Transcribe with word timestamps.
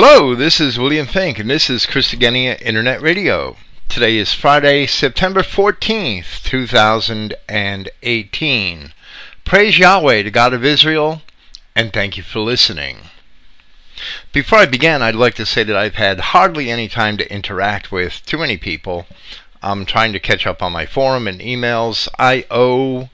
Hello, 0.00 0.36
this 0.36 0.60
is 0.60 0.78
William 0.78 1.08
Finck, 1.08 1.40
and 1.40 1.50
this 1.50 1.68
is 1.68 1.84
Christogenea 1.84 2.62
Internet 2.62 3.02
Radio. 3.02 3.56
Today 3.88 4.16
is 4.16 4.32
Friday, 4.32 4.86
September 4.86 5.40
14th, 5.40 6.44
2018. 6.44 8.92
Praise 9.44 9.76
Yahweh, 9.76 10.22
the 10.22 10.30
God 10.30 10.54
of 10.54 10.64
Israel, 10.64 11.22
and 11.74 11.92
thank 11.92 12.16
you 12.16 12.22
for 12.22 12.38
listening. 12.38 12.98
Before 14.30 14.60
I 14.60 14.66
begin, 14.66 15.02
I'd 15.02 15.16
like 15.16 15.34
to 15.34 15.44
say 15.44 15.64
that 15.64 15.76
I've 15.76 15.96
had 15.96 16.20
hardly 16.20 16.70
any 16.70 16.86
time 16.86 17.16
to 17.16 17.34
interact 17.34 17.90
with 17.90 18.24
too 18.24 18.38
many 18.38 18.56
people. 18.56 19.06
I'm 19.64 19.84
trying 19.84 20.12
to 20.12 20.20
catch 20.20 20.46
up 20.46 20.62
on 20.62 20.70
my 20.70 20.86
forum 20.86 21.26
and 21.26 21.40
emails. 21.40 22.06
I 22.20 22.46
owe 22.52 23.10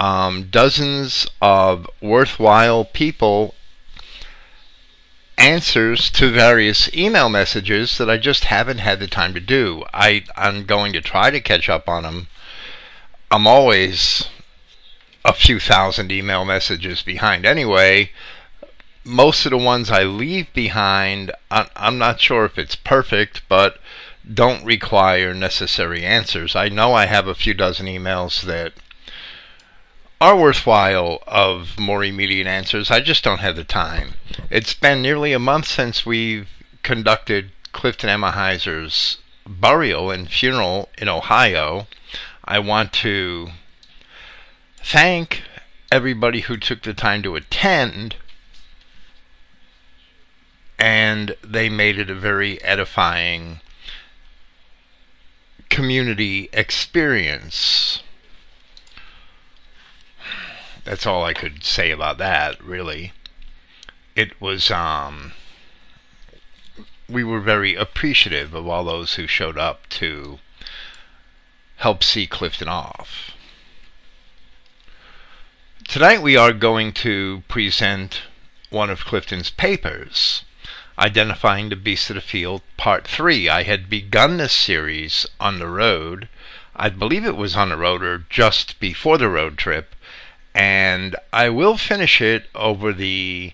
um, 0.00 0.48
dozens 0.50 1.28
of 1.40 1.88
worthwhile 2.00 2.84
people 2.84 3.54
answers 5.38 6.10
to 6.10 6.30
various 6.30 6.92
email 6.94 7.28
messages 7.28 7.98
that 7.98 8.08
I 8.08 8.16
just 8.16 8.44
haven't 8.44 8.78
had 8.78 9.00
the 9.00 9.06
time 9.06 9.34
to 9.34 9.40
do. 9.40 9.84
I, 9.92 10.24
I'm 10.36 10.64
going 10.64 10.92
to 10.94 11.00
try 11.00 11.30
to 11.30 11.40
catch 11.40 11.68
up 11.68 11.88
on 11.88 12.04
them. 12.04 12.28
I'm 13.30 13.46
always 13.46 14.28
a 15.24 15.32
few 15.32 15.58
thousand 15.58 16.10
email 16.12 16.44
messages 16.44 17.02
behind 17.02 17.44
anyway. 17.44 18.12
Most 19.04 19.44
of 19.46 19.50
the 19.50 19.58
ones 19.58 19.90
I 19.90 20.04
leave 20.04 20.52
behind, 20.52 21.32
I'm 21.50 21.98
not 21.98 22.20
sure 22.20 22.44
if 22.44 22.58
it's 22.58 22.76
perfect, 22.76 23.42
but 23.48 23.78
don't 24.32 24.64
require 24.64 25.34
necessary 25.34 26.04
answers. 26.04 26.56
I 26.56 26.68
know 26.68 26.94
I 26.94 27.06
have 27.06 27.28
a 27.28 27.34
few 27.34 27.54
dozen 27.54 27.86
emails 27.86 28.42
that 28.42 28.72
are 30.20 30.36
worthwhile 30.36 31.22
of 31.26 31.78
more 31.78 32.02
immediate 32.02 32.46
answers. 32.46 32.90
I 32.90 33.00
just 33.00 33.22
don't 33.22 33.40
have 33.40 33.56
the 33.56 33.64
time. 33.64 34.14
It's 34.50 34.72
been 34.72 35.02
nearly 35.02 35.32
a 35.32 35.38
month 35.38 35.66
since 35.66 36.06
we've 36.06 36.48
conducted 36.82 37.50
Clifton 37.72 38.08
Emahiser's 38.08 39.18
burial 39.46 40.10
and 40.10 40.30
funeral 40.30 40.88
in 40.96 41.08
Ohio. 41.08 41.86
I 42.44 42.58
want 42.58 42.92
to 42.94 43.50
thank 44.78 45.42
everybody 45.92 46.40
who 46.40 46.56
took 46.56 46.82
the 46.82 46.94
time 46.94 47.22
to 47.22 47.36
attend, 47.36 48.16
and 50.78 51.36
they 51.42 51.68
made 51.68 51.98
it 51.98 52.08
a 52.08 52.14
very 52.14 52.62
edifying 52.62 53.60
community 55.68 56.48
experience 56.52 58.02
that's 60.86 61.04
all 61.04 61.24
I 61.24 61.34
could 61.34 61.64
say 61.64 61.90
about 61.90 62.16
that, 62.18 62.62
really. 62.62 63.12
It 64.14 64.40
was, 64.40 64.70
um, 64.70 65.32
we 67.08 67.24
were 67.24 67.40
very 67.40 67.74
appreciative 67.74 68.54
of 68.54 68.68
all 68.68 68.84
those 68.84 69.14
who 69.14 69.26
showed 69.26 69.58
up 69.58 69.88
to 69.88 70.38
help 71.78 72.04
see 72.04 72.28
Clifton 72.28 72.68
off. 72.68 73.32
Tonight 75.88 76.22
we 76.22 76.36
are 76.36 76.52
going 76.52 76.92
to 76.92 77.42
present 77.48 78.22
one 78.70 78.88
of 78.88 79.04
Clifton's 79.04 79.50
papers, 79.50 80.44
Identifying 81.00 81.68
the 81.68 81.76
Beast 81.76 82.10
of 82.10 82.14
the 82.14 82.22
Field, 82.22 82.62
Part 82.76 83.08
3. 83.08 83.48
I 83.48 83.64
had 83.64 83.90
begun 83.90 84.36
this 84.36 84.52
series 84.52 85.26
on 85.40 85.58
the 85.58 85.66
road. 85.66 86.28
I 86.76 86.90
believe 86.90 87.24
it 87.24 87.36
was 87.36 87.56
on 87.56 87.70
the 87.70 87.76
road 87.76 88.04
or 88.04 88.18
just 88.30 88.78
before 88.78 89.18
the 89.18 89.28
road 89.28 89.58
trip, 89.58 89.95
and 90.56 91.14
I 91.34 91.50
will 91.50 91.76
finish 91.76 92.22
it 92.22 92.46
over 92.54 92.90
the 92.94 93.52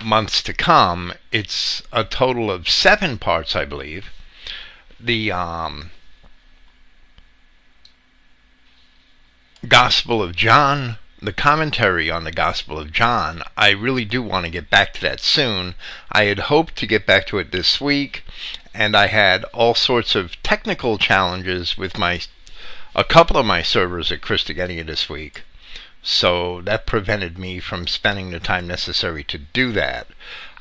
months 0.00 0.44
to 0.44 0.52
come. 0.52 1.12
It's 1.32 1.82
a 1.92 2.04
total 2.04 2.52
of 2.52 2.68
seven 2.68 3.18
parts, 3.18 3.56
I 3.56 3.64
believe. 3.64 4.10
The 5.00 5.32
um, 5.32 5.90
Gospel 9.66 10.22
of 10.22 10.36
John, 10.36 10.98
the 11.20 11.32
commentary 11.32 12.12
on 12.12 12.22
the 12.22 12.30
Gospel 12.30 12.78
of 12.78 12.92
John, 12.92 13.42
I 13.56 13.70
really 13.70 14.04
do 14.04 14.22
want 14.22 14.46
to 14.46 14.52
get 14.52 14.70
back 14.70 14.94
to 14.94 15.00
that 15.00 15.20
soon. 15.20 15.74
I 16.12 16.24
had 16.24 16.38
hoped 16.38 16.76
to 16.76 16.86
get 16.86 17.06
back 17.06 17.26
to 17.26 17.38
it 17.38 17.50
this 17.50 17.80
week, 17.80 18.22
and 18.72 18.96
I 18.96 19.08
had 19.08 19.42
all 19.46 19.74
sorts 19.74 20.14
of 20.14 20.40
technical 20.44 20.96
challenges 20.96 21.76
with 21.76 21.98
my 21.98 22.20
a 22.94 23.02
couple 23.02 23.36
of 23.36 23.46
my 23.46 23.62
servers 23.62 24.12
at 24.12 24.20
Christogenea 24.20 24.86
this 24.86 25.08
week. 25.08 25.42
So 26.02 26.62
that 26.62 26.86
prevented 26.86 27.38
me 27.38 27.60
from 27.60 27.86
spending 27.86 28.30
the 28.30 28.40
time 28.40 28.66
necessary 28.66 29.22
to 29.24 29.38
do 29.38 29.72
that. 29.72 30.06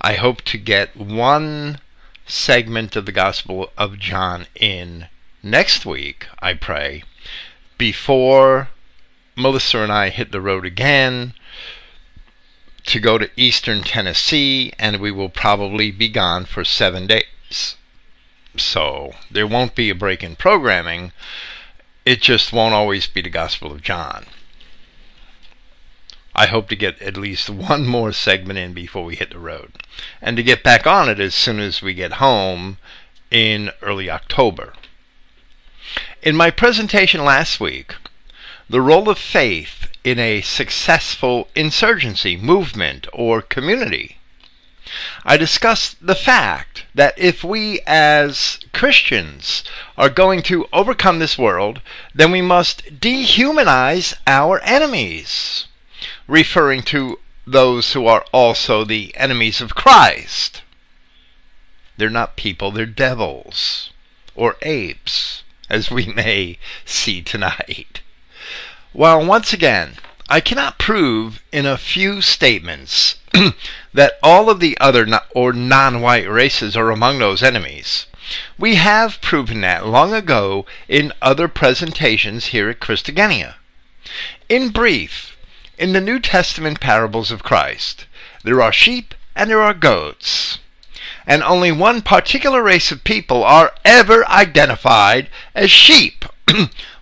I 0.02 0.14
hope 0.16 0.42
to 0.44 0.58
get 0.58 0.96
one 0.96 1.80
segment 2.26 2.96
of 2.96 3.06
the 3.06 3.12
Gospel 3.12 3.72
of 3.78 4.00
John 4.00 4.48
in 4.56 5.08
next 5.42 5.86
week, 5.86 6.28
I 6.40 6.54
pray, 6.54 7.04
before 7.78 8.70
Melissa 9.36 9.80
and 9.80 9.92
I 9.92 10.10
hit 10.10 10.32
the 10.32 10.42
road 10.42 10.66
again 10.66 11.34
to 12.86 13.00
go 13.00 13.18
to 13.18 13.30
eastern 13.36 13.84
Tennessee, 13.84 14.74
and 14.78 15.00
we 15.00 15.12
will 15.12 15.30
probably 15.30 15.92
be 15.92 16.10
gone 16.10 16.46
for 16.46 16.66
seven 16.66 17.08
days. 17.08 17.76
So 18.58 19.14
there 19.32 19.48
won't 19.48 19.76
be 19.76 19.90
a 19.90 19.96
break 19.96 20.24
in 20.24 20.36
programming. 20.36 21.12
It 22.06 22.22
just 22.22 22.52
won't 22.52 22.74
always 22.74 23.08
be 23.08 23.22
the 23.22 23.30
Gospel 23.30 23.72
of 23.72 23.82
John. 23.82 24.26
I 26.40 26.46
hope 26.46 26.70
to 26.70 26.76
get 26.78 27.02
at 27.02 27.18
least 27.18 27.50
one 27.50 27.86
more 27.86 28.14
segment 28.14 28.58
in 28.58 28.72
before 28.72 29.04
we 29.04 29.18
hit 29.18 29.32
the 29.32 29.40
road. 29.40 29.74
And 30.22 30.38
to 30.38 30.42
get 30.42 30.64
back 30.64 30.88
on 30.88 31.10
it 31.10 31.20
as 31.20 31.36
soon 31.36 31.60
as 31.60 31.82
we 31.82 31.94
get 31.94 32.14
home 32.14 32.78
in 33.30 33.72
early 33.82 34.10
October. 34.10 34.72
In 36.22 36.38
my 36.38 36.50
presentation 36.50 37.26
last 37.26 37.60
week, 37.60 37.94
the 38.70 38.80
role 38.80 39.10
of 39.10 39.20
faith 39.20 39.90
in 40.06 40.18
a 40.18 40.40
successful 40.40 41.50
insurgency, 41.56 42.38
movement, 42.38 43.06
or 43.12 43.42
community, 43.42 44.20
I 45.26 45.36
discussed 45.36 45.98
the 46.00 46.16
fact 46.16 46.86
that 46.96 47.20
if 47.20 47.44
we 47.44 47.82
as 47.86 48.60
Christians 48.74 49.66
are 49.98 50.10
going 50.10 50.42
to 50.44 50.70
overcome 50.72 51.20
this 51.20 51.38
world, 51.38 51.82
then 52.16 52.32
we 52.32 52.42
must 52.42 53.02
dehumanize 53.02 54.14
our 54.26 54.62
enemies 54.62 55.66
referring 56.30 56.84
to 56.84 57.20
those 57.48 57.94
who 57.94 58.06
are 58.06 58.24
also 58.32 58.86
the 58.86 59.12
enemies 59.18 59.60
of 59.60 59.74
Christ. 59.74 60.62
They're 61.98 62.10
not 62.10 62.36
people, 62.36 62.72
they're 62.72 62.86
devils 62.86 63.90
or 64.36 64.56
apes, 64.62 65.44
as 65.70 65.90
we 65.90 66.06
may 66.06 66.60
see 66.86 67.22
tonight. 67.22 68.02
While 68.94 69.26
once 69.26 69.54
again, 69.54 69.96
I 70.30 70.40
cannot 70.40 70.78
prove 70.78 71.42
in 71.52 71.66
a 71.66 71.78
few 71.78 72.22
statements 72.22 73.16
that 73.94 74.20
all 74.22 74.50
of 74.50 74.60
the 74.60 74.78
other 74.80 75.08
or 75.32 75.52
non 75.52 76.02
white 76.02 76.30
races 76.30 76.78
are 76.78 76.92
among 76.92 77.18
those 77.18 77.42
enemies. 77.42 78.06
We 78.60 78.76
have 78.76 79.22
proven 79.22 79.62
that 79.62 79.88
long 79.88 80.14
ago 80.14 80.68
in 80.88 81.12
other 81.22 81.48
presentations 81.48 82.48
here 82.48 82.70
at 82.70 82.80
Christogenea. 82.80 83.56
In 84.48 84.70
brief, 84.70 85.29
in 85.80 85.94
the 85.94 86.02
New 86.02 86.20
Testament 86.20 86.82
parables 86.82 87.32
of 87.32 87.42
Christ, 87.42 88.06
there 88.44 88.62
are 88.62 88.74
sheep 88.74 89.16
and 89.34 89.50
there 89.50 89.62
are 89.62 89.74
goats. 89.74 90.60
And 91.26 91.42
only 91.42 91.72
one 91.72 92.02
particular 92.02 92.62
race 92.62 92.92
of 92.92 93.06
people 93.06 93.44
are 93.46 93.74
ever 93.86 94.28
identified 94.28 95.30
as 95.56 95.72
sheep, 95.72 96.26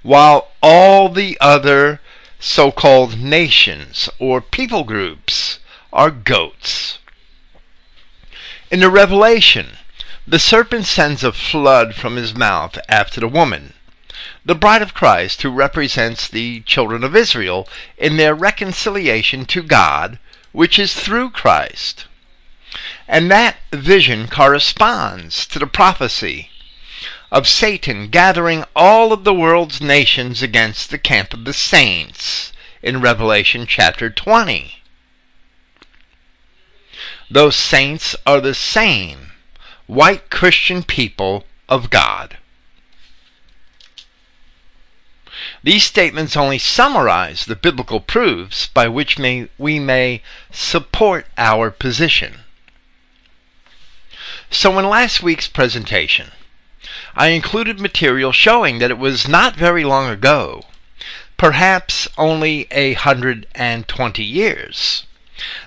while 0.03 0.49
all 0.61 1.09
the 1.09 1.37
other 1.41 1.99
so 2.39 2.71
called 2.71 3.17
nations 3.17 4.09
or 4.19 4.41
people 4.41 4.83
groups 4.83 5.57
are 5.91 6.11
goats. 6.11 6.99
In 8.69 8.79
the 8.79 8.91
Revelation, 8.91 9.77
the 10.27 10.37
serpent 10.37 10.85
sends 10.85 11.23
a 11.23 11.31
flood 11.31 11.95
from 11.95 12.15
his 12.15 12.35
mouth 12.35 12.77
after 12.87 13.21
the 13.21 13.27
woman 13.27 13.73
the 14.47 14.55
bride 14.55 14.81
of 14.81 14.93
Christ, 14.93 15.41
who 15.41 15.51
represents 15.51 16.25
the 16.25 16.61
children 16.61 17.03
of 17.03 17.17
Israel 17.17 17.67
in 17.97 18.15
their 18.15 18.33
reconciliation 18.33 19.43
to 19.47 19.61
God, 19.61 20.19
which 20.53 20.79
is 20.79 20.93
through 20.93 21.31
Christ. 21.31 22.05
And 23.09 23.29
that 23.29 23.57
vision 23.73 24.29
corresponds 24.29 25.45
to 25.47 25.59
the 25.59 25.67
prophecy 25.67 26.49
of 27.29 27.45
Satan 27.45 28.07
gathering 28.07 28.63
all 28.73 29.11
of 29.11 29.25
the 29.25 29.33
world's 29.33 29.81
nations 29.81 30.41
against 30.41 30.91
the 30.91 30.97
camp 30.97 31.33
of 31.33 31.43
the 31.43 31.51
saints 31.51 32.53
in 32.81 33.01
Revelation 33.01 33.65
chapter 33.67 34.09
20. 34.09 34.75
Those 37.29 37.57
saints 37.57 38.15
are 38.25 38.39
the 38.39 38.55
same 38.55 39.33
white 39.87 40.29
Christian 40.29 40.83
people 40.83 41.43
of 41.67 41.89
God. 41.89 42.37
These 45.67 45.83
statements 45.83 46.37
only 46.37 46.59
summarize 46.59 47.43
the 47.43 47.53
biblical 47.57 47.99
proofs 47.99 48.67
by 48.67 48.87
which 48.87 49.19
may, 49.19 49.49
we 49.57 49.79
may 49.79 50.21
support 50.49 51.27
our 51.37 51.71
position. 51.71 52.45
So, 54.49 54.79
in 54.79 54.87
last 54.87 55.21
week's 55.21 55.49
presentation, 55.49 56.31
I 57.15 57.35
included 57.35 57.81
material 57.81 58.31
showing 58.31 58.79
that 58.79 58.91
it 58.91 58.97
was 58.97 59.27
not 59.27 59.57
very 59.57 59.83
long 59.83 60.09
ago, 60.09 60.63
perhaps 61.35 62.07
only 62.17 62.67
a 62.71 62.93
hundred 62.93 63.45
and 63.53 63.89
twenty 63.89 64.23
years, 64.23 65.05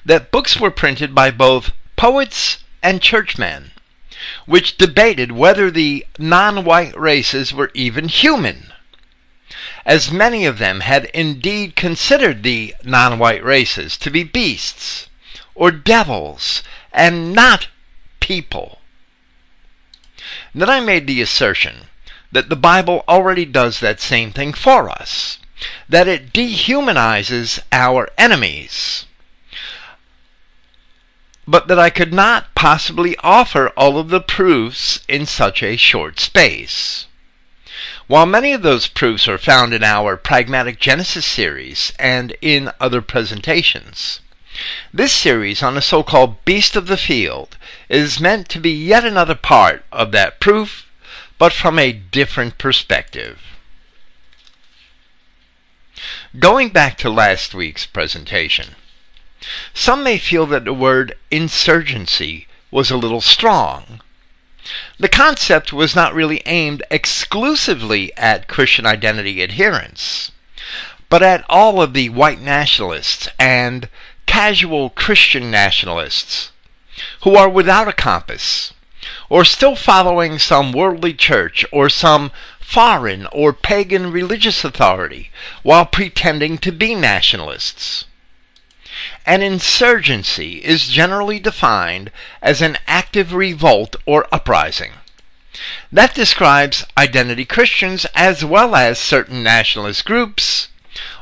that 0.06 0.31
books 0.31 0.58
were 0.58 0.70
printed 0.70 1.14
by 1.14 1.31
both 1.31 1.73
poets 1.96 2.64
and 2.82 3.03
churchmen, 3.03 3.73
which 4.46 4.79
debated 4.79 5.32
whether 5.32 5.70
the 5.70 6.06
non 6.19 6.64
white 6.64 6.99
races 6.99 7.53
were 7.53 7.70
even 7.75 8.08
human, 8.08 8.73
as 9.91 10.13
many 10.13 10.47
of 10.47 10.59
them 10.59 10.83
had 10.83 11.07
indeed 11.07 11.75
considered 11.75 12.45
the 12.45 12.73
non 12.85 13.19
white 13.19 13.43
races 13.43 13.97
to 13.97 14.09
be 14.09 14.23
beasts 14.23 15.09
or 15.53 15.73
devils 15.73 16.63
and 16.93 17.33
not 17.33 17.67
people. 18.21 18.79
Then 20.55 20.71
I 20.71 20.79
made 20.79 21.09
the 21.09 21.21
assertion 21.21 21.89
that 22.31 22.49
the 22.49 22.55
Bible 22.55 23.03
already 23.09 23.45
does 23.45 23.81
that 23.81 24.01
same 24.01 24.31
thing 24.31 24.53
for 24.53 24.89
us, 24.89 25.39
that 25.89 26.07
it 26.07 26.33
dehumanizes 26.33 27.59
our 27.73 28.09
enemies, 28.17 29.07
but 31.49 31.67
that 31.67 31.81
I 31.81 31.91
could 31.91 32.15
not 32.15 32.55
possibly 32.55 33.17
offer 33.25 33.71
all 33.71 33.99
of 33.99 34.11
the 34.11 34.21
proofs 34.21 35.01
in 35.09 35.27
such 35.27 35.65
a 35.65 35.77
short 35.77 36.21
space. 36.21 37.07
While 38.11 38.27
many 38.27 38.53
of 38.53 38.62
those 38.62 38.89
proofs 38.89 39.29
are 39.29 39.39
found 39.39 39.73
in 39.73 39.85
our 39.85 40.17
Pragmatic 40.17 40.81
Genesis 40.81 41.25
series 41.25 41.93
and 41.97 42.37
in 42.41 42.73
other 42.81 43.01
presentations, 43.01 44.19
this 44.93 45.12
series 45.12 45.62
on 45.62 45.77
the 45.77 45.81
so 45.81 46.03
called 46.03 46.45
beast 46.45 46.75
of 46.75 46.89
the 46.89 46.97
field 46.97 47.57
is 47.89 48.19
meant 48.19 48.49
to 48.49 48.59
be 48.59 48.73
yet 48.73 49.05
another 49.05 49.37
part 49.37 49.85
of 49.93 50.11
that 50.11 50.41
proof, 50.41 50.87
but 51.39 51.53
from 51.53 51.79
a 51.79 51.93
different 51.93 52.59
perspective. 52.59 53.39
Going 56.37 56.71
back 56.71 56.99
to 56.99 57.11
last 57.11 57.55
week's 57.55 57.87
presentation, 57.87 58.75
some 59.73 60.03
may 60.03 60.19
feel 60.19 60.47
that 60.47 60.65
the 60.65 60.75
word 60.75 61.17
insurgency 61.31 62.49
was 62.73 62.91
a 62.91 62.97
little 62.97 63.21
strong. 63.21 64.01
The 64.99 65.09
concept 65.09 65.73
was 65.73 65.97
not 65.97 66.12
really 66.12 66.43
aimed 66.45 66.83
exclusively 66.91 68.12
at 68.17 68.47
Christian 68.47 68.85
identity 68.85 69.43
adherents, 69.43 70.33
but 71.09 71.23
at 71.23 71.45
all 71.49 71.81
of 71.81 71.95
the 71.95 72.11
white 72.11 72.41
nationalists 72.41 73.29
and 73.39 73.89
casual 74.27 74.91
Christian 74.91 75.51
nationalists 75.51 76.53
who 77.23 77.37
are 77.37 77.49
without 77.49 77.89
a 77.89 77.93
compass, 77.93 78.73
or 79.29 79.45
still 79.45 79.77
following 79.77 80.39
some 80.39 80.73
worldly 80.73 81.15
church 81.15 81.65
or 81.73 81.89
some 81.89 82.31
foreign 82.61 83.27
or 83.33 83.53
pagan 83.53 84.13
religious 84.13 84.63
authority 84.63 85.31
while 85.63 85.87
pretending 85.87 86.59
to 86.59 86.71
be 86.71 86.95
nationalists. 86.95 88.05
An 89.26 89.43
insurgency 89.43 90.64
is 90.64 90.88
generally 90.88 91.38
defined 91.38 92.11
as 92.43 92.61
an 92.61 92.79
active 92.87 93.32
revolt 93.32 93.97
or 94.06 94.26
uprising. 94.32 94.93
That 95.93 96.14
describes 96.14 96.85
identity 96.97 97.44
Christians 97.44 98.06
as 98.14 98.44
well 98.44 98.75
as 98.75 98.99
certain 98.99 99.43
nationalist 99.43 100.05
groups, 100.05 100.69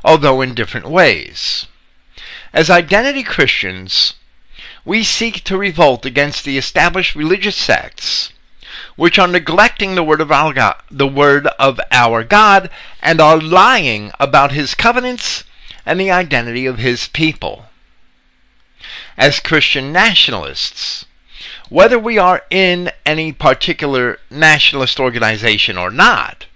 although 0.05 0.41
in 0.41 0.55
different 0.55 0.89
ways. 0.89 1.67
As 2.53 2.71
identity 2.71 3.23
Christians, 3.23 4.15
we 4.85 5.05
seek 5.05 5.45
to 5.45 5.59
revolt 5.59 6.07
against 6.07 6.45
the 6.45 6.57
established 6.57 7.15
religious 7.15 7.57
sects 7.57 8.33
which 8.97 9.19
are 9.19 9.29
neglecting 9.29 9.95
the 9.95 10.03
word 10.03 10.21
of 10.21 10.33
our 10.33 10.53
God, 10.53 10.75
the 10.91 11.07
word 11.07 11.47
of 11.59 11.81
our 11.93 12.25
God 12.25 12.69
and 13.01 13.21
are 13.21 13.41
lying 13.41 14.11
about 14.19 14.53
his 14.53 14.75
covenants 14.75 15.45
and 15.87 16.01
the 16.01 16.11
identity 16.11 16.67
of 16.67 16.79
his 16.79 17.07
people. 17.09 17.68
As 19.19 19.41
Christian 19.41 19.91
nationalists, 19.91 21.05
whether 21.69 21.99
we 21.99 22.19
are 22.19 22.45
in 22.51 22.93
any 23.05 23.33
particular 23.33 24.21
nationalist 24.31 25.01
organization 25.01 25.77
or 25.77 25.91
not, 25.91 26.47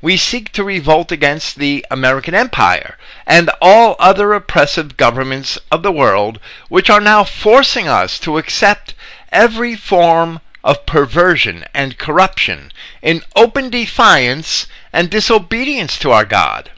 we 0.00 0.16
seek 0.16 0.52
to 0.52 0.62
revolt 0.62 1.10
against 1.10 1.56
the 1.56 1.84
American 1.90 2.36
empire 2.36 2.96
and 3.26 3.50
all 3.60 3.96
other 3.98 4.32
oppressive 4.32 4.96
governments 4.96 5.58
of 5.72 5.82
the 5.82 5.90
world 5.90 6.38
which 6.68 6.88
are 6.88 7.00
now 7.00 7.24
forcing 7.24 7.88
us 7.88 8.20
to 8.20 8.38
accept 8.38 8.94
every 9.32 9.74
form 9.74 10.38
of 10.62 10.86
perversion 10.86 11.64
and 11.74 11.98
corruption 11.98 12.70
in 13.02 13.22
open 13.34 13.70
defiance 13.70 14.68
and 14.92 15.10
disobedience 15.10 15.98
to 15.98 16.12
our 16.12 16.24
God. 16.24 16.70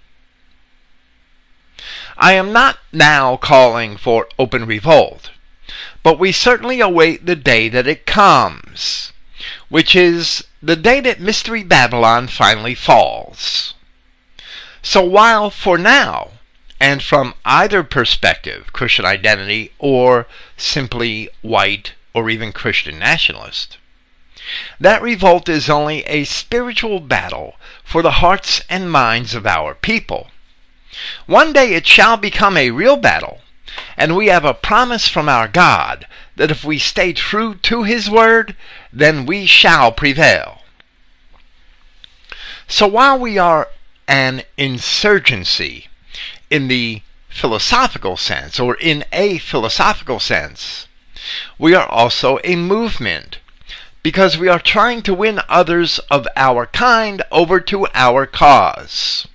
I 2.23 2.33
am 2.35 2.53
not 2.53 2.79
now 2.93 3.39
calling 3.39 3.97
for 3.97 4.29
open 4.39 4.67
revolt, 4.67 5.31
but 6.03 6.19
we 6.19 6.33
certainly 6.33 6.79
await 6.79 7.25
the 7.25 7.35
day 7.35 7.71
that 7.71 7.87
it 7.87 8.05
comes, 8.05 9.15
which 9.71 9.97
is 9.97 10.45
the 10.63 10.77
day 10.77 11.01
that 11.01 11.19
Mystery 11.19 11.63
Babylon 11.63 12.29
finally 12.29 12.75
falls. 12.75 13.73
So 14.83 15.03
while 15.03 15.49
for 15.49 15.79
now, 15.79 16.33
and 16.79 17.03
from 17.03 17.33
either 17.47 17.83
perspective, 17.83 18.71
Christian 18.75 19.07
identity 19.07 19.73
or 19.79 20.27
simply 20.59 21.31
white 21.41 21.95
or 22.13 22.29
even 22.29 22.53
Christian 22.53 22.99
nationalist, 22.99 23.79
that 24.79 25.01
revolt 25.01 25.49
is 25.49 25.71
only 25.71 26.05
a 26.05 26.25
spiritual 26.25 27.01
battle 27.01 27.57
for 27.83 28.03
the 28.03 28.21
hearts 28.21 28.61
and 28.69 28.93
minds 28.93 29.35
of 29.35 29.47
our 29.47 29.75
people. 29.75 30.31
One 31.27 31.53
day 31.53 31.75
it 31.75 31.87
shall 31.87 32.17
become 32.17 32.57
a 32.57 32.71
real 32.71 32.97
battle, 32.97 33.41
and 33.97 34.17
we 34.17 34.27
have 34.27 34.45
a 34.45 34.55
promise 34.55 35.09
from 35.09 35.29
our 35.29 35.47
God 35.47 36.07
that 36.37 36.51
if 36.51 36.65
we 36.65 36.79
stay 36.79 37.13
true 37.13 37.55
to 37.55 37.83
His 37.83 38.11
word, 38.11 38.57
then 38.93 39.27
we 39.27 39.47
shall 39.47 39.93
prevail. 39.93 40.63
So 42.67 42.87
while 42.87 43.19
we 43.19 43.37
are 43.37 43.69
an 44.09 44.43
insurgency 44.57 45.89
in 46.51 46.69
the 46.69 47.03
philosophical 47.29 48.17
sense, 48.17 48.59
or 48.59 48.75
in 48.75 49.05
a 49.13 49.39
philosophical 49.39 50.19
sense, 50.19 50.89
we 51.59 51.75
are 51.75 51.89
also 51.89 52.39
a 52.43 52.57
movement 52.57 53.39
because 54.03 54.39
we 54.39 54.49
are 54.49 54.59
trying 54.59 55.03
to 55.03 55.15
win 55.15 55.41
others 55.49 55.99
of 56.11 56.27
our 56.37 56.67
kind 56.67 57.23
over 57.31 57.61
to 57.61 57.87
our 57.95 58.27
cause. 58.27 59.29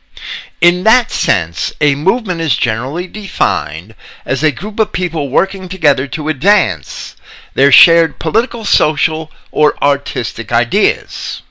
In 0.62 0.84
that 0.86 1.12
sense, 1.12 1.74
a 1.82 1.96
movement 1.96 2.40
is 2.40 2.56
generally 2.56 3.08
defined 3.08 3.94
as 4.26 4.42
a 4.42 4.52
group 4.52 4.80
of 4.80 4.94
people 4.94 5.30
working 5.30 5.68
together 5.68 6.08
to 6.08 6.30
advance 6.30 7.18
their 7.56 7.74
shared 7.74 8.20
political, 8.20 8.64
social, 8.64 9.30
or 9.52 9.76
artistic 9.84 10.54
ideas. 10.54 11.42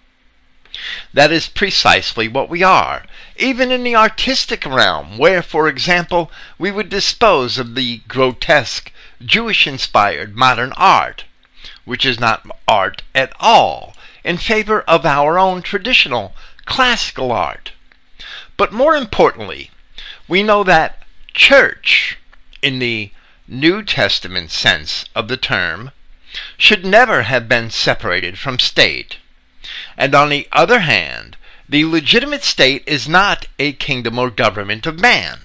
That 1.12 1.30
is 1.30 1.49
precisely 1.49 2.28
what 2.28 2.49
we 2.49 2.62
are, 2.62 3.04
even 3.37 3.70
in 3.70 3.84
the 3.84 3.94
artistic 3.94 4.64
realm, 4.64 5.18
where, 5.18 5.42
for 5.42 5.68
example, 5.68 6.32
we 6.58 6.70
would 6.70 6.88
dispose 6.88 7.58
of 7.58 7.75
the 7.75 7.99
grotesque, 8.08 8.90
Jewish 9.23 9.66
inspired 9.66 10.34
modern 10.34 10.73
art, 10.78 11.25
which 11.84 12.06
is 12.06 12.18
not 12.18 12.46
art 12.66 13.02
at 13.14 13.34
all, 13.38 13.94
in 14.25 14.38
favor 14.38 14.80
of 14.88 15.04
our 15.04 15.38
own 15.38 15.61
traditional, 15.61 16.34
classical 16.64 17.30
art. 17.30 17.73
But 18.56 18.73
more 18.73 18.94
importantly, 18.94 19.70
we 20.28 20.42
know 20.42 20.62
that 20.64 21.02
church, 21.32 22.18
in 22.62 22.78
the 22.78 23.11
New 23.49 23.82
Testament 23.82 24.50
sense 24.50 25.04
of 25.14 25.28
the 25.28 25.37
term, 25.37 25.90
should 26.56 26.84
never 26.84 27.23
have 27.23 27.49
been 27.49 27.70
separated 27.70 28.38
from 28.38 28.58
state. 28.58 29.18
And 29.96 30.14
on 30.14 30.28
the 30.28 30.49
other 30.52 30.80
hand, 30.80 31.37
the 31.68 31.84
legitimate 31.84 32.44
state 32.44 32.84
is 32.87 33.08
not 33.08 33.46
a 33.58 33.73
kingdom 33.73 34.18
or 34.18 34.30
government 34.30 34.87
of 34.87 35.00
man. 35.00 35.40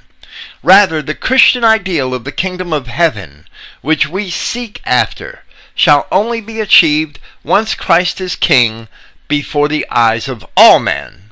Rather, 0.62 1.02
the 1.02 1.16
Christian 1.16 1.64
ideal 1.64 2.14
of 2.14 2.24
the 2.24 2.32
kingdom 2.32 2.72
of 2.72 2.88
heaven, 2.88 3.48
which 3.82 4.08
we 4.08 4.30
seek 4.30 4.82
after, 4.86 5.44
shall 5.74 6.08
only 6.12 6.42
be 6.42 6.60
achieved 6.60 7.20
once 7.44 7.74
Christ 7.74 8.22
is 8.22 8.36
king 8.36 8.88
before 9.28 9.68
the 9.68 9.86
eyes 9.90 10.28
of 10.28 10.46
all 10.56 10.80
men, 10.80 11.32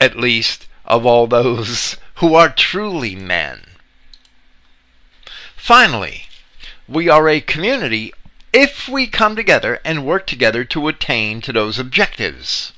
at 0.00 0.18
least 0.18 0.65
of 0.86 1.04
all 1.04 1.26
those 1.26 1.96
who 2.16 2.34
are 2.34 2.48
truly 2.48 3.14
men. 3.14 3.62
Finally, 5.56 6.26
we 6.88 7.08
are 7.08 7.28
a 7.28 7.40
community 7.40 8.12
if 8.52 8.88
we 8.88 9.06
come 9.06 9.36
together 9.36 9.80
and 9.84 10.06
work 10.06 10.26
together 10.26 10.64
to 10.64 10.88
attain 10.88 11.40
to 11.40 11.52
those 11.52 11.78
objectives. 11.78 12.72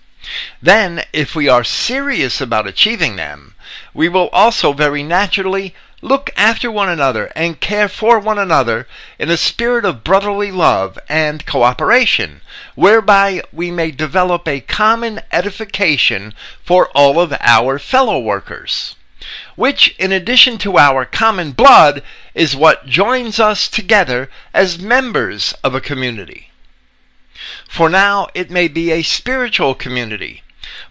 Then, 0.60 1.04
if 1.12 1.34
we 1.34 1.48
are 1.48 1.64
serious 1.64 2.40
about 2.40 2.66
achieving 2.66 3.16
them, 3.16 3.54
we 3.94 4.08
will 4.08 4.28
also 4.28 4.72
very 4.72 5.02
naturally 5.02 5.74
look 6.00 6.30
after 6.36 6.70
one 6.70 6.88
another 6.88 7.26
and 7.34 7.60
care 7.60 7.88
for 7.88 8.18
one 8.20 8.38
another 8.38 8.86
in 9.18 9.28
a 9.28 9.36
spirit 9.36 9.84
of 9.84 10.04
brotherly 10.04 10.52
love 10.52 10.98
and 11.08 11.44
cooperation, 11.44 12.40
whereby 12.76 13.42
we 13.52 13.70
may 13.70 13.90
develop 13.90 14.46
a 14.46 14.60
common 14.60 15.20
edification 15.32 16.32
for 16.64 16.88
all 16.94 17.18
of 17.18 17.34
our 17.40 17.78
fellow 17.78 18.18
workers, 18.18 18.94
which, 19.56 19.94
in 19.98 20.12
addition 20.12 20.56
to 20.56 20.78
our 20.78 21.04
common 21.04 21.50
blood, 21.50 22.02
is 22.34 22.54
what 22.54 22.86
joins 22.86 23.40
us 23.40 23.66
together 23.66 24.30
as 24.54 24.78
members 24.78 25.52
of 25.64 25.74
a 25.74 25.80
community. 25.80 26.50
For 27.68 27.88
now, 27.88 28.28
it 28.34 28.50
may 28.50 28.68
be 28.68 28.92
a 28.92 29.02
spiritual 29.02 29.74
community 29.74 30.42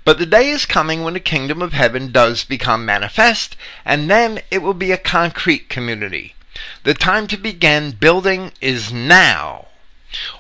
but 0.04 0.18
the 0.18 0.26
day 0.26 0.50
is 0.50 0.66
coming 0.66 1.04
when 1.04 1.14
the 1.14 1.20
kingdom 1.20 1.62
of 1.62 1.74
heaven 1.74 2.12
does 2.12 2.44
become 2.44 2.86
manifest, 2.86 3.56
and 3.86 4.10
then 4.10 4.40
it 4.50 4.62
will 4.62 4.74
be 4.74 4.92
a 4.92 4.98
concrete 4.98 5.70
community. 5.70 6.36
The 6.84 6.94
time 6.94 7.28
to 7.28 7.38
begin 7.38 7.92
building 7.92 8.52
is 8.62 8.92
now, 8.92 9.68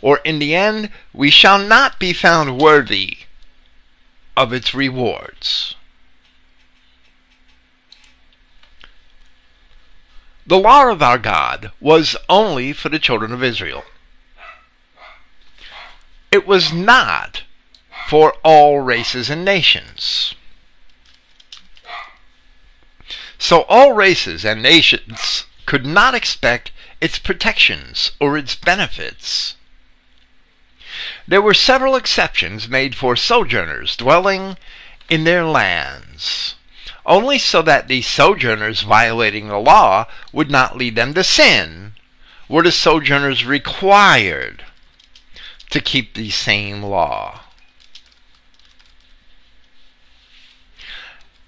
or 0.01 0.17
in 0.23 0.39
the 0.39 0.55
end, 0.55 0.89
we 1.13 1.29
shall 1.29 1.59
not 1.59 1.99
be 1.99 2.13
found 2.13 2.57
worthy 2.57 3.17
of 4.35 4.53
its 4.53 4.73
rewards. 4.73 5.75
The 10.45 10.57
law 10.57 10.89
of 10.89 11.01
our 11.01 11.17
God 11.17 11.71
was 11.81 12.15
only 12.29 12.71
for 12.71 12.87
the 12.87 12.99
children 12.99 13.33
of 13.33 13.43
Israel. 13.43 13.83
It 16.31 16.47
was 16.47 16.71
not 16.71 17.43
for 18.07 18.33
all 18.41 18.79
races 18.79 19.29
and 19.29 19.43
nations. 19.43 20.33
So 23.37 23.63
all 23.63 23.91
races 23.91 24.45
and 24.45 24.61
nations 24.61 25.45
could 25.65 25.85
not 25.85 26.15
expect 26.15 26.71
its 27.01 27.19
protections 27.19 28.11
or 28.17 28.37
its 28.37 28.55
benefits. 28.55 29.55
There 31.27 31.41
were 31.41 31.53
several 31.53 31.97
exceptions 31.97 32.69
made 32.69 32.95
for 32.95 33.17
sojourners 33.17 33.97
dwelling 33.97 34.57
in 35.09 35.25
their 35.25 35.43
lands, 35.43 36.55
only 37.05 37.37
so 37.37 37.61
that 37.63 37.89
the 37.89 38.01
sojourners 38.01 38.83
violating 38.83 39.49
the 39.49 39.59
law 39.59 40.05
would 40.31 40.49
not 40.49 40.77
lead 40.77 40.95
them 40.95 41.13
to 41.13 41.25
sin, 41.25 41.93
were 42.47 42.63
the 42.63 42.71
sojourners 42.71 43.43
required 43.43 44.63
to 45.71 45.81
keep 45.81 46.13
the 46.13 46.29
same 46.29 46.81
law. 46.81 47.41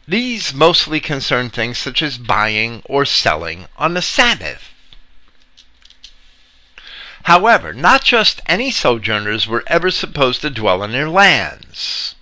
These 0.09 0.55
mostly 0.55 0.99
concern 0.99 1.51
things 1.51 1.77
such 1.77 2.01
as 2.01 2.17
buying 2.17 2.81
or 2.85 3.05
selling 3.05 3.67
on 3.77 3.93
the 3.93 4.01
Sabbath. 4.01 4.71
However, 7.25 7.75
not 7.75 8.05
just 8.05 8.41
any 8.47 8.71
sojourners 8.71 9.45
were 9.45 9.63
ever 9.67 9.91
supposed 9.91 10.41
to 10.41 10.49
dwell 10.49 10.81
in 10.81 10.93
their 10.93 11.07
lands. 11.07 12.15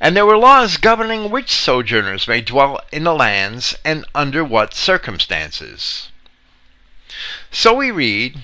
And 0.00 0.16
there 0.16 0.26
were 0.26 0.36
laws 0.36 0.76
governing 0.76 1.30
which 1.30 1.52
sojourners 1.52 2.26
may 2.26 2.40
dwell 2.40 2.80
in 2.90 3.04
the 3.04 3.14
lands 3.14 3.76
and 3.84 4.04
under 4.12 4.42
what 4.42 4.74
circumstances. 4.74 6.08
So 7.52 7.72
we 7.72 7.92
read 7.92 8.40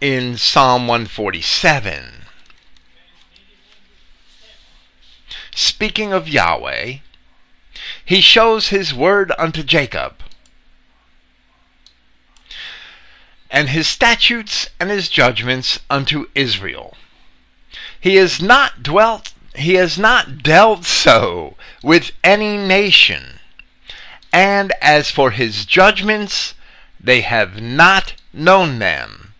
in 0.00 0.38
Psalm 0.38 0.86
147 0.86 2.24
Speaking 5.54 6.14
of 6.14 6.26
Yahweh, 6.26 7.00
he 8.04 8.20
shows 8.20 8.68
his 8.68 8.92
word 8.92 9.32
unto 9.38 9.62
Jacob, 9.62 10.14
and 13.50 13.68
his 13.68 13.86
statutes 13.86 14.68
and 14.80 14.90
his 14.90 15.08
judgments 15.08 15.80
unto 15.88 16.26
Israel. 16.34 16.96
He 18.00 18.16
has 18.16 18.42
not 18.42 18.82
dwelt 18.82 19.32
he 19.54 19.74
has 19.74 19.98
not 19.98 20.42
dealt 20.42 20.84
so 20.84 21.56
with 21.82 22.10
any 22.24 22.56
nation. 22.56 23.38
And 24.32 24.72
as 24.80 25.10
for 25.10 25.30
his 25.30 25.64
judgments, 25.64 26.54
they 26.98 27.20
have 27.20 27.60
not 27.60 28.14
known 28.32 28.80
them. 28.80 29.34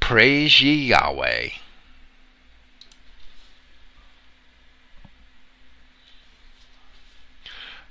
Praise 0.00 0.62
ye 0.62 0.72
Yahweh. 0.88 1.50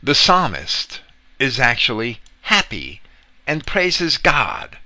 The 0.01 0.15
psalmist 0.15 1.01
is 1.39 1.59
actually 1.59 2.21
happy 2.43 3.01
and 3.45 3.67
praises 3.67 4.17
God 4.17 4.77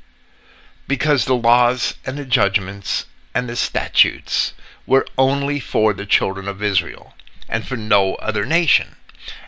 because 0.87 1.25
the 1.25 1.35
laws 1.35 1.93
and 2.03 2.17
the 2.17 2.25
judgments 2.25 3.05
and 3.35 3.47
the 3.47 3.55
statutes 3.55 4.53
were 4.87 5.05
only 5.15 5.59
for 5.59 5.93
the 5.93 6.07
children 6.07 6.47
of 6.47 6.63
Israel 6.63 7.13
and 7.47 7.63
for 7.63 7.77
no 7.77 8.15
other 8.15 8.43
nation. 8.43 8.95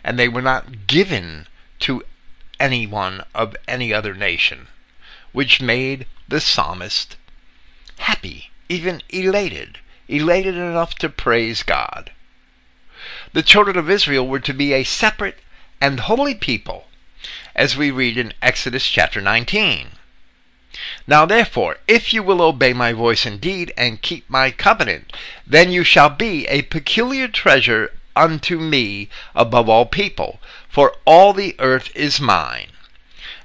And 0.04 0.16
they 0.16 0.28
were 0.28 0.40
not 0.40 0.86
given 0.86 1.48
to 1.80 2.04
anyone 2.60 3.24
of 3.34 3.56
any 3.66 3.92
other 3.92 4.14
nation, 4.14 4.68
which 5.32 5.60
made 5.60 6.06
the 6.28 6.40
psalmist 6.40 7.16
happy, 7.98 8.50
even 8.68 9.02
elated, 9.08 9.80
elated 10.06 10.54
enough 10.54 10.94
to 10.96 11.08
praise 11.08 11.64
God. 11.64 12.12
The 13.32 13.42
children 13.42 13.76
of 13.76 13.90
Israel 13.90 14.28
were 14.28 14.40
to 14.40 14.54
be 14.54 14.72
a 14.72 14.84
separate 14.84 15.40
and 15.80 16.00
holy 16.00 16.34
people, 16.34 16.86
as 17.54 17.76
we 17.76 17.90
read 17.90 18.16
in 18.16 18.32
Exodus 18.40 18.86
chapter 18.86 19.20
19. 19.20 19.88
Now 21.06 21.24
therefore, 21.24 21.78
if 21.88 22.12
you 22.12 22.22
will 22.22 22.42
obey 22.42 22.72
my 22.72 22.92
voice 22.92 23.24
indeed 23.24 23.72
and 23.76 24.02
keep 24.02 24.28
my 24.28 24.50
covenant, 24.50 25.12
then 25.46 25.72
you 25.72 25.84
shall 25.84 26.10
be 26.10 26.46
a 26.48 26.62
peculiar 26.62 27.28
treasure 27.28 27.92
unto 28.14 28.58
me 28.58 29.08
above 29.34 29.68
all 29.68 29.86
people, 29.86 30.40
for 30.68 30.96
all 31.04 31.32
the 31.32 31.54
earth 31.58 31.90
is 31.94 32.20
mine. 32.20 32.68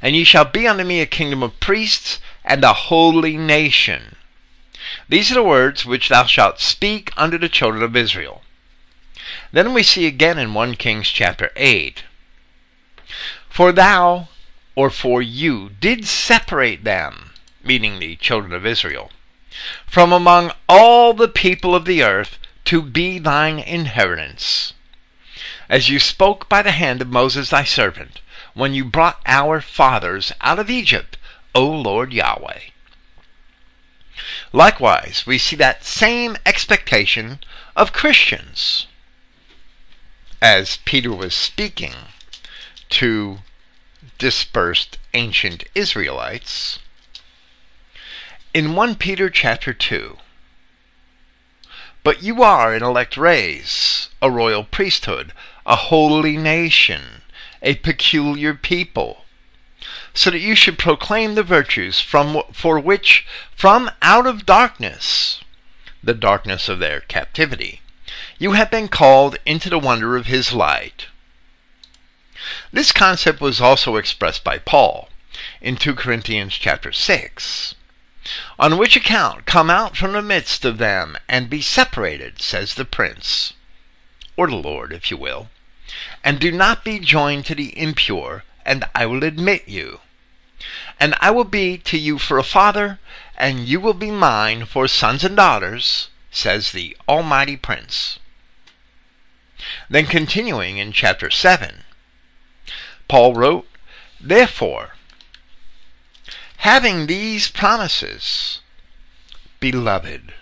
And 0.02 0.16
ye 0.16 0.24
shall 0.24 0.46
be 0.46 0.68
unto 0.68 0.84
me 0.84 1.02
a 1.02 1.06
kingdom 1.06 1.44
of 1.44 1.60
priests 1.60 2.20
and 2.44 2.64
a 2.64 2.74
holy 2.74 3.38
nation. 3.38 4.16
These 5.08 5.32
are 5.32 5.36
the 5.36 5.44
words 5.44 5.86
which 5.86 6.10
thou 6.10 6.26
shalt 6.26 6.60
speak 6.60 7.12
unto 7.16 7.38
the 7.38 7.50
children 7.50 7.84
of 7.84 7.96
Israel. 7.96 8.42
Then 9.52 9.74
we 9.74 9.84
see 9.84 10.08
again 10.08 10.40
in 10.40 10.54
1 10.54 10.76
Kings 10.76 11.10
chapter 11.10 11.52
8 11.56 12.04
for 13.50 13.72
thou, 13.72 14.30
or 14.76 14.90
for 14.90 15.22
you, 15.22 15.72
did 15.80 16.08
separate 16.08 16.84
them, 16.84 17.32
meaning 17.64 18.00
the 18.00 18.16
children 18.16 18.54
of 18.54 18.66
Israel, 18.66 19.12
from 19.86 20.12
among 20.12 20.52
all 20.70 21.14
the 21.14 21.28
people 21.28 21.76
of 21.76 21.86
the 21.86 22.02
earth 22.04 22.38
to 22.66 22.82
be 22.82 23.20
thine 23.20 23.60
inheritance. 23.60 24.74
As 25.70 25.90
you 25.90 26.00
spoke 26.00 26.50
by 26.50 26.62
the 26.62 26.72
hand 26.72 27.02
of 27.02 27.08
Moses 27.08 27.50
thy 27.50 27.64
servant, 27.64 28.22
when 28.54 28.74
you 28.74 28.84
brought 28.84 29.22
our 29.26 29.62
fathers 29.62 30.32
out 30.42 30.60
of 30.60 30.70
Egypt, 30.70 31.18
O 31.54 31.66
Lord 31.66 32.14
Yahweh. 32.14 32.60
Likewise, 34.54 35.26
we 35.26 35.38
see 35.38 35.56
that 35.56 35.86
same 35.86 36.38
expectation 36.46 37.40
of 37.76 37.94
Christians. 37.94 38.88
As 40.42 40.78
Peter 40.86 41.12
was 41.12 41.34
speaking, 41.34 41.94
to 42.92 43.40
dispersed 44.18 44.98
ancient 45.14 45.64
Israelites. 45.74 46.80
In 48.54 48.76
1 48.76 48.96
Peter 48.96 49.30
chapter 49.30 49.74
2, 49.74 50.18
but 52.04 52.24
you 52.24 52.42
are 52.44 52.74
an 52.74 52.84
elect 52.84 53.16
race, 53.16 54.10
a 54.22 54.32
royal 54.32 54.64
priesthood, 54.64 55.34
a 55.66 55.76
holy 55.76 56.36
nation, 56.36 57.22
a 57.62 57.76
peculiar 57.76 58.54
people, 58.54 59.26
so 60.14 60.32
that 60.32 60.40
you 60.40 60.56
should 60.56 60.78
proclaim 60.80 61.36
the 61.36 61.44
virtues 61.44 62.00
from 62.00 62.42
for 62.52 62.80
which 62.80 63.26
from 63.56 63.90
out 64.02 64.26
of 64.26 64.46
darkness, 64.46 65.42
the 66.04 66.14
darkness 66.14 66.68
of 66.68 66.80
their 66.80 67.02
captivity, 67.02 67.82
you 68.38 68.54
have 68.54 68.72
been 68.72 68.88
called 68.88 69.38
into 69.46 69.70
the 69.70 69.80
wonder 69.80 70.18
of 70.18 70.26
his 70.26 70.52
light. 70.52 71.06
This 72.72 72.92
concept 72.92 73.42
was 73.42 73.62
also 73.62 73.96
expressed 73.96 74.44
by 74.44 74.58
Paul 74.58 75.10
in 75.62 75.78
2 75.78 75.96
Corinthians 75.96 76.54
chapter 76.56 76.92
6. 76.92 77.76
On 78.60 78.78
which 78.78 78.96
account 78.96 79.46
come 79.46 79.70
out 79.70 79.98
from 79.98 80.12
the 80.12 80.22
midst 80.22 80.64
of 80.66 80.78
them 80.78 81.18
and 81.28 81.50
be 81.50 81.62
separated, 81.62 82.42
says 82.42 82.76
the 82.76 82.86
prince, 82.86 83.54
or 84.38 84.48
the 84.48 84.56
Lord, 84.56 84.94
if 84.94 85.10
you 85.10 85.18
will, 85.18 85.50
and 86.24 86.40
do 86.40 86.52
not 86.52 86.84
be 86.84 87.00
joined 87.00 87.46
to 87.48 87.56
the 87.56 87.78
impure, 87.78 88.44
and 88.66 88.86
I 88.94 89.06
will 89.06 89.24
admit 89.24 89.68
you. 89.68 90.02
And 91.00 91.16
I 91.20 91.32
will 91.32 91.46
be 91.46 91.78
to 91.80 91.98
you 91.98 92.20
for 92.20 92.38
a 92.38 92.44
father, 92.44 93.00
and 93.36 93.68
you 93.68 93.80
will 93.80 93.96
be 93.96 94.12
mine 94.12 94.66
for 94.66 94.88
sons 94.88 95.24
and 95.24 95.36
daughters, 95.36 96.10
says 96.30 96.72
the 96.72 96.96
Almighty 97.10 97.58
Prince. 97.58 98.20
Then 99.90 100.06
continuing 100.06 100.78
in 100.78 100.92
chapter 100.92 101.32
7, 101.32 101.84
Paul 103.12 103.34
wrote, 103.34 103.68
Therefore, 104.22 104.96
having 106.60 107.08
these 107.08 107.50
promises, 107.50 108.62
beloved, 109.60 110.34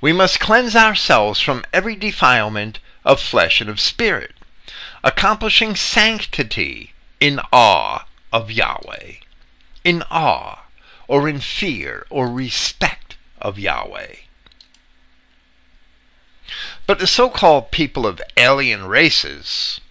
we 0.00 0.14
must 0.14 0.40
cleanse 0.40 0.74
ourselves 0.74 1.38
from 1.38 1.66
every 1.74 1.94
defilement 1.94 2.78
of 3.04 3.20
flesh 3.20 3.60
and 3.60 3.68
of 3.68 3.80
spirit, 3.80 4.34
accomplishing 5.04 5.76
sanctity 5.76 6.94
in 7.20 7.38
awe 7.52 8.06
of 8.32 8.50
Yahweh, 8.50 9.16
in 9.84 10.04
awe 10.10 10.62
or 11.06 11.28
in 11.28 11.40
fear 11.40 12.06
or 12.08 12.30
respect 12.30 13.18
of 13.42 13.58
Yahweh. 13.58 14.14
But 16.86 16.98
the 16.98 17.06
so 17.06 17.28
called 17.28 17.70
people 17.70 18.06
of 18.06 18.22
alien 18.38 18.86
races 18.86 19.82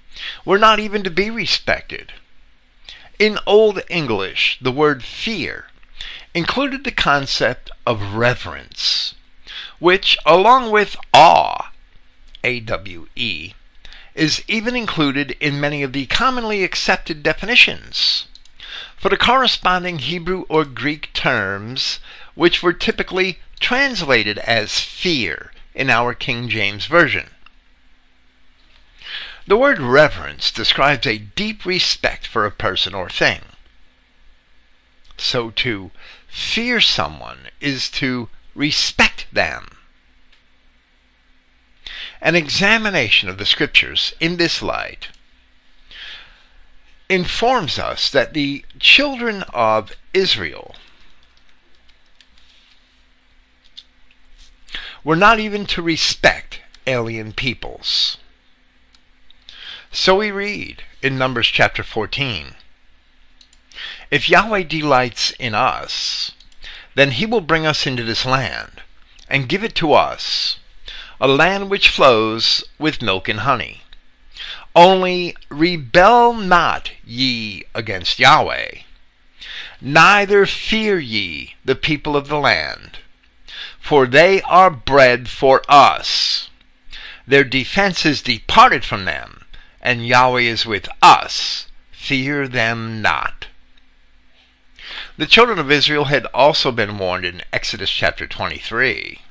were 0.44 0.58
not 0.58 0.80
even 0.80 1.04
to 1.04 1.10
be 1.10 1.30
respected. 1.30 2.14
In 3.18 3.40
Old 3.46 3.82
English, 3.90 4.58
the 4.62 4.72
word 4.72 5.04
fear 5.04 5.68
included 6.34 6.84
the 6.84 6.92
concept 6.92 7.72
of 7.86 8.14
reverence, 8.14 9.16
which, 9.80 10.18
along 10.26 10.72
with 10.72 10.98
awe, 11.14 11.72
A 12.44 12.60
W 12.60 13.08
E, 13.16 13.54
is 14.14 14.44
even 14.48 14.76
included 14.76 15.36
in 15.40 15.60
many 15.60 15.84
of 15.84 15.94
the 15.94 16.06
commonly 16.08 16.64
accepted 16.64 17.24
definitions 17.24 18.28
for 18.98 19.10
the 19.10 19.18
corresponding 19.18 20.00
Hebrew 20.00 20.46
or 20.50 20.66
Greek 20.66 21.14
terms, 21.14 22.00
which 22.34 22.64
were 22.64 22.74
typically 22.74 23.40
translated 23.60 24.40
as 24.40 24.80
fear 24.80 25.52
in 25.74 25.90
our 25.90 26.14
King 26.14 26.50
James 26.50 26.86
Version. 26.86 27.30
The 29.48 29.58
word 29.58 29.80
reverence 29.80 30.52
describes 30.52 31.06
a 31.06 31.20
deep 31.20 31.66
respect 31.66 32.25
for 32.25 32.46
a 32.46 32.52
person 32.52 32.96
or 32.96 33.10
thing. 33.10 33.42
So 35.18 35.52
to 35.52 35.92
fear 36.28 36.82
someone 36.82 37.50
is 37.62 37.90
to 37.92 38.30
respect 38.56 39.28
them. 39.32 39.78
An 42.22 42.36
examination 42.36 43.30
of 43.30 43.38
the 43.38 43.46
scriptures 43.46 44.14
in 44.20 44.38
this 44.38 44.64
light 44.64 45.10
informs 47.08 47.78
us 47.78 48.10
that 48.10 48.34
the 48.34 48.66
children 48.80 49.44
of 49.54 49.92
Israel 50.12 50.75
were 55.04 55.16
not 55.16 55.40
even 55.40 55.68
to 55.68 55.84
respect 55.84 56.62
alien 56.88 57.32
peoples. 57.32 58.18
So 59.98 60.18
we 60.18 60.30
read 60.30 60.84
in 61.02 61.18
Numbers 61.18 61.48
chapter 61.48 61.82
14 61.82 62.56
If 64.12 64.28
Yahweh 64.28 64.64
delights 64.64 65.32
in 65.40 65.56
us, 65.56 66.34
then 66.96 67.12
he 67.12 67.25
will 67.25 67.40
bring 67.40 67.66
us 67.66 67.88
into 67.88 68.04
this 68.04 68.25
land 68.25 68.82
and 69.30 69.48
give 69.48 69.64
it 69.64 69.74
to 69.75 69.94
us, 69.94 70.58
a 71.22 71.30
land 71.30 71.70
which 71.70 71.88
flows 71.88 72.66
with 72.78 73.02
milk 73.02 73.30
and 73.30 73.40
honey. 73.40 73.84
Only 74.75 75.34
rebel 75.48 76.34
not 76.34 76.92
ye 77.06 77.64
against 77.74 78.20
Yahweh, 78.20 78.80
neither 79.80 80.46
fear 80.46 81.00
ye 81.00 81.56
the 81.64 81.74
people 81.74 82.18
of 82.18 82.28
the 82.28 82.40
land, 82.40 82.98
for 83.80 84.06
they 84.06 84.42
are 84.42 84.70
bread 84.70 85.30
for 85.30 85.62
us. 85.70 86.50
Their 87.25 87.46
defense 87.46 88.06
is 88.06 88.22
departed 88.22 88.84
from 88.84 89.06
them, 89.06 89.35
and 89.86 90.08
Yahweh 90.08 90.42
is 90.42 90.65
with 90.65 90.89
us. 91.00 91.68
Fear 91.92 92.48
them 92.48 93.04
not. 93.04 93.46
The 95.15 95.27
children 95.27 95.60
of 95.60 95.72
Israel 95.72 96.06
had 96.06 96.25
also 96.34 96.72
been 96.72 96.98
warned 96.98 97.24
in 97.24 97.44
Exodus 97.54 97.92
chapter 97.92 98.25
23 98.25 99.22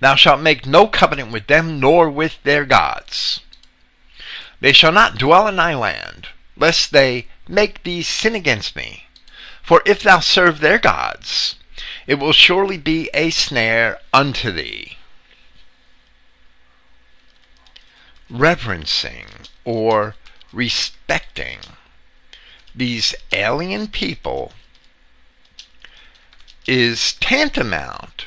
Thou 0.00 0.14
shalt 0.16 0.42
make 0.42 0.66
no 0.66 0.86
covenant 0.86 1.32
with 1.32 1.46
them, 1.46 1.80
nor 1.80 2.10
with 2.10 2.42
their 2.42 2.66
gods. 2.66 3.40
They 4.60 4.74
shall 4.74 4.92
not 4.92 5.16
dwell 5.16 5.48
in 5.48 5.56
thy 5.56 5.74
land, 5.74 6.28
lest 6.56 6.92
they 6.92 7.26
make 7.48 7.82
thee 7.82 8.02
sin 8.02 8.34
against 8.34 8.76
me. 8.76 9.06
For 9.62 9.82
if 9.86 10.02
thou 10.02 10.20
serve 10.20 10.60
their 10.60 10.78
gods, 10.78 11.56
it 12.06 12.16
will 12.16 12.34
surely 12.34 12.76
be 12.76 13.08
a 13.14 13.30
snare 13.30 13.98
unto 14.12 14.52
thee. 14.52 14.98
Reverencing 18.28 19.26
or 19.64 20.14
respecting 20.52 21.58
these 22.74 23.14
alien 23.32 23.88
people 23.88 24.52
is 26.66 27.14
tantamount 27.14 28.26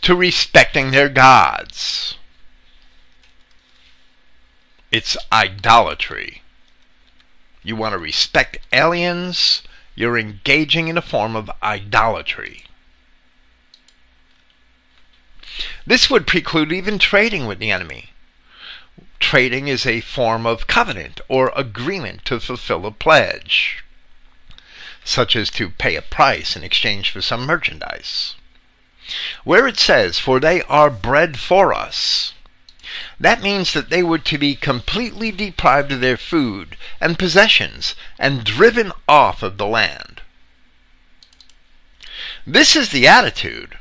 to 0.00 0.14
respecting 0.14 0.90
their 0.90 1.08
gods. 1.08 2.16
It's 4.90 5.16
idolatry. 5.30 6.42
You 7.62 7.76
want 7.76 7.92
to 7.92 7.98
respect 7.98 8.58
aliens, 8.72 9.62
you're 9.94 10.16
engaging 10.16 10.88
in 10.88 10.96
a 10.96 11.02
form 11.02 11.36
of 11.36 11.50
idolatry. 11.62 12.64
This 15.86 16.08
would 16.08 16.26
preclude 16.26 16.72
even 16.72 16.98
trading 16.98 17.46
with 17.46 17.58
the 17.58 17.70
enemy. 17.70 18.10
Trading 19.28 19.68
is 19.68 19.84
a 19.84 20.00
form 20.00 20.46
of 20.46 20.66
covenant 20.66 21.20
or 21.28 21.52
agreement 21.54 22.24
to 22.24 22.40
fulfill 22.40 22.86
a 22.86 22.90
pledge, 22.90 23.84
such 25.04 25.36
as 25.36 25.50
to 25.50 25.68
pay 25.68 25.96
a 25.96 26.00
price 26.00 26.56
in 26.56 26.64
exchange 26.64 27.10
for 27.10 27.20
some 27.20 27.44
merchandise. 27.44 28.36
Where 29.44 29.68
it 29.68 29.78
says, 29.78 30.18
For 30.18 30.40
they 30.40 30.62
are 30.62 30.88
bread 30.88 31.38
for 31.38 31.74
us, 31.74 32.32
that 33.20 33.42
means 33.42 33.74
that 33.74 33.90
they 33.90 34.02
were 34.02 34.16
to 34.16 34.38
be 34.38 34.54
completely 34.54 35.30
deprived 35.30 35.92
of 35.92 36.00
their 36.00 36.16
food 36.16 36.78
and 36.98 37.18
possessions 37.18 37.94
and 38.18 38.44
driven 38.44 38.92
off 39.06 39.42
of 39.42 39.58
the 39.58 39.66
land. 39.66 40.22
This 42.46 42.74
is 42.74 42.88
the 42.88 43.06
attitude 43.06 43.76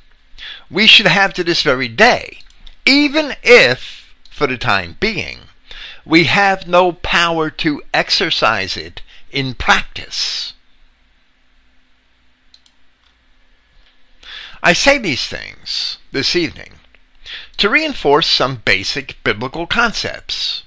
we 0.69 0.87
should 0.87 1.07
have 1.07 1.33
to 1.35 1.43
this 1.45 1.61
very 1.61 1.87
day, 1.87 2.41
even 2.85 3.37
if, 3.43 4.06
for 4.37 4.45
the 4.45 4.57
time 4.57 4.95
being, 4.99 5.39
we 6.05 6.25
have 6.25 6.67
no 6.67 6.91
power 6.91 7.49
to 7.49 7.81
exercise 7.91 8.77
it 8.77 9.01
in 9.31 9.55
practice. 9.55 10.53
I 14.61 14.73
say 14.73 14.99
these 14.99 15.25
things 15.25 15.97
this 16.11 16.35
evening 16.35 16.73
to 17.57 17.67
reinforce 17.67 18.27
some 18.27 18.61
basic 18.63 19.17
biblical 19.23 19.65
concepts. 19.65 20.61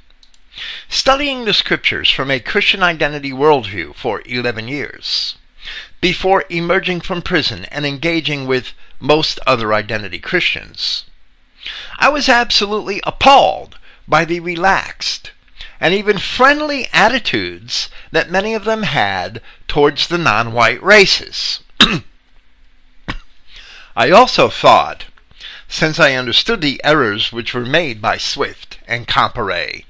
Studying 0.88 1.44
the 1.44 1.54
scriptures 1.54 2.10
from 2.10 2.28
a 2.28 2.40
Christian 2.40 2.82
identity 2.82 3.30
worldview 3.30 3.94
for 3.94 4.20
11 4.26 4.66
years, 4.66 5.36
before 6.00 6.44
emerging 6.50 7.02
from 7.02 7.22
prison 7.22 7.66
and 7.66 7.86
engaging 7.86 8.48
with 8.48 8.72
most 8.98 9.38
other 9.46 9.72
identity 9.72 10.18
Christians, 10.18 11.04
I 11.98 12.08
was 12.08 12.28
absolutely 12.28 13.00
appalled 13.04 13.78
by 14.08 14.24
the 14.24 14.40
relaxed 14.40 15.32
and 15.80 15.94
even 15.94 16.18
friendly 16.18 16.88
attitudes 16.92 17.88
that 18.12 18.30
many 18.30 18.54
of 18.54 18.64
them 18.64 18.82
had 18.82 19.40
towards 19.66 20.08
the 20.08 20.18
non 20.18 20.52
white 20.52 20.82
races. 20.82 21.60
I 23.96 24.10
also 24.10 24.48
thought 24.48 25.04
since 25.72 26.00
I 26.00 26.14
understood 26.14 26.60
the 26.60 26.80
errors 26.82 27.32
which 27.32 27.54
were 27.54 27.64
made 27.64 28.02
by 28.02 28.18
Swift 28.18 28.78
and 28.88 29.06
Comparet, 29.06 29.84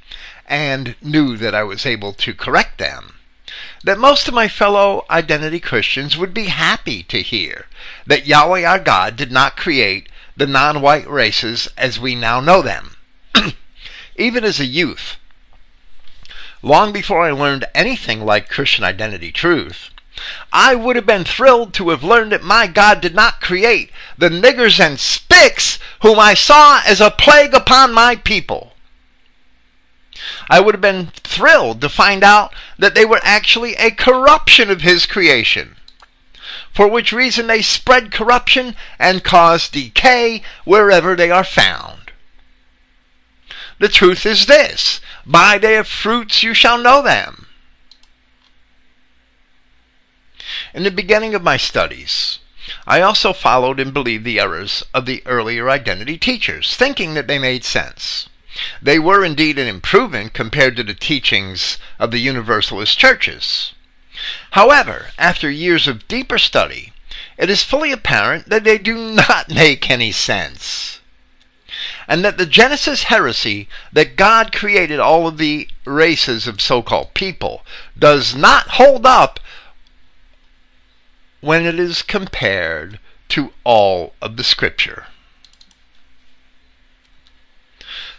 and 0.47 0.95
knew 1.01 1.39
that 1.39 1.55
I 1.55 1.63
was 1.63 1.87
able 1.87 2.13
to 2.13 2.35
correct 2.35 2.77
them, 2.77 3.15
that 3.83 3.99
most 3.99 4.29
of 4.29 4.35
my 4.35 4.47
fellow 4.47 5.07
identity 5.09 5.59
Christians 5.59 6.19
would 6.19 6.35
be 6.35 6.49
happy 6.49 7.03
to 7.05 7.23
hear 7.23 7.67
that 8.07 8.27
Yahweh 8.27 8.63
our 8.63 8.79
God 8.79 9.17
did 9.17 9.33
not 9.33 9.57
create 9.57 10.11
the 10.41 10.47
non 10.47 10.81
white 10.81 11.07
races 11.07 11.69
as 11.77 12.01
we 12.01 12.15
now 12.15 12.41
know 12.41 12.63
them. 12.63 12.97
Even 14.17 14.43
as 14.43 14.59
a 14.59 14.65
youth, 14.65 15.17
long 16.63 16.95
before 16.95 17.23
I 17.23 17.31
learned 17.31 17.67
anything 17.75 18.25
like 18.25 18.49
Christian 18.49 18.83
identity 18.83 19.33
truth, 19.33 19.91
I 20.51 20.75
would 20.75 20.97
have 20.97 21.05
been 21.05 21.25
thrilled 21.25 21.75
to 21.75 21.91
have 21.91 22.03
learned 22.03 22.33
that 22.33 22.43
my 22.43 22.67
God 22.67 23.03
did 23.03 23.15
not 23.15 23.43
create 23.43 23.91
the 24.17 24.31
niggers 24.31 24.81
and 24.81 24.99
spicks 24.99 25.79
whom 26.01 26.19
I 26.19 26.33
saw 26.33 26.81
as 26.87 27.03
a 27.03 27.11
plague 27.11 27.53
upon 27.53 27.93
my 27.93 28.17
people. 28.17 28.73
I 30.49 30.61
would 30.61 30.75
have 30.75 30.81
been 30.81 31.13
thrilled 31.23 31.83
to 31.83 31.91
find 31.91 32.25
out 32.25 32.55
that 32.79 32.95
they 32.95 33.05
were 33.05 33.21
actually 33.23 33.75
a 33.77 33.91
corruption 33.91 34.71
of 34.71 34.81
his 34.81 35.05
creation, 35.05 35.77
for 36.73 36.89
which 36.89 37.13
reason 37.13 37.47
they 37.47 37.63
spread 37.63 38.13
corruption 38.13 38.77
and 38.99 39.25
cause 39.25 39.69
decay 39.69 40.43
wherever 40.65 41.17
they 41.17 41.31
are 41.31 41.45
found. 41.45 42.13
The 43.79 43.89
truth 43.89 44.27
is 44.27 44.47
this 44.47 45.01
by 45.25 45.59
their 45.59 45.85
fruits 45.85 46.43
you 46.43 46.55
shall 46.55 46.79
know 46.79 47.03
them. 47.03 47.47
In 50.75 50.83
the 50.83 50.91
beginning 50.91 51.35
of 51.35 51.43
my 51.43 51.57
studies, 51.57 52.39
I 52.87 53.01
also 53.01 53.33
followed 53.33 53.81
and 53.81 53.93
believed 53.93 54.25
the 54.25 54.39
errors 54.39 54.85
of 54.93 55.07
the 55.07 55.23
earlier 55.27 55.71
identity 55.71 56.19
teachers, 56.19 56.77
thinking 56.77 57.15
that 57.15 57.27
they 57.27 57.39
made 57.39 57.65
sense. 57.65 58.29
They 58.83 58.99
were 58.99 59.25
indeed 59.25 59.59
an 59.59 59.67
improvement 59.67 60.35
compared 60.35 60.77
to 60.77 60.83
the 60.83 60.95
teachings 60.95 61.79
of 61.99 62.11
the 62.11 62.19
Universalist 62.19 62.99
churches. 62.99 63.73
However, 64.53 65.11
after 65.19 65.51
years 65.51 65.87
of 65.89 66.07
deeper 66.09 66.39
study, 66.39 66.93
it 67.39 67.49
is 67.49 67.63
fully 67.63 67.93
apparent 67.93 68.49
that 68.51 68.65
they 68.65 68.79
do 68.79 68.97
not 68.97 69.49
make 69.49 69.89
any 69.89 70.13
sense. 70.13 71.01
And 72.07 72.25
that 72.25 72.37
the 72.37 72.47
Genesis 72.47 73.05
heresy 73.05 73.69
that 73.93 74.17
God 74.17 74.53
created 74.53 75.01
all 75.01 75.27
of 75.27 75.39
the 75.39 75.69
races 75.85 76.47
of 76.47 76.61
so 76.61 76.83
called 76.83 77.15
people 77.15 77.65
does 77.99 78.35
not 78.35 78.73
hold 78.73 79.07
up 79.07 79.41
when 81.41 81.65
it 81.65 81.79
is 81.79 82.03
compared 82.03 82.99
to 83.31 83.53
all 83.65 84.15
of 84.21 84.37
the 84.37 84.45
Scripture. 84.45 85.07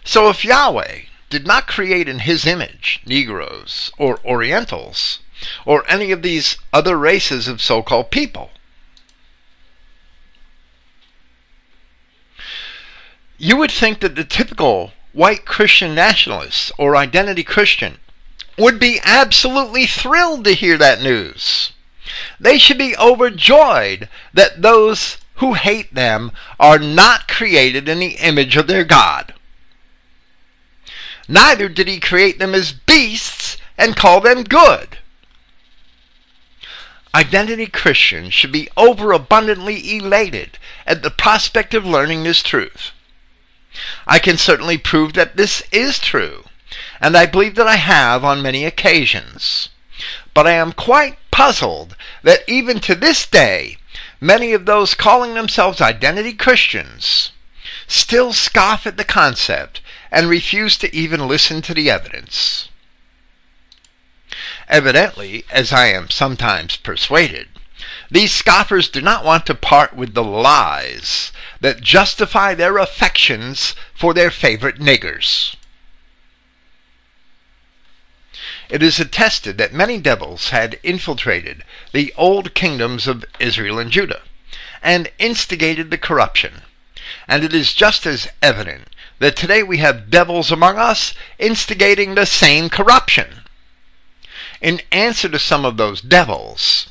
So 0.04 0.30
if 0.30 0.44
Yahweh 0.44 1.02
did 1.30 1.46
not 1.46 1.68
create 1.68 2.10
in 2.10 2.20
his 2.20 2.46
image 2.46 3.02
Negroes 3.06 3.92
or 3.98 4.20
Orientals 4.26 5.20
or 5.66 5.84
any 5.90 6.12
of 6.12 6.22
these 6.22 6.58
other 6.74 6.98
races 6.98 7.48
of 7.48 7.62
so 7.62 7.82
called 7.82 8.12
people, 8.12 8.52
you 13.38 13.58
would 13.58 13.72
think 13.72 14.00
that 14.02 14.16
the 14.16 14.24
typical 14.24 14.94
white 15.14 15.46
Christian 15.46 15.96
nationalist 15.96 16.72
or 16.78 16.96
identity 16.96 17.44
Christian 17.44 17.98
would 18.58 18.80
be 18.80 19.00
absolutely 19.04 19.88
thrilled 19.88 20.44
to 20.46 20.54
hear 20.54 20.78
that 20.78 21.02
news. 21.02 21.74
They 22.40 22.58
should 22.58 22.78
be 22.78 22.96
overjoyed 22.98 24.10
that 24.34 24.62
those 24.62 25.18
who 25.36 25.54
hate 25.54 25.96
them 25.96 26.32
are 26.60 26.78
not 26.78 27.28
created 27.28 27.90
in 27.90 28.00
the 28.00 28.16
image 28.18 28.56
of 28.58 28.68
their 28.68 28.84
God. 28.84 29.34
Neither 31.28 31.70
did 31.70 31.88
he 31.88 32.00
create 32.00 32.38
them 32.38 32.54
as 32.54 32.74
beasts 32.74 33.58
and 33.78 33.96
call 33.96 34.22
them 34.22 34.44
good. 34.44 35.00
Identity 37.13 37.67
Christians 37.67 38.34
should 38.34 38.54
be 38.54 38.69
overabundantly 38.78 39.97
elated 39.97 40.58
at 40.88 41.04
the 41.04 41.12
prospect 41.12 41.74
of 41.74 41.86
learning 41.86 42.24
this 42.24 42.41
truth. 42.41 42.91
I 44.08 44.17
can 44.17 44.38
certainly 44.38 44.78
prove 44.78 45.13
that 45.13 45.36
this 45.36 45.62
is 45.71 46.00
true, 46.00 46.45
and 47.02 47.17
I 47.17 47.26
believe 47.26 47.56
that 47.56 47.67
I 47.67 47.76
have 47.76 48.24
on 48.24 48.41
many 48.41 48.63
occasions. 48.63 49.69
But 50.34 50.47
I 50.47 50.52
am 50.52 50.71
quite 50.71 51.17
puzzled 51.32 51.97
that 52.24 52.47
even 52.47 52.80
to 52.82 52.95
this 52.95 53.26
day, 53.26 53.78
many 54.21 54.54
of 54.54 54.65
those 54.65 54.95
calling 54.95 55.34
themselves 55.34 55.82
identity 55.82 56.34
Christians 56.34 57.32
still 57.88 58.32
scoff 58.32 58.88
at 58.88 58.95
the 58.95 59.04
concept 59.04 59.82
and 60.12 60.30
refuse 60.30 60.78
to 60.78 60.95
even 60.95 61.28
listen 61.28 61.62
to 61.63 61.74
the 61.74 61.89
evidence. 61.89 62.69
Evidently, 64.72 65.44
as 65.52 65.74
I 65.74 65.88
am 65.88 66.10
sometimes 66.10 66.78
persuaded, 66.78 67.50
these 68.10 68.32
scoffers 68.32 68.88
do 68.88 69.02
not 69.02 69.26
want 69.26 69.46
to 69.48 69.54
part 69.54 69.94
with 69.94 70.14
the 70.14 70.24
lies 70.24 71.34
that 71.60 71.82
justify 71.82 72.54
their 72.54 72.78
affections 72.78 73.76
for 73.94 74.14
their 74.14 74.32
favorite 74.32 74.80
niggers. 74.80 75.56
It 78.70 78.82
is 78.82 78.98
attested 78.98 79.58
that 79.58 79.74
many 79.74 79.98
devils 79.98 80.52
had 80.52 80.80
infiltrated 80.84 81.66
the 81.92 82.14
old 82.16 82.54
kingdoms 82.54 83.08
of 83.08 83.26
Israel 83.40 83.78
and 83.78 83.92
Judah 83.92 84.22
and 84.82 85.12
instigated 85.20 85.92
the 85.92 85.98
corruption. 85.98 86.62
And 87.28 87.44
it 87.44 87.54
is 87.54 87.74
just 87.74 88.06
as 88.06 88.30
evident 88.42 88.88
that 89.20 89.36
today 89.36 89.64
we 89.64 89.80
have 89.80 90.10
devils 90.10 90.50
among 90.50 90.78
us 90.78 91.14
instigating 91.38 92.16
the 92.16 92.26
same 92.26 92.70
corruption. 92.70 93.42
In 94.62 94.84
answer 94.91 95.28
to 95.28 95.39
some 95.39 95.65
of 95.65 95.78
those 95.78 96.02
devils, 96.02 96.89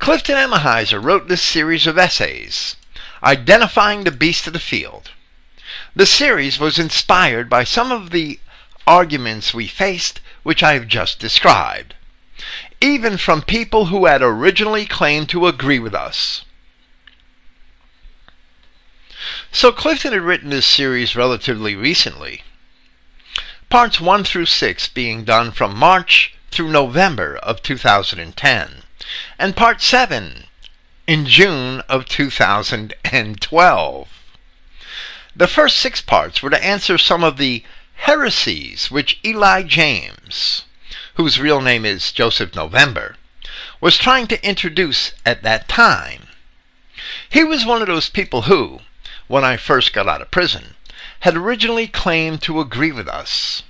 Clifton 0.00 0.34
Emahiser 0.34 1.00
wrote 1.00 1.28
this 1.28 1.42
series 1.42 1.86
of 1.86 1.96
essays, 1.96 2.74
Identifying 3.22 4.02
the 4.02 4.10
Beast 4.10 4.48
of 4.48 4.52
the 4.52 4.58
Field. 4.58 5.12
The 5.94 6.06
series 6.06 6.58
was 6.58 6.76
inspired 6.76 7.48
by 7.48 7.62
some 7.62 7.92
of 7.92 8.10
the 8.10 8.40
arguments 8.84 9.54
we 9.54 9.68
faced, 9.68 10.20
which 10.42 10.64
I 10.64 10.74
have 10.74 10.88
just 10.88 11.20
described, 11.20 11.94
even 12.80 13.16
from 13.16 13.42
people 13.42 13.86
who 13.86 14.06
had 14.06 14.20
originally 14.20 14.84
claimed 14.84 15.28
to 15.28 15.46
agree 15.46 15.78
with 15.78 15.94
us. 15.94 16.44
So 19.52 19.70
Clifton 19.70 20.12
had 20.12 20.22
written 20.22 20.50
this 20.50 20.66
series 20.66 21.14
relatively 21.14 21.76
recently. 21.76 22.42
Parts 23.70 24.00
1 24.00 24.24
through 24.24 24.46
6 24.46 24.88
being 24.88 25.22
done 25.22 25.52
from 25.52 25.76
March 25.76 26.34
through 26.54 26.70
November 26.70 27.36
of 27.42 27.60
2010, 27.62 28.82
and 29.40 29.56
Part 29.56 29.82
7 29.82 30.44
in 31.04 31.26
June 31.26 31.80
of 31.88 32.06
2012. 32.06 34.08
The 35.34 35.48
first 35.48 35.78
six 35.78 36.00
parts 36.00 36.40
were 36.40 36.50
to 36.50 36.64
answer 36.64 36.96
some 36.96 37.24
of 37.24 37.38
the 37.38 37.64
heresies 37.96 38.88
which 38.88 39.18
Eli 39.24 39.64
James, 39.64 40.62
whose 41.14 41.40
real 41.40 41.60
name 41.60 41.84
is 41.84 42.12
Joseph 42.12 42.54
November, 42.54 43.16
was 43.80 43.98
trying 43.98 44.28
to 44.28 44.46
introduce 44.46 45.10
at 45.26 45.42
that 45.42 45.66
time. 45.66 46.28
He 47.28 47.42
was 47.42 47.66
one 47.66 47.82
of 47.82 47.88
those 47.88 48.08
people 48.08 48.42
who, 48.42 48.78
when 49.26 49.44
I 49.44 49.56
first 49.56 49.92
got 49.92 50.08
out 50.08 50.22
of 50.22 50.30
prison, 50.30 50.76
had 51.20 51.36
originally 51.36 51.86
claimed 51.88 52.42
to 52.42 52.60
agree 52.60 52.92
with 52.92 53.08
us. 53.08 53.64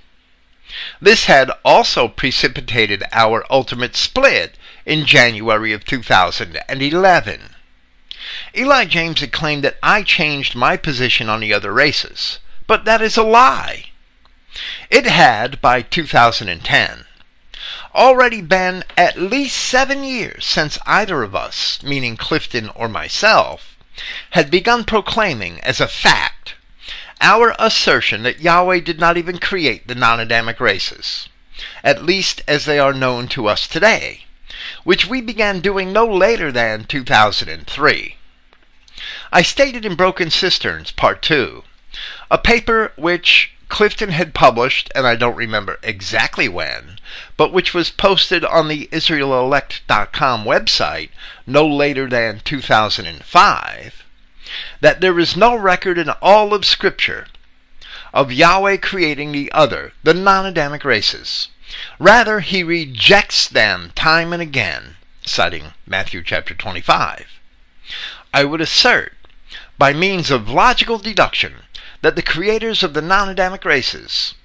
This 0.99 1.25
had 1.25 1.51
also 1.63 2.07
precipitated 2.07 3.03
our 3.11 3.45
ultimate 3.49 3.95
split 3.95 4.57
in 4.85 5.05
January 5.05 5.71
of 5.71 5.85
2011. 5.85 7.55
Eli 8.57 8.85
James 8.85 9.19
had 9.21 9.31
claimed 9.31 9.63
that 9.63 9.77
I 9.81 10.03
changed 10.03 10.55
my 10.55 10.75
position 10.77 11.29
on 11.29 11.39
the 11.39 11.53
other 11.53 11.71
races, 11.71 12.39
but 12.67 12.83
that 12.85 13.01
is 13.01 13.15
a 13.15 13.23
lie. 13.23 13.91
It 14.89 15.05
had, 15.05 15.61
by 15.61 15.81
2010, 15.81 17.05
already 17.93 18.41
been 18.41 18.83
at 18.97 19.17
least 19.17 19.55
seven 19.55 20.03
years 20.03 20.45
since 20.45 20.77
either 20.85 21.23
of 21.23 21.35
us, 21.35 21.81
meaning 21.83 22.17
Clifton 22.17 22.69
or 22.75 22.89
myself, 22.89 23.77
had 24.31 24.51
begun 24.51 24.83
proclaiming 24.83 25.59
as 25.61 25.79
a 25.79 25.87
fact 25.87 26.55
our 27.25 27.55
assertion 27.57 28.21
that 28.21 28.39
Yahweh 28.39 28.79
did 28.81 28.99
not 28.99 29.17
even 29.17 29.39
create 29.39 29.87
the 29.87 29.95
non 29.95 30.19
Adamic 30.19 30.59
races, 30.59 31.27
at 31.83 32.05
least 32.05 32.43
as 32.47 32.65
they 32.65 32.77
are 32.77 32.93
known 32.93 33.27
to 33.27 33.47
us 33.47 33.67
today, 33.67 34.25
which 34.83 35.07
we 35.07 35.21
began 35.21 35.59
doing 35.59 35.91
no 35.91 36.05
later 36.05 36.51
than 36.51 36.83
2003. 36.83 38.17
I 39.33 39.41
stated 39.41 39.85
in 39.85 39.95
Broken 39.95 40.29
Cisterns, 40.29 40.91
Part 40.91 41.23
2, 41.23 41.63
a 42.29 42.37
paper 42.37 42.93
which 42.95 43.53
Clifton 43.69 44.09
had 44.09 44.35
published, 44.35 44.91
and 44.93 45.07
I 45.07 45.15
don't 45.15 45.35
remember 45.35 45.79
exactly 45.81 46.47
when, 46.47 46.99
but 47.37 47.51
which 47.51 47.73
was 47.73 47.89
posted 47.89 48.45
on 48.45 48.67
the 48.67 48.87
IsraelElect.com 48.91 50.45
website 50.45 51.09
no 51.47 51.65
later 51.65 52.07
than 52.07 52.41
2005, 52.41 54.04
that 54.81 55.01
there 55.01 55.19
is 55.19 55.35
no 55.35 55.55
record 55.55 55.97
in 55.97 56.09
all 56.21 56.53
of 56.53 56.65
Scripture 56.65 57.27
of 58.13 58.31
Yahweh 58.31 58.77
creating 58.77 59.31
the 59.31 59.51
other, 59.51 59.91
the 60.03 60.13
non 60.13 60.45
Adamic 60.45 60.85
races. 60.85 61.49
Rather, 61.99 62.39
he 62.39 62.63
rejects 62.63 63.47
them 63.47 63.91
time 63.95 64.31
and 64.31 64.41
again, 64.41 64.95
citing 65.25 65.73
Matthew 65.85 66.23
chapter 66.23 66.53
25. 66.53 67.27
I 68.33 68.43
would 68.45 68.61
assert, 68.61 69.13
by 69.77 69.91
means 69.91 70.31
of 70.31 70.49
logical 70.49 70.97
deduction, 70.97 71.63
that 72.01 72.15
the 72.15 72.21
creators 72.21 72.83
of 72.83 72.93
the 72.93 73.01
non 73.01 73.27
Adamic 73.27 73.65
races 73.65 74.35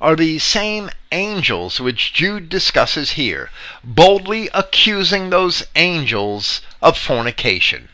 are 0.00 0.16
these 0.16 0.44
same 0.44 0.88
angels 1.12 1.80
which 1.80 2.14
Jude 2.14 2.48
discusses 2.48 3.12
here, 3.12 3.50
boldly 3.84 4.48
accusing 4.54 5.30
those 5.30 5.64
angels 5.74 6.62
of 6.80 6.96
fornication. 6.96 7.88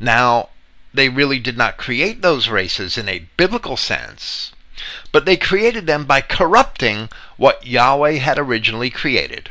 Now, 0.00 0.50
they 0.94 1.08
really 1.08 1.38
did 1.38 1.58
not 1.58 1.76
create 1.76 2.22
those 2.22 2.48
races 2.48 2.96
in 2.96 3.08
a 3.08 3.26
biblical 3.36 3.76
sense, 3.76 4.52
but 5.12 5.24
they 5.24 5.36
created 5.36 5.86
them 5.86 6.04
by 6.04 6.20
corrupting 6.20 7.08
what 7.36 7.66
Yahweh 7.66 8.18
had 8.18 8.38
originally 8.38 8.90
created. 8.90 9.50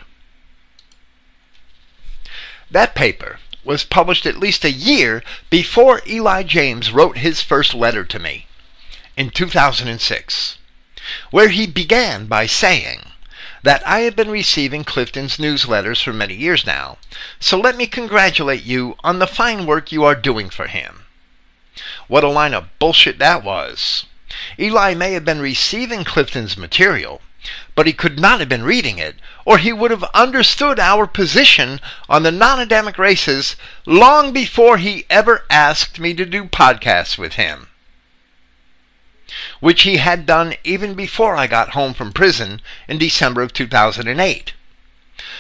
That 2.71 2.95
paper 2.95 3.39
was 3.63 3.83
published 3.83 4.25
at 4.25 4.37
least 4.37 4.63
a 4.63 4.71
year 4.71 5.23
before 5.49 6.01
Eli 6.07 6.43
James 6.43 6.91
wrote 6.91 7.17
his 7.17 7.41
first 7.41 7.73
letter 7.73 8.05
to 8.05 8.19
me 8.19 8.47
in 9.17 9.29
2006, 9.29 10.57
where 11.31 11.49
he 11.49 11.67
began 11.67 12.27
by 12.27 12.45
saying 12.45 13.06
that 13.67 13.85
I 13.85 13.99
have 14.07 14.15
been 14.15 14.31
receiving 14.31 14.85
Clifton's 14.85 15.35
newsletters 15.35 16.01
for 16.01 16.13
many 16.13 16.33
years 16.33 16.65
now, 16.65 16.99
so 17.37 17.59
let 17.59 17.75
me 17.75 17.85
congratulate 17.85 18.63
you 18.63 18.95
on 19.03 19.19
the 19.19 19.27
fine 19.27 19.65
work 19.65 19.91
you 19.91 20.05
are 20.05 20.15
doing 20.15 20.49
for 20.49 20.67
him. 20.67 21.03
What 22.07 22.23
a 22.23 22.29
line 22.29 22.53
of 22.53 22.69
bullshit 22.79 23.19
that 23.19 23.43
was. 23.43 24.05
Eli 24.57 24.93
may 24.93 25.11
have 25.11 25.25
been 25.25 25.41
receiving 25.41 26.05
Clifton's 26.05 26.55
material, 26.55 27.19
but 27.75 27.87
he 27.87 27.91
could 27.91 28.17
not 28.17 28.39
have 28.39 28.47
been 28.47 28.63
reading 28.63 28.99
it, 28.99 29.17
or 29.43 29.57
he 29.57 29.73
would 29.73 29.91
have 29.91 30.05
understood 30.13 30.79
our 30.79 31.05
position 31.05 31.81
on 32.07 32.23
the 32.23 32.31
non 32.31 32.65
races 32.97 33.57
long 33.85 34.31
before 34.31 34.77
he 34.77 35.05
ever 35.09 35.43
asked 35.49 35.99
me 35.99 36.13
to 36.13 36.23
do 36.23 36.45
podcasts 36.45 37.17
with 37.17 37.33
him. 37.33 37.67
Which 39.59 39.83
he 39.83 39.97
had 39.97 40.25
done 40.25 40.55
even 40.63 40.93
before 40.93 41.35
I 41.35 41.47
got 41.47 41.71
home 41.71 41.93
from 41.93 42.13
prison 42.13 42.61
in 42.87 42.97
December 42.97 43.41
of 43.41 43.53
2008. 43.53 44.53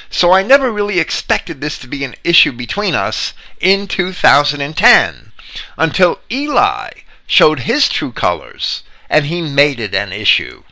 So 0.09 0.31
I 0.31 0.43
never 0.43 0.71
really 0.71 0.99
expected 0.99 1.61
this 1.61 1.77
to 1.79 1.87
be 1.87 2.03
an 2.03 2.15
issue 2.23 2.51
between 2.51 2.95
us 2.95 3.33
in 3.59 3.87
2010 3.87 5.31
until 5.77 6.19
Eli 6.31 6.89
showed 7.25 7.59
his 7.59 7.89
true 7.89 8.11
colors 8.11 8.83
and 9.09 9.25
he 9.25 9.41
made 9.41 9.79
it 9.79 9.93
an 9.93 10.11
issue. 10.11 10.63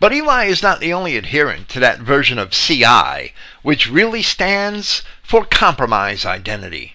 But 0.00 0.12
Eli 0.12 0.44
is 0.44 0.62
not 0.62 0.80
the 0.80 0.92
only 0.92 1.16
adherent 1.16 1.68
to 1.70 1.80
that 1.80 2.00
version 2.00 2.38
of 2.38 2.50
CI, 2.50 3.32
which 3.62 3.88
really 3.88 4.22
stands 4.22 5.02
for 5.22 5.44
compromise 5.44 6.26
identity. 6.26 6.93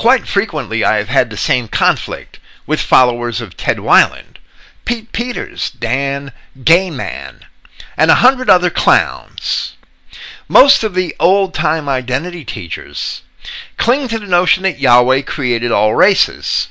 Quite 0.00 0.26
frequently, 0.26 0.82
I 0.82 0.96
have 0.96 1.10
had 1.10 1.28
the 1.28 1.36
same 1.36 1.68
conflict 1.68 2.40
with 2.66 2.80
followers 2.80 3.42
of 3.42 3.54
Ted 3.54 3.76
Weiland, 3.76 4.38
Pete 4.86 5.12
Peters, 5.12 5.70
Dan 5.72 6.32
Gayman, 6.58 7.42
and 7.98 8.10
a 8.10 8.22
hundred 8.24 8.48
other 8.48 8.70
clowns. 8.70 9.74
Most 10.48 10.82
of 10.84 10.94
the 10.94 11.14
old 11.20 11.52
time 11.52 11.86
identity 11.86 12.46
teachers 12.46 13.20
cling 13.76 14.08
to 14.08 14.18
the 14.18 14.26
notion 14.26 14.62
that 14.62 14.78
Yahweh 14.78 15.20
created 15.20 15.70
all 15.70 15.94
races, 15.94 16.68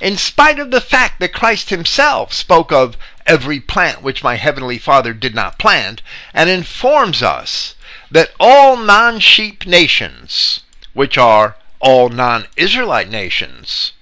in 0.00 0.16
spite 0.16 0.60
of 0.60 0.70
the 0.70 0.80
fact 0.80 1.18
that 1.18 1.32
Christ 1.32 1.70
himself 1.70 2.32
spoke 2.32 2.70
of 2.70 2.96
every 3.26 3.58
plant 3.58 4.02
which 4.02 4.22
my 4.22 4.36
heavenly 4.36 4.78
Father 4.78 5.12
did 5.12 5.34
not 5.34 5.58
plant, 5.58 6.00
and 6.32 6.48
informs 6.48 7.24
us 7.24 7.74
that 8.08 8.30
all 8.38 8.76
non 8.76 9.18
sheep 9.18 9.66
nations, 9.66 10.60
which 10.92 11.18
are 11.18 11.56
all 11.80 12.08
non 12.08 12.46
Israelite 12.56 13.08
nations, 13.08 13.92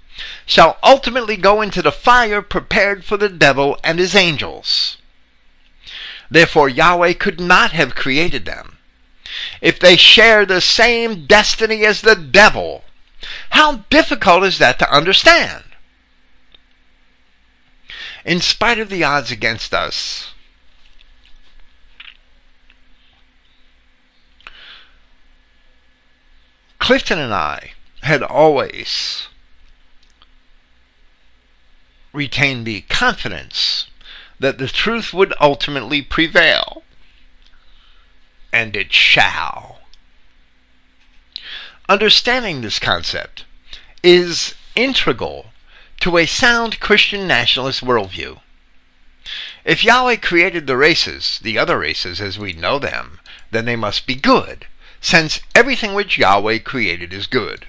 shall 0.47 0.79
ultimately 0.83 1.37
go 1.37 1.61
into 1.61 1.83
the 1.83 1.93
fire 1.93 2.43
prepared 2.43 3.05
for 3.05 3.17
the 3.17 3.29
devil 3.29 3.79
and 3.85 3.99
his 3.99 4.15
angels. 4.15 4.97
Therefore, 6.31 6.69
Yahweh 6.69 7.13
could 7.15 7.41
not 7.41 7.73
have 7.73 7.95
created 7.95 8.45
them. 8.45 8.79
If 9.61 9.79
they 9.79 9.97
share 9.97 10.47
the 10.47 10.61
same 10.61 11.27
destiny 11.27 11.85
as 11.85 12.01
the 12.01 12.17
devil, 12.17 12.85
how 13.51 13.85
difficult 13.91 14.45
is 14.45 14.59
that 14.59 14.79
to 14.79 14.93
understand? 14.93 15.65
in 18.27 18.41
spite 18.41 18.81
of 18.81 18.91
the 18.91 19.05
odds 19.05 19.31
against 19.31 19.73
us, 19.73 20.33
Clifton 26.87 27.19
and 27.19 27.35
I 27.35 27.73
had 28.03 28.23
always 28.23 29.27
retained 32.13 32.65
the 32.65 32.83
confidence 32.83 33.89
that 34.39 34.59
the 34.59 34.69
truth 34.69 35.13
would 35.13 35.35
ultimately 35.41 36.01
prevail. 36.01 36.85
And 38.53 38.77
it 38.77 38.93
shall. 38.93 39.81
Understanding 41.89 42.61
this 42.61 42.79
concept 42.79 43.45
is 44.05 44.55
integral 44.77 45.47
to 46.03 46.17
a 46.17 46.25
sound 46.25 46.79
Christian 46.79 47.27
nationalist 47.27 47.85
worldview. 47.85 48.39
If 49.65 49.83
Yahweh 49.83 50.19
created 50.19 50.69
the 50.69 50.77
races, 50.77 51.41
the 51.43 51.59
other 51.59 51.81
races 51.81 52.21
as 52.21 52.39
we 52.39 52.53
know 52.53 52.79
them, 52.79 53.19
then 53.51 53.65
they 53.65 53.75
must 53.75 54.07
be 54.07 54.15
good, 54.15 54.69
since 55.07 55.39
everything 55.55 55.95
which 55.95 56.19
Yahweh 56.19 56.59
created 56.59 57.13
is 57.13 57.29
good. 57.29 57.65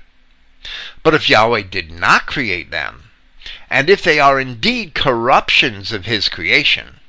But 1.04 1.14
if 1.14 1.30
Yahweh 1.30 1.66
did 1.70 1.92
not 1.92 2.26
create 2.26 2.72
them, 2.72 3.12
and 3.70 3.92
if 3.92 4.02
they 4.02 4.20
are 4.20 4.40
indeed 4.40 4.96
corruptions 4.96 5.92
of 5.92 6.06
his 6.06 6.30
creation, 6.30 7.00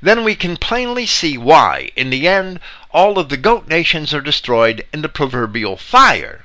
then 0.00 0.22
we 0.22 0.36
can 0.36 0.56
plainly 0.56 1.06
see 1.06 1.36
why, 1.36 1.90
in 1.96 2.10
the 2.10 2.28
end, 2.28 2.60
all 2.92 3.18
of 3.18 3.30
the 3.30 3.36
goat 3.36 3.66
nations 3.66 4.14
are 4.14 4.20
destroyed 4.20 4.86
in 4.92 5.02
the 5.02 5.08
proverbial 5.08 5.76
fire, 5.76 6.44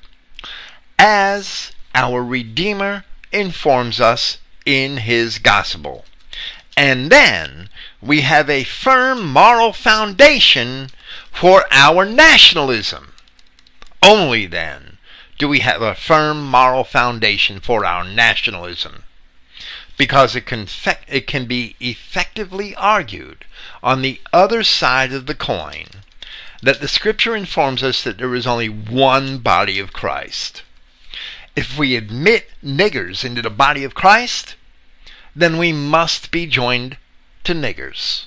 as 0.97 1.71
our 1.93 2.23
Redeemer 2.23 3.05
informs 3.31 4.01
us 4.01 4.39
in 4.65 4.97
his 4.97 5.37
gospel. 5.37 6.05
And 6.75 7.11
then 7.11 7.69
we 8.01 8.21
have 8.21 8.49
a 8.49 8.63
firm 8.63 9.31
moral 9.31 9.71
foundation 9.71 10.89
for 11.31 11.65
our 11.71 12.05
nationalism. 12.05 13.13
Only 14.03 14.45
then 14.45 14.97
do 15.37 15.47
we 15.47 15.59
have 15.59 15.81
a 15.81 15.95
firm 15.95 16.43
moral 16.43 16.83
foundation 16.83 17.59
for 17.59 17.85
our 17.85 18.03
nationalism. 18.03 19.03
Because 19.97 20.35
it 20.35 20.45
can, 20.45 20.67
it 21.07 21.27
can 21.27 21.45
be 21.45 21.75
effectively 21.79 22.75
argued 22.75 23.45
on 23.83 24.01
the 24.01 24.21
other 24.33 24.63
side 24.63 25.13
of 25.13 25.25
the 25.25 25.35
coin 25.35 25.85
that 26.61 26.79
the 26.81 26.87
scripture 26.87 27.35
informs 27.35 27.83
us 27.83 28.03
that 28.03 28.17
there 28.17 28.35
is 28.35 28.47
only 28.47 28.69
one 28.69 29.39
body 29.39 29.79
of 29.79 29.93
Christ 29.93 30.63
if 31.55 31.77
we 31.77 31.95
admit 31.95 32.49
niggers 32.63 33.25
into 33.25 33.41
the 33.41 33.49
body 33.49 33.83
of 33.83 33.93
Christ, 33.93 34.55
then 35.35 35.57
we 35.57 35.73
must 35.73 36.31
be 36.31 36.45
joined 36.45 36.97
to 37.43 37.53
niggers. 37.53 38.25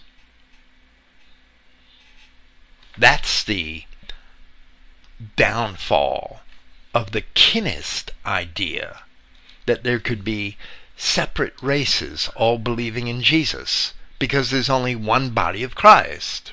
That's 2.96 3.42
the 3.42 3.85
downfall 5.37 6.40
of 6.94 7.11
the 7.11 7.22
kinist 7.35 8.11
idea 8.24 9.02
that 9.66 9.83
there 9.83 9.98
could 9.98 10.24
be 10.24 10.57
separate 10.96 11.54
races 11.61 12.30
all 12.37 12.59
believing 12.59 13.09
in 13.09 13.22
Jesus 13.22 13.94
because 14.18 14.50
there's 14.50 14.70
only 14.70 14.94
one 14.94 15.30
body 15.30 15.62
of 15.62 15.74
Christ. 15.74 16.52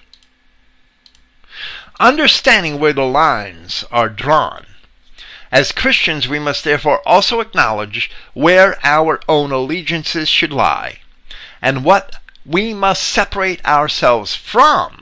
Understanding 1.99 2.80
where 2.80 2.93
the 2.93 3.06
lines 3.06 3.86
are 3.91 4.10
drawn 4.10 4.65
as 5.51 5.73
Christians, 5.73 6.30
we 6.30 6.39
must 6.39 6.63
therefore 6.63 7.06
also 7.06 7.41
acknowledge 7.41 8.10
where 8.34 8.80
our 8.86 9.19
own 9.27 9.51
allegiances 9.51 10.30
should 10.30 10.54
lie 10.54 10.99
and 11.62 11.84
what 11.84 12.15
we 12.45 12.73
must 12.73 13.04
separate 13.04 13.63
ourselves 13.65 14.34
from 14.34 15.00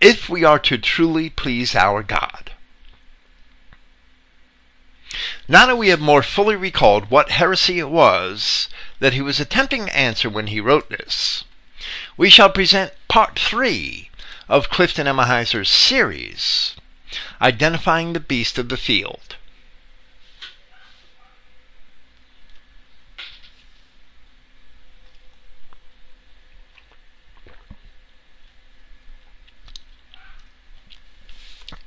if 0.00 0.28
we 0.28 0.44
are 0.44 0.58
to 0.58 0.78
truly 0.78 1.30
please 1.30 1.74
our 1.74 2.02
God. 2.02 2.52
Now 5.48 5.66
that 5.66 5.76
we 5.76 5.88
have 5.88 6.00
more 6.00 6.22
fully 6.22 6.56
recalled 6.56 7.10
what 7.10 7.30
heresy 7.30 7.78
it 7.78 7.88
was 7.88 8.68
that 8.98 9.14
he 9.14 9.22
was 9.22 9.40
attempting 9.40 9.86
to 9.86 9.96
answer 9.96 10.28
when 10.28 10.48
he 10.48 10.60
wrote 10.60 10.90
this, 10.90 11.44
we 12.16 12.28
shall 12.28 12.50
present 12.50 12.92
part 13.08 13.38
three 13.38 14.10
of 14.48 14.70
Clifton 14.70 15.06
Emahiser's 15.06 15.70
series, 15.70 16.74
Identifying 17.40 18.12
the 18.12 18.20
Beast 18.20 18.58
of 18.58 18.68
the 18.68 18.76
Field. 18.76 19.36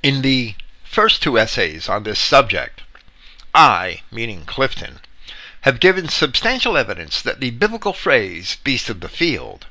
In 0.02 0.22
the 0.22 0.56
first 0.86 1.22
two 1.22 1.38
essays 1.38 1.90
on 1.90 2.04
this 2.04 2.20
subject, 2.20 2.84
I, 3.54 4.04
meaning 4.10 4.46
Clifton, 4.46 5.02
have 5.62 5.82
given 5.82 6.08
substantial 6.08 6.78
evidence 6.78 7.22
that 7.22 7.42
the 7.42 7.50
biblical 7.50 7.92
phrase 7.92 8.56
beast 8.64 8.90
of 8.90 9.02
the 9.02 9.10
field, 9.10 9.66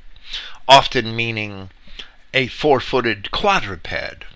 often 0.69 1.17
meaning 1.17 1.71
a 2.35 2.49
four 2.49 2.79
footed 2.79 3.31
quadruped, 3.31 4.27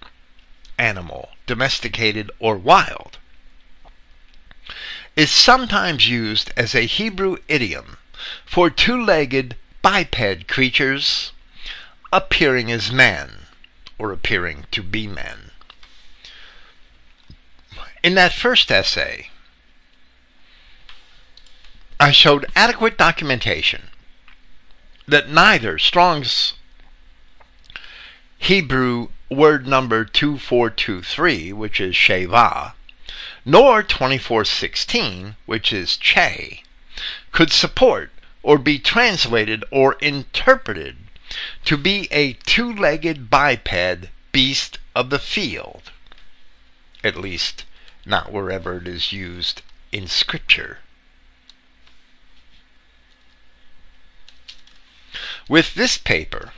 animal, 0.79 1.33
domesticated 1.47 2.31
or 2.39 2.57
wild, 2.57 3.19
is 5.15 5.31
sometimes 5.31 6.09
used 6.09 6.51
as 6.57 6.75
a 6.75 6.87
Hebrew 6.87 7.37
idiom 7.49 7.99
for 8.47 8.71
two 8.71 8.99
legged 8.99 9.57
biped 9.83 10.49
creatures 10.49 11.33
appearing 12.11 12.73
as 12.73 12.91
men 12.91 13.49
or 13.99 14.11
appearing 14.11 14.65
to 14.71 14.83
be 14.83 15.07
men. 15.07 15.52
In 18.03 18.15
that 18.17 18.33
first 18.33 18.73
essay, 18.73 19.29
I 22.01 22.11
showed 22.11 22.51
adequate 22.57 22.99
documentation 22.99 23.91
that 25.07 25.29
neither 25.29 25.79
Strong's 25.79 26.55
Hebrew 28.39 29.11
word 29.31 29.69
number 29.69 30.05
2423, 30.05 31.53
which 31.53 31.81
is 31.81 31.95
Sheva, 31.95 32.73
nor 33.45 33.85
2416, 33.85 35.37
which 35.47 35.73
is 35.73 35.97
Che, 35.97 36.65
could 37.31 37.53
support 37.53 38.11
or 38.43 38.59
be 38.59 38.81
translated 38.81 39.65
or 39.71 39.95
interpreted 40.01 40.97
to 41.65 41.77
be 41.77 42.09
a 42.11 42.33
two 42.33 42.75
legged 42.75 43.31
biped 43.31 44.09
beast 44.33 44.79
of 44.97 45.11
the 45.11 45.21
field. 45.21 45.93
At 47.05 47.17
least, 47.17 47.65
not 48.05 48.33
wherever 48.33 48.79
it 48.79 48.89
is 48.89 49.13
used 49.13 49.63
in 49.93 50.07
Scripture. 50.07 50.79
With 55.49 55.75
this 55.75 55.99
paper, 55.99 56.53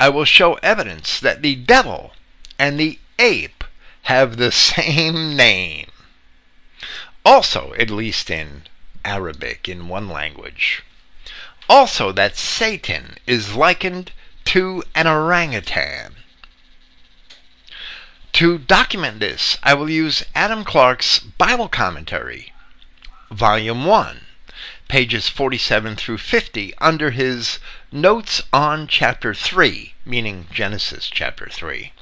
I 0.00 0.08
will 0.08 0.24
show 0.24 0.54
evidence 0.54 1.18
that 1.20 1.42
the 1.42 1.56
devil 1.56 2.12
and 2.58 2.78
the 2.78 2.98
ape 3.18 3.64
have 4.02 4.36
the 4.36 4.52
same 4.52 5.36
name. 5.36 5.90
Also, 7.24 7.74
at 7.74 7.90
least 7.90 8.30
in 8.30 8.62
Arabic, 9.04 9.68
in 9.68 9.88
one 9.88 10.08
language. 10.08 10.82
Also, 11.68 12.12
that 12.12 12.36
Satan 12.36 13.16
is 13.26 13.54
likened 13.54 14.12
to 14.44 14.82
an 14.94 15.06
orangutan. 15.06 16.17
To 18.38 18.56
document 18.56 19.18
this, 19.18 19.58
I 19.64 19.74
will 19.74 19.90
use 19.90 20.24
Adam 20.32 20.62
Clarke's 20.62 21.18
Bible 21.18 21.68
Commentary, 21.68 22.52
Volume 23.32 23.84
1, 23.84 24.20
pages 24.86 25.28
47 25.28 25.96
through 25.96 26.18
50, 26.18 26.72
under 26.78 27.10
his 27.10 27.58
Notes 27.90 28.40
on 28.52 28.86
Chapter 28.86 29.34
3, 29.34 29.92
meaning 30.04 30.46
Genesis 30.52 31.10
chapter 31.12 31.48
3, 31.50 31.92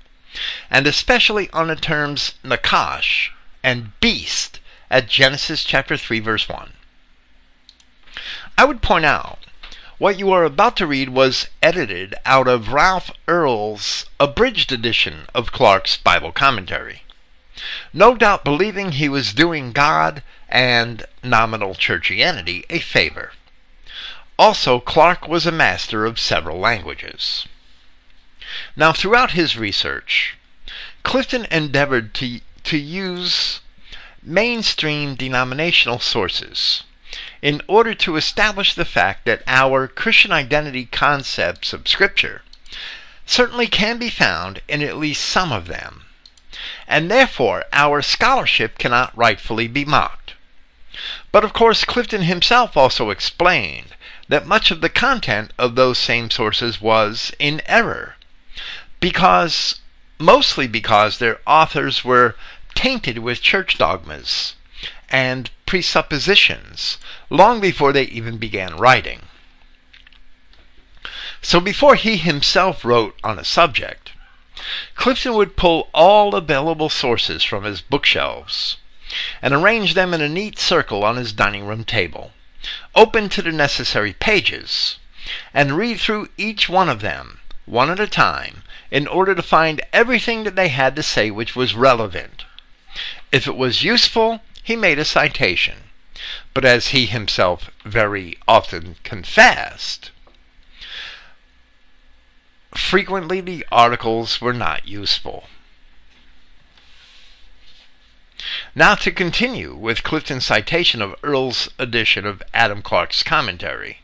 and 0.68 0.86
especially 0.86 1.48
on 1.52 1.68
the 1.68 1.74
terms 1.74 2.34
Nakash 2.44 3.30
and 3.62 3.98
beast 4.00 4.60
at 4.90 5.08
Genesis 5.08 5.64
chapter 5.64 5.96
3, 5.96 6.20
verse 6.20 6.50
1. 6.50 6.74
I 8.58 8.66
would 8.66 8.82
point 8.82 9.06
out 9.06 9.45
what 9.98 10.18
you 10.18 10.30
are 10.30 10.44
about 10.44 10.76
to 10.76 10.86
read 10.86 11.08
was 11.08 11.48
edited 11.62 12.14
out 12.26 12.46
of 12.46 12.72
Ralph 12.72 13.10
Earle's 13.26 14.04
abridged 14.20 14.70
edition 14.70 15.26
of 15.34 15.52
Clarke's 15.52 15.96
Bible 15.96 16.32
Commentary. 16.32 17.02
No 17.94 18.14
doubt 18.14 18.44
believing 18.44 18.92
he 18.92 19.08
was 19.08 19.32
doing 19.32 19.72
God 19.72 20.22
and 20.50 21.06
nominal 21.22 21.74
churchianity 21.74 22.64
a 22.68 22.78
favor. 22.78 23.32
Also, 24.38 24.80
Clarke 24.80 25.28
was 25.28 25.46
a 25.46 25.52
master 25.52 26.04
of 26.04 26.20
several 26.20 26.58
languages. 26.58 27.46
Now, 28.76 28.92
throughout 28.92 29.30
his 29.30 29.56
research, 29.56 30.36
Clifton 31.04 31.46
endeavored 31.50 32.12
to, 32.14 32.40
to 32.64 32.76
use 32.76 33.60
mainstream 34.22 35.14
denominational 35.14 36.00
sources 36.00 36.82
in 37.46 37.62
order 37.68 37.94
to 37.94 38.16
establish 38.16 38.74
the 38.74 38.84
fact 38.84 39.24
that 39.24 39.40
our 39.46 39.86
Christian 39.86 40.32
identity 40.32 40.84
concepts 40.84 41.72
of 41.72 41.86
Scripture 41.86 42.42
certainly 43.24 43.68
can 43.68 43.98
be 43.98 44.10
found 44.10 44.60
in 44.66 44.82
at 44.82 44.96
least 44.96 45.24
some 45.24 45.52
of 45.52 45.68
them, 45.68 46.06
and 46.88 47.08
therefore 47.08 47.64
our 47.72 48.02
scholarship 48.02 48.78
cannot 48.78 49.16
rightfully 49.16 49.68
be 49.68 49.84
mocked. 49.84 50.34
But 51.30 51.44
of 51.44 51.52
course, 51.52 51.84
Clifton 51.84 52.22
himself 52.22 52.76
also 52.76 53.10
explained 53.10 53.94
that 54.26 54.44
much 54.44 54.72
of 54.72 54.80
the 54.80 54.88
content 54.88 55.52
of 55.56 55.76
those 55.76 55.98
same 55.98 56.32
sources 56.32 56.80
was 56.80 57.30
in 57.38 57.62
error, 57.66 58.16
because 58.98 59.78
mostly 60.18 60.66
because 60.66 61.18
their 61.18 61.38
authors 61.46 62.04
were 62.04 62.34
tainted 62.74 63.18
with 63.18 63.40
church 63.40 63.78
dogmas 63.78 64.56
and 65.10 65.50
presuppositions 65.66 66.98
long 67.30 67.60
before 67.60 67.92
they 67.92 68.04
even 68.04 68.38
began 68.38 68.76
writing. 68.76 69.22
So 71.42 71.60
before 71.60 71.94
he 71.94 72.16
himself 72.16 72.84
wrote 72.84 73.18
on 73.22 73.38
a 73.38 73.44
subject, 73.44 74.12
Clifton 74.94 75.34
would 75.34 75.56
pull 75.56 75.90
all 75.92 76.34
available 76.34 76.88
sources 76.88 77.44
from 77.44 77.64
his 77.64 77.80
bookshelves 77.80 78.78
and 79.40 79.54
arrange 79.54 79.94
them 79.94 80.12
in 80.12 80.20
a 80.20 80.28
neat 80.28 80.58
circle 80.58 81.04
on 81.04 81.16
his 81.16 81.32
dining 81.32 81.66
room 81.66 81.84
table, 81.84 82.32
open 82.94 83.28
to 83.28 83.42
the 83.42 83.52
necessary 83.52 84.12
pages, 84.12 84.98
and 85.54 85.76
read 85.76 86.00
through 86.00 86.28
each 86.36 86.68
one 86.68 86.88
of 86.88 87.00
them, 87.00 87.40
one 87.64 87.90
at 87.90 88.00
a 88.00 88.06
time, 88.08 88.62
in 88.90 89.06
order 89.06 89.34
to 89.34 89.42
find 89.42 89.80
everything 89.92 90.44
that 90.44 90.56
they 90.56 90.68
had 90.68 90.96
to 90.96 91.02
say 91.02 91.30
which 91.30 91.54
was 91.54 91.74
relevant. 91.74 92.44
If 93.30 93.46
it 93.46 93.56
was 93.56 93.82
useful, 93.82 94.40
he 94.66 94.74
made 94.74 94.98
a 94.98 95.04
citation. 95.04 95.76
But 96.52 96.64
as 96.64 96.88
he 96.88 97.06
himself 97.06 97.70
very 97.84 98.36
often 98.48 98.96
confessed, 99.04 100.10
frequently 102.74 103.40
the 103.40 103.64
articles 103.70 104.40
were 104.40 104.52
not 104.52 104.88
useful. 104.88 105.48
Now 108.74 108.96
to 108.96 109.12
continue 109.12 109.72
with 109.72 110.02
Clifton's 110.02 110.46
citation 110.46 111.00
of 111.00 111.14
Earle's 111.22 111.68
edition 111.78 112.26
of 112.26 112.42
Adam 112.52 112.82
Clarke's 112.82 113.22
commentary 113.22 114.00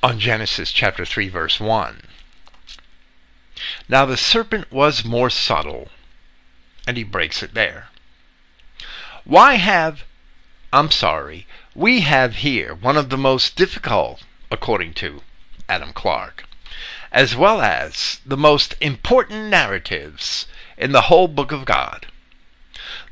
on 0.00 0.20
Genesis 0.20 0.70
chapter 0.70 1.04
3 1.04 1.28
verse 1.28 1.58
1. 1.58 2.02
Now 3.88 4.06
the 4.06 4.16
serpent 4.16 4.70
was 4.70 5.04
more 5.04 5.28
subtle, 5.28 5.88
and 6.86 6.96
he 6.96 7.02
breaks 7.02 7.42
it 7.42 7.52
there. 7.52 7.88
Why 9.28 9.54
have, 9.54 10.04
I'm 10.72 10.92
sorry, 10.92 11.48
we 11.74 12.02
have 12.02 12.36
here 12.46 12.76
one 12.76 12.96
of 12.96 13.08
the 13.08 13.18
most 13.18 13.56
difficult, 13.56 14.22
according 14.52 14.94
to 15.02 15.24
Adam 15.68 15.92
Clarke, 15.92 16.44
as 17.10 17.34
well 17.34 17.60
as 17.60 18.20
the 18.24 18.36
most 18.36 18.76
important 18.80 19.50
narratives 19.50 20.46
in 20.78 20.92
the 20.92 21.10
whole 21.10 21.26
book 21.26 21.50
of 21.50 21.64
God. 21.64 22.06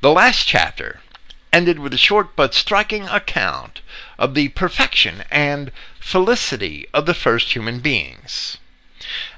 The 0.03 0.12
last 0.12 0.46
chapter 0.46 1.00
ended 1.53 1.81
with 1.81 1.92
a 1.92 1.98
short 1.98 2.37
but 2.37 2.55
striking 2.55 3.09
account 3.09 3.81
of 4.16 4.35
the 4.35 4.50
perfection 4.50 5.24
and 5.33 5.72
felicity 5.98 6.87
of 6.94 7.07
the 7.07 7.14
first 7.14 7.57
human 7.57 7.81
beings. 7.81 8.59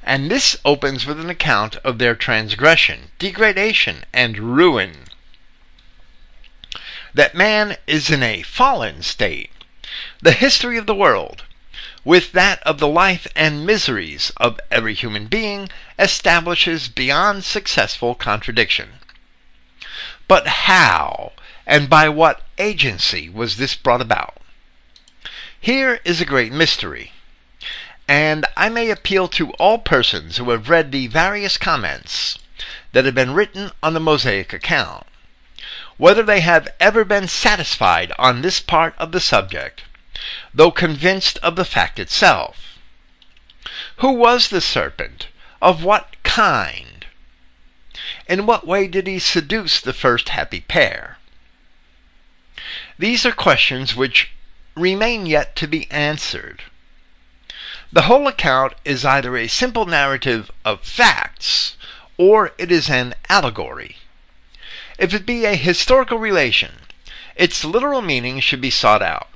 And 0.03 0.31
this 0.31 0.59
opens 0.63 1.07
with 1.07 1.21
an 1.21 1.31
account 1.31 1.77
of 1.77 1.97
their 1.97 2.15
transgression, 2.15 3.13
degradation, 3.19 4.05
and 4.13 4.55
ruin 4.55 5.06
that 7.17 7.35
man 7.35 7.75
is 7.87 8.11
in 8.11 8.23
a 8.23 8.43
fallen 8.43 9.03
state. 9.03 9.51
The 10.21 10.33
history 10.33 10.77
of 10.77 10.85
the 10.85 10.95
world, 10.95 11.45
with 12.05 12.33
that 12.33 12.63
of 12.65 12.79
the 12.79 12.87
life 12.87 13.27
and 13.35 13.65
miseries 13.65 14.31
of 14.37 14.61
every 14.71 14.93
human 14.93 15.27
being, 15.27 15.71
establishes 15.99 16.89
beyond 16.89 17.43
successful 17.43 18.15
contradiction. 18.15 19.01
But 20.29 20.47
how 20.47 21.33
and 21.67 21.89
by 21.89 22.11
what 22.11 22.43
agency 22.59 23.31
was 23.31 23.57
this 23.57 23.75
brought 23.75 24.03
about? 24.03 24.37
Here 25.59 26.01
is 26.05 26.21
a 26.21 26.27
great 26.27 26.53
mystery, 26.53 27.13
and 28.07 28.45
I 28.59 28.69
may 28.69 28.91
appeal 28.91 29.27
to 29.29 29.53
all 29.53 29.79
persons 29.79 30.37
who 30.37 30.51
have 30.51 30.69
read 30.69 30.93
the 30.93 31.07
various 31.07 31.57
comments 31.57 32.39
that 32.93 33.07
have 33.07 33.15
been 33.15 33.33
written 33.33 33.73
on 33.83 33.95
the 33.95 34.01
Mosaic 34.01 34.53
account 34.53 35.07
whether 35.99 36.23
they 36.23 36.41
have 36.41 36.69
ever 36.79 37.05
been 37.05 37.27
satisfied 37.27 38.13
on 38.19 38.43
this 38.43 38.61
part 38.61 38.95
of 38.99 39.13
the 39.13 39.21
subject, 39.21 39.83
though 40.53 40.71
convinced 40.71 41.39
of 41.39 41.57
the 41.57 41.65
fact 41.65 41.99
itself. 41.99 42.79
Who 43.97 44.13
was 44.13 44.49
the 44.49 44.61
serpent? 44.61 45.29
Of 45.63 45.83
what 45.83 46.17
kind? 46.23 47.07
In 48.29 48.47
what 48.47 48.67
way 48.67 48.87
did 48.87 49.07
he 49.07 49.19
seduce 49.19 49.81
the 49.81 49.95
first 49.95 50.31
happy 50.31 50.61
pair? 50.61 51.19
These 52.99 53.25
are 53.25 53.33
questions 53.33 53.95
which 53.95 54.31
remain 54.75 55.27
yet 55.27 55.57
to 55.57 55.67
be 55.67 55.91
answered. 55.91 56.63
The 57.93 58.03
whole 58.03 58.29
account 58.29 58.75
is 58.85 59.05
either 59.05 59.37
a 59.37 59.49
simple 59.49 59.87
narrative 59.87 60.51
of 60.65 60.85
facts 60.85 61.77
or 62.19 62.53
it 62.59 62.71
is 62.71 62.91
an 62.91 63.15
allegory. 63.29 63.97
If 64.99 65.13
it 65.13 65.27
be 65.27 65.45
a 65.45 65.55
historical 65.55 66.19
relation, 66.19 66.73
its 67.35 67.65
literal 67.65 68.01
meaning 68.01 68.41
should 68.41 68.61
be 68.61 68.71
sought 68.71 69.03
out. 69.03 69.29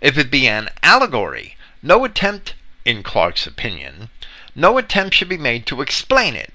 If 0.00 0.18
it 0.18 0.30
be 0.30 0.48
an 0.48 0.68
allegory, 0.82 1.56
no 1.82 2.04
attempt, 2.04 2.54
in 2.84 3.02
Clarke's 3.02 3.46
opinion, 3.46 4.10
no 4.54 4.76
attempt 4.76 5.14
should 5.14 5.28
be 5.28 5.38
made 5.38 5.64
to 5.66 5.80
explain 5.80 6.34
it, 6.34 6.52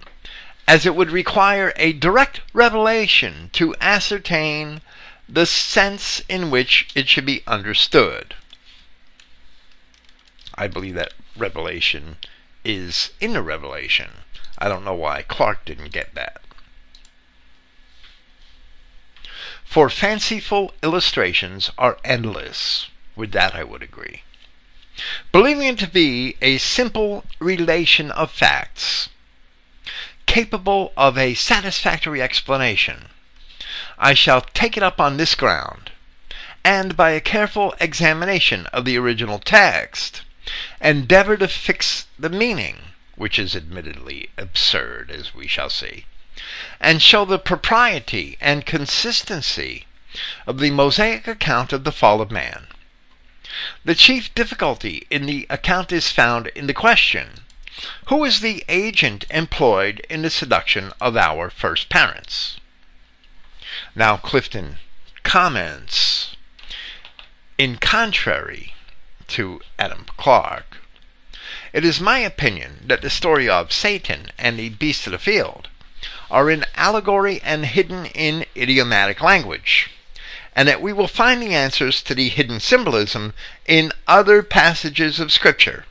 as 0.67 0.85
it 0.85 0.95
would 0.95 1.11
require 1.11 1.73
a 1.77 1.93
direct 1.93 2.41
revelation 2.51 3.49
to 3.53 3.75
ascertain 3.79 4.81
the 5.29 5.45
sense 5.45 6.21
in 6.27 6.51
which 6.51 6.87
it 6.95 7.07
should 7.07 7.25
be 7.25 7.43
understood. 7.47 8.35
I 10.55 10.67
believe 10.67 10.95
that 10.95 11.13
revelation 11.37 12.17
is 12.65 13.11
in 13.19 13.33
the 13.33 13.41
revelation. 13.41 14.09
I 14.57 14.69
don't 14.69 14.85
know 14.85 14.93
why 14.93 15.23
Clarke 15.23 15.65
didn't 15.65 15.91
get 15.91 16.13
that. 16.15 16.42
For 19.65 19.89
fanciful 19.89 20.73
illustrations 20.83 21.71
are 21.77 21.97
endless. 22.03 22.89
With 23.15 23.31
that, 23.31 23.55
I 23.55 23.63
would 23.63 23.81
agree. 23.81 24.23
Believing 25.31 25.67
it 25.67 25.79
to 25.79 25.87
be 25.87 26.37
a 26.41 26.57
simple 26.59 27.25
relation 27.39 28.11
of 28.11 28.31
facts, 28.31 29.09
capable 30.27 30.93
of 30.95 31.17
a 31.17 31.33
satisfactory 31.33 32.21
explanation, 32.21 33.09
I 33.97 34.13
shall 34.13 34.41
take 34.41 34.77
it 34.77 34.83
up 34.83 34.99
on 34.99 35.17
this 35.17 35.33
ground, 35.33 35.91
and 36.63 36.95
by 36.95 37.11
a 37.11 37.21
careful 37.21 37.73
examination 37.79 38.67
of 38.67 38.85
the 38.85 38.97
original 38.97 39.39
text, 39.39 40.21
endeavor 40.81 41.37
to 41.37 41.47
fix 41.47 42.05
the 42.19 42.29
meaning, 42.29 42.93
which 43.15 43.39
is 43.39 43.55
admittedly 43.55 44.29
absurd, 44.37 45.09
as 45.09 45.33
we 45.33 45.47
shall 45.47 45.69
see, 45.69 46.05
and 46.79 47.01
show 47.01 47.25
the 47.25 47.39
propriety 47.39 48.37
and 48.41 48.65
consistency 48.65 49.85
of 50.45 50.59
the 50.59 50.71
Mosaic 50.71 51.27
account 51.27 51.73
of 51.73 51.83
the 51.83 51.91
fall 51.91 52.21
of 52.21 52.31
man. 52.31 52.67
The 53.85 53.95
chief 53.95 54.33
difficulty 54.33 55.05
in 55.09 55.25
the 55.25 55.45
account 55.49 55.91
is 55.91 56.11
found 56.11 56.47
in 56.47 56.67
the 56.67 56.73
question 56.73 57.41
Who 58.07 58.23
is 58.25 58.39
the 58.39 58.63
agent 58.67 59.25
employed 59.29 59.99
in 60.09 60.21
the 60.21 60.29
seduction 60.29 60.91
of 60.99 61.15
our 61.15 61.49
first 61.49 61.89
parents? 61.89 62.59
Now, 63.95 64.17
Clifton 64.17 64.77
comments 65.23 66.35
in 67.57 67.77
contrary 67.77 68.73
to 69.27 69.61
Adam 69.77 70.05
Clarke, 70.17 70.77
it 71.71 71.85
is 71.85 71.99
my 71.99 72.19
opinion 72.19 72.85
that 72.87 73.01
the 73.01 73.09
story 73.09 73.47
of 73.47 73.71
Satan 73.71 74.31
and 74.37 74.57
the 74.57 74.69
beast 74.69 75.07
of 75.07 75.11
the 75.11 75.19
field 75.19 75.69
are 76.33 76.49
in 76.49 76.65
allegory 76.73 77.39
and 77.43 77.63
hidden 77.63 78.07
in 78.07 78.43
idiomatic 78.57 79.21
language, 79.21 79.91
and 80.55 80.67
that 80.67 80.81
we 80.81 80.91
will 80.91 81.07
find 81.07 81.39
the 81.39 81.53
answers 81.53 82.01
to 82.01 82.15
the 82.15 82.27
hidden 82.27 82.59
symbolism 82.59 83.35
in 83.67 83.91
other 84.07 84.41
passages 84.41 85.19
of 85.19 85.31
Scripture, 85.31 85.85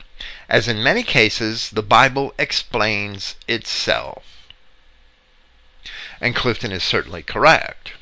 as 0.49 0.67
in 0.67 0.83
many 0.83 1.01
cases 1.01 1.69
the 1.69 1.81
Bible 1.81 2.33
explains 2.37 3.35
itself. 3.47 4.25
And 6.19 6.35
Clifton 6.35 6.73
is 6.73 6.83
certainly 6.83 7.23
correct. 7.23 7.93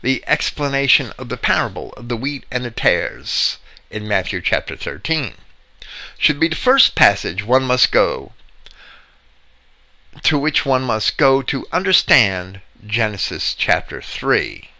The 0.00 0.22
explanation 0.28 1.12
of 1.18 1.28
the 1.28 1.36
parable 1.36 1.92
of 1.96 2.08
the 2.08 2.16
wheat 2.16 2.46
and 2.52 2.64
the 2.64 2.70
tares 2.70 3.58
in 3.90 4.06
Matthew 4.06 4.40
chapter 4.40 4.76
13 4.76 5.34
should 6.18 6.38
be 6.38 6.46
the 6.46 6.54
first 6.54 6.94
passage 6.94 7.44
one 7.44 7.64
must 7.64 7.90
go 7.90 8.32
to 10.22 10.38
which 10.38 10.64
one 10.64 10.82
must 10.82 11.16
go 11.16 11.42
to 11.42 11.66
understand 11.72 12.60
Genesis 12.86 13.54
chapter 13.54 14.00
3. 14.00 14.70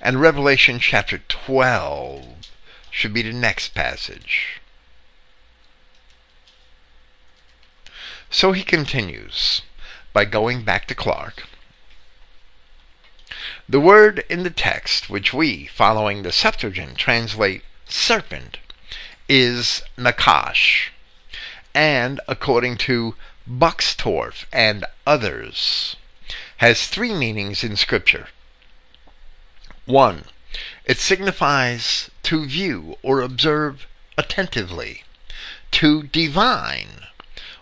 And 0.00 0.20
Revelation 0.20 0.78
chapter 0.78 1.18
12 1.18 2.26
should 2.90 3.12
be 3.12 3.22
the 3.22 3.32
next 3.32 3.74
passage. 3.74 4.60
So 8.30 8.52
he 8.52 8.62
continues 8.62 9.62
by 10.12 10.24
going 10.24 10.62
back 10.62 10.86
to 10.86 10.94
Clarke. 10.94 11.44
The 13.68 13.80
word 13.80 14.24
in 14.28 14.42
the 14.42 14.50
text, 14.50 15.10
which 15.10 15.32
we, 15.32 15.66
following 15.66 16.22
the 16.22 16.32
Septuagint, 16.32 16.96
translate 16.96 17.62
serpent, 17.86 18.58
is 19.28 19.82
nakash 19.96 20.88
and 21.74 22.20
according 22.26 22.76
to 22.76 23.14
Buxtorf 23.48 24.44
and 24.52 24.84
others, 25.06 25.96
has 26.58 26.86
three 26.86 27.14
meanings 27.14 27.64
in 27.64 27.76
Scripture. 27.76 28.28
One, 29.86 30.24
it 30.84 30.98
signifies 30.98 32.10
to 32.24 32.46
view 32.46 32.98
or 33.02 33.20
observe 33.20 33.86
attentively, 34.18 35.04
to 35.70 36.02
divine, 36.04 37.06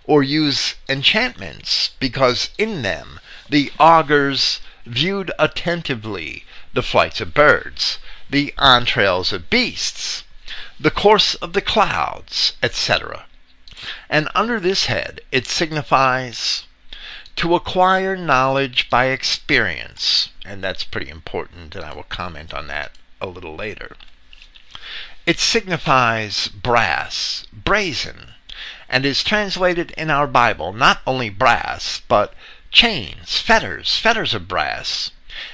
or 0.05 0.23
use 0.23 0.75
enchantments, 0.89 1.91
because 2.01 2.51
in 2.59 2.83
them 2.83 3.21
the 3.49 3.73
augurs 3.79 4.61
viewed 4.85 5.31
attentively 5.39 6.45
the 6.73 6.83
flights 6.83 7.21
of 7.21 7.35
birds, 7.35 7.99
the 8.29 8.53
entrails 8.59 9.33
of 9.33 9.49
beasts, 9.49 10.25
the 10.81 10.91
course 10.91 11.35
of 11.37 11.53
the 11.53 11.63
clouds, 11.63 12.55
etc. 12.63 13.27
And 14.09 14.29
under 14.35 14.59
this 14.59 14.87
head, 14.87 15.21
it 15.31 15.47
signifies 15.47 16.65
to 17.37 17.55
acquire 17.55 18.17
knowledge 18.17 18.91
by 18.91 19.07
experience, 19.07 20.31
and 20.45 20.63
that's 20.65 20.83
pretty 20.83 21.09
important, 21.09 21.77
and 21.77 21.85
I 21.85 21.95
will 21.95 22.03
comment 22.03 22.53
on 22.53 22.67
that 22.67 22.93
a 23.21 23.29
little 23.29 23.55
later. 23.55 23.97
It 25.25 25.39
signifies 25.39 26.49
brass, 26.49 27.47
brazen, 27.53 28.35
and 28.89 29.07
is 29.07 29.23
translated 29.23 29.93
in 29.93 30.11
our 30.11 30.27
Bible 30.27 30.73
not 30.73 31.01
only 31.07 31.29
brass, 31.29 32.01
but 32.09 32.35
chains, 32.73 33.39
fetters, 33.39 33.99
fetters 33.99 34.35
of 34.35 34.49
brass, 34.49 35.13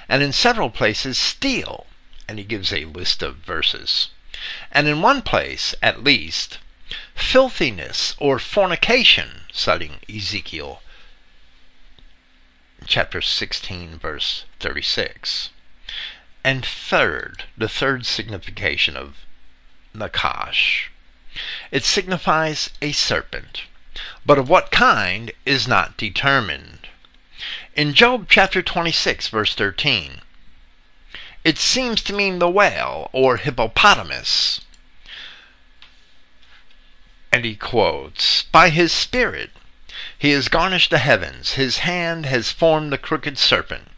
and 0.08 0.22
in 0.22 0.32
several 0.32 0.70
places 0.70 1.18
steel, 1.18 1.86
and 2.26 2.38
he 2.38 2.44
gives 2.44 2.72
a 2.72 2.86
list 2.86 3.22
of 3.22 3.36
verses. 3.36 4.08
And 4.72 4.88
in 4.88 5.02
one 5.02 5.20
place, 5.20 5.74
at 5.82 6.02
least, 6.02 6.58
filthiness 7.14 8.14
or 8.18 8.38
fornication, 8.38 9.42
citing 9.52 10.00
Ezekiel 10.08 10.82
chapter 12.86 13.22
16, 13.22 13.98
verse 13.98 14.44
36. 14.60 15.50
And 16.44 16.64
third, 16.64 17.44
the 17.56 17.68
third 17.68 18.04
signification 18.04 18.96
of 18.96 19.16
Nakash. 19.94 20.88
It 21.70 21.84
signifies 21.84 22.70
a 22.82 22.92
serpent, 22.92 23.62
but 24.26 24.38
of 24.38 24.48
what 24.48 24.70
kind 24.70 25.32
is 25.46 25.66
not 25.66 25.96
determined. 25.96 26.88
In 27.74 27.94
Job 27.94 28.26
chapter 28.28 28.62
26, 28.62 29.28
verse 29.28 29.54
13, 29.54 30.20
it 31.42 31.58
seems 31.58 32.02
to 32.02 32.12
mean 32.12 32.38
the 32.38 32.50
whale 32.50 33.08
or 33.12 33.38
hippopotamus, 33.38 34.60
and 37.34 37.44
he 37.44 37.56
quotes, 37.56 38.44
By 38.44 38.68
his 38.68 38.92
Spirit 38.92 39.50
he 40.16 40.30
has 40.30 40.46
garnished 40.46 40.90
the 40.90 40.98
heavens, 40.98 41.54
his 41.54 41.78
hand 41.78 42.26
has 42.26 42.52
formed 42.52 42.92
the 42.92 42.96
crooked 42.96 43.38
serpent. 43.38 43.90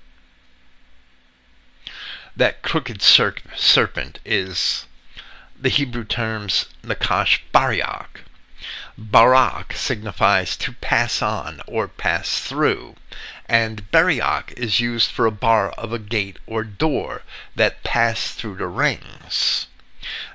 That 2.34 2.62
crooked 2.62 3.01
serp- 3.01 3.55
serpent 3.55 4.20
is 4.24 4.87
the 5.55 5.68
Hebrew 5.68 6.05
terms 6.05 6.64
Nakash 6.82 7.41
Bariach. 7.53 8.22
Barak 8.97 9.74
signifies 9.74 10.57
to 10.57 10.72
pass 10.72 11.20
on 11.20 11.61
or 11.66 11.89
pass 11.89 12.41
through, 12.41 12.97
and 13.45 13.91
Bariach 13.91 14.53
is 14.53 14.80
used 14.80 15.11
for 15.11 15.26
a 15.26 15.30
bar 15.30 15.72
of 15.72 15.93
a 15.93 15.99
gate 15.99 16.39
or 16.47 16.64
door 16.64 17.20
that 17.55 17.82
pass 17.82 18.32
through 18.32 18.57
the 18.57 18.66
rings 18.66 19.66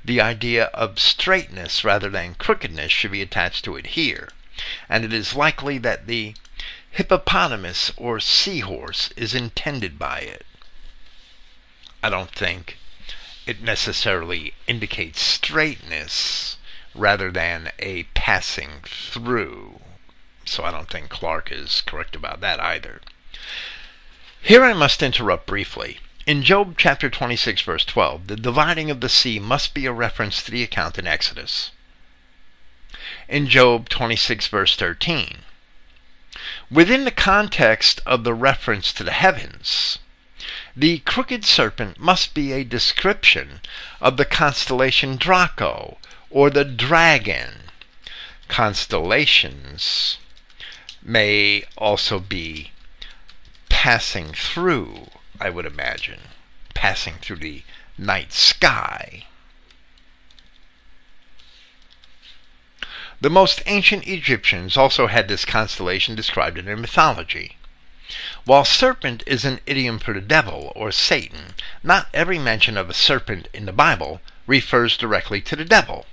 the 0.03 0.19
idea 0.19 0.65
of 0.65 0.99
straightness 0.99 1.83
rather 1.83 2.09
than 2.09 2.35
crookedness 2.35 2.91
should 2.91 3.11
be 3.11 3.21
attached 3.21 3.63
to 3.65 3.75
it 3.77 3.87
here, 3.87 4.29
and 4.89 5.05
it 5.05 5.13
is 5.13 5.33
likely 5.33 5.77
that 5.77 6.07
the 6.07 6.35
hippopotamus 6.91 7.91
or 7.97 8.19
seahorse 8.19 9.11
is 9.15 9.33
intended 9.33 9.97
by 9.97 10.19
it. 10.19 10.45
I 12.03 12.09
don't 12.09 12.31
think 12.31 12.77
it 13.45 13.61
necessarily 13.61 14.53
indicates 14.67 15.21
straightness 15.21 16.57
rather 16.93 17.31
than 17.31 17.71
a 17.79 18.03
passing 18.13 18.81
through. 18.85 19.81
So 20.45 20.63
I 20.63 20.71
don't 20.71 20.89
think 20.89 21.09
Clarke 21.09 21.51
is 21.51 21.81
correct 21.81 22.15
about 22.15 22.41
that 22.41 22.59
either. 22.59 23.01
Here 24.41 24.63
I 24.63 24.73
must 24.73 25.03
interrupt 25.03 25.45
briefly. 25.45 25.99
In 26.27 26.43
Job 26.43 26.75
chapter 26.77 27.09
26, 27.09 27.63
verse 27.63 27.83
12, 27.83 28.27
the 28.27 28.35
dividing 28.35 28.91
of 28.91 29.01
the 29.01 29.09
sea 29.09 29.39
must 29.39 29.73
be 29.73 29.87
a 29.87 29.91
reference 29.91 30.43
to 30.43 30.51
the 30.51 30.61
account 30.61 30.99
in 30.99 31.07
Exodus. 31.07 31.71
In 33.27 33.47
Job 33.47 33.89
26, 33.89 34.45
verse 34.45 34.75
13, 34.75 35.39
within 36.69 37.05
the 37.05 37.11
context 37.11 38.01
of 38.05 38.23
the 38.23 38.35
reference 38.35 38.93
to 38.93 39.03
the 39.03 39.13
heavens, 39.13 39.97
the 40.75 40.99
crooked 40.99 41.43
serpent 41.43 41.97
must 41.97 42.35
be 42.35 42.51
a 42.51 42.63
description 42.63 43.59
of 43.99 44.17
the 44.17 44.25
constellation 44.25 45.17
Draco, 45.17 45.97
or 46.29 46.51
the 46.51 46.65
dragon. 46.65 47.71
Constellations 48.47 50.19
may 51.01 51.63
also 51.77 52.19
be 52.19 52.69
passing 53.69 54.33
through 54.33 55.09
I 55.41 55.49
would 55.49 55.65
imagine, 55.65 56.19
passing 56.75 57.15
through 57.15 57.37
the 57.37 57.63
night 57.97 58.31
sky. 58.31 59.25
The 63.19 63.29
most 63.31 63.63
ancient 63.65 64.07
Egyptians 64.07 64.77
also 64.77 65.07
had 65.07 65.27
this 65.27 65.43
constellation 65.43 66.13
described 66.13 66.59
in 66.59 66.65
their 66.65 66.77
mythology. 66.77 67.57
While 68.45 68.65
serpent 68.65 69.23
is 69.25 69.43
an 69.43 69.61
idiom 69.65 69.97
for 69.97 70.13
the 70.13 70.21
devil 70.21 70.71
or 70.75 70.91
Satan, 70.91 71.55
not 71.81 72.07
every 72.13 72.37
mention 72.37 72.77
of 72.77 72.87
a 72.87 72.93
serpent 72.93 73.47
in 73.51 73.65
the 73.65 73.73
Bible 73.73 74.21
refers 74.45 74.95
directly 74.95 75.41
to 75.41 75.55
the 75.55 75.65
devil. 75.65 76.05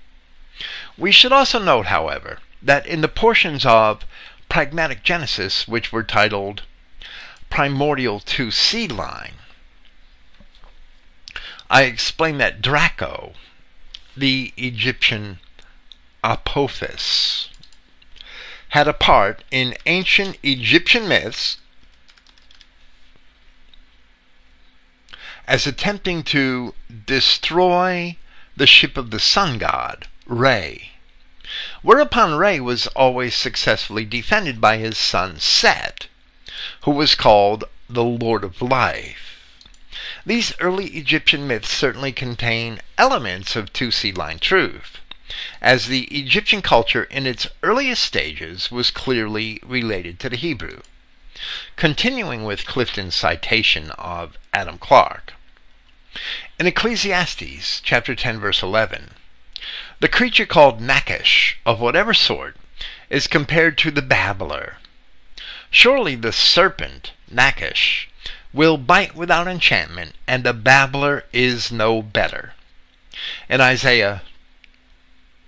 We 0.96 1.12
should 1.12 1.32
also 1.32 1.58
note, 1.58 1.86
however, 1.86 2.38
that 2.62 2.86
in 2.86 3.02
the 3.02 3.08
portions 3.08 3.66
of 3.66 4.06
Pragmatic 4.48 5.02
Genesis 5.02 5.68
which 5.68 5.92
were 5.92 6.02
titled 6.02 6.62
Primordial 7.50 8.20
2 8.20 8.50
Seed 8.50 8.92
Line, 8.92 9.34
I 11.70 11.82
explain 11.82 12.38
that 12.38 12.62
Draco, 12.62 13.34
the 14.16 14.52
Egyptian 14.56 15.38
Apophis, 16.24 17.48
had 18.70 18.88
a 18.88 18.92
part 18.92 19.44
in 19.50 19.76
ancient 19.86 20.36
Egyptian 20.42 21.08
myths 21.08 21.58
as 25.46 25.66
attempting 25.66 26.22
to 26.22 26.74
destroy 27.06 28.16
the 28.54 28.66
ship 28.66 28.96
of 28.98 29.10
the 29.10 29.20
sun 29.20 29.56
god, 29.56 30.06
Re. 30.26 30.90
Whereupon 31.80 32.34
Re 32.34 32.60
was 32.60 32.86
always 32.88 33.34
successfully 33.34 34.04
defended 34.04 34.60
by 34.60 34.76
his 34.76 34.98
son 34.98 35.40
Set, 35.40 36.07
who 36.82 36.90
was 36.90 37.14
called 37.14 37.64
the 37.88 38.04
Lord 38.04 38.44
of 38.44 38.60
Life. 38.62 39.40
These 40.26 40.54
early 40.60 40.86
Egyptian 40.88 41.46
myths 41.46 41.70
certainly 41.70 42.12
contain 42.12 42.80
elements 42.96 43.56
of 43.56 43.72
two 43.72 43.90
seed 43.90 44.16
line 44.16 44.38
truth 44.38 44.98
as 45.60 45.86
the 45.86 46.04
Egyptian 46.04 46.62
culture 46.62 47.04
in 47.04 47.26
its 47.26 47.46
earliest 47.62 48.02
stages 48.02 48.70
was 48.70 48.90
clearly 48.90 49.60
related 49.62 50.18
to 50.18 50.30
the 50.30 50.36
Hebrew. 50.36 50.80
Continuing 51.76 52.44
with 52.44 52.64
Clifton's 52.64 53.14
citation 53.14 53.90
of 53.92 54.38
Adam 54.54 54.78
Clarke. 54.78 55.34
In 56.58 56.66
Ecclesiastes 56.66 57.82
chapter 57.84 58.14
10 58.14 58.40
verse 58.40 58.62
11, 58.62 59.10
the 60.00 60.08
creature 60.08 60.46
called 60.46 60.80
Nachash 60.80 61.56
of 61.66 61.78
whatever 61.78 62.14
sort 62.14 62.56
is 63.10 63.26
compared 63.26 63.76
to 63.78 63.90
the 63.90 64.02
babbler. 64.02 64.78
Surely 65.70 66.14
the 66.14 66.32
serpent, 66.32 67.12
Nachash, 67.32 68.06
will 68.52 68.78
bite 68.78 69.14
without 69.14 69.46
enchantment, 69.46 70.14
and 70.26 70.44
the 70.44 70.54
babbler 70.54 71.24
is 71.32 71.70
no 71.70 72.02
better. 72.02 72.54
In 73.48 73.60
Isaiah 73.60 74.22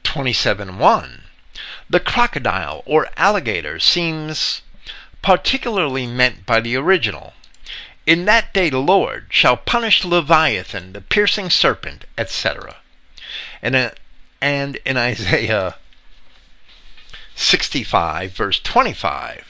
27:1. 0.05 1.23
The 1.89 2.01
crocodile 2.01 2.83
or 2.85 3.09
alligator 3.17 3.79
seems 3.79 4.63
particularly 5.23 6.07
meant 6.07 6.45
by 6.47 6.61
the 6.61 6.77
original. 6.77 7.35
In 8.07 8.25
that 8.25 8.53
day 8.53 8.71
the 8.71 8.79
Lord 8.79 9.29
shall 9.31 9.57
punish 9.57 10.05
Leviathan, 10.05 10.93
the 10.95 11.01
piercing 11.01 11.49
serpent, 11.51 12.07
etc. 12.19 12.77
And, 13.63 13.77
uh, 13.77 13.91
and 14.41 14.77
in 14.85 14.97
Isaiah 14.97 15.77
65, 17.37 18.33
verse 18.33 18.59
25, 18.61 19.50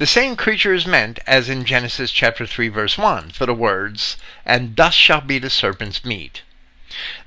the 0.00 0.06
same 0.06 0.34
creature 0.34 0.74
is 0.74 0.84
meant 0.84 1.20
as 1.28 1.48
in 1.48 1.64
Genesis 1.64 2.10
chapter 2.10 2.44
3, 2.44 2.66
verse 2.66 2.98
1, 2.98 3.30
for 3.30 3.46
the 3.46 3.54
words, 3.54 4.16
And 4.44 4.74
dust 4.74 4.98
shall 4.98 5.20
be 5.20 5.38
the 5.38 5.48
serpent's 5.48 6.04
meat 6.04 6.42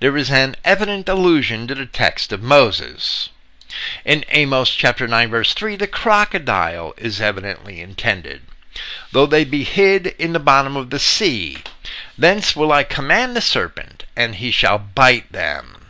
there 0.01 0.17
is 0.17 0.29
an 0.29 0.57
evident 0.65 1.07
allusion 1.07 1.67
to 1.67 1.73
the 1.73 1.85
text 1.85 2.33
of 2.33 2.43
Moses. 2.43 3.29
In 4.03 4.25
Amos 4.27 4.69
chapter 4.69 5.07
9 5.07 5.29
verse 5.29 5.53
3, 5.53 5.77
the 5.77 5.87
crocodile 5.87 6.93
is 6.97 7.21
evidently 7.21 7.79
intended. 7.79 8.41
Though 9.13 9.25
they 9.25 9.45
be 9.45 9.63
hid 9.63 10.07
in 10.19 10.33
the 10.33 10.39
bottom 10.39 10.75
of 10.75 10.89
the 10.89 10.99
sea, 10.99 11.59
thence 12.17 12.57
will 12.57 12.73
I 12.73 12.83
command 12.83 13.37
the 13.37 13.41
serpent, 13.41 14.03
and 14.17 14.35
he 14.35 14.51
shall 14.51 14.79
bite 14.79 15.31
them. 15.31 15.82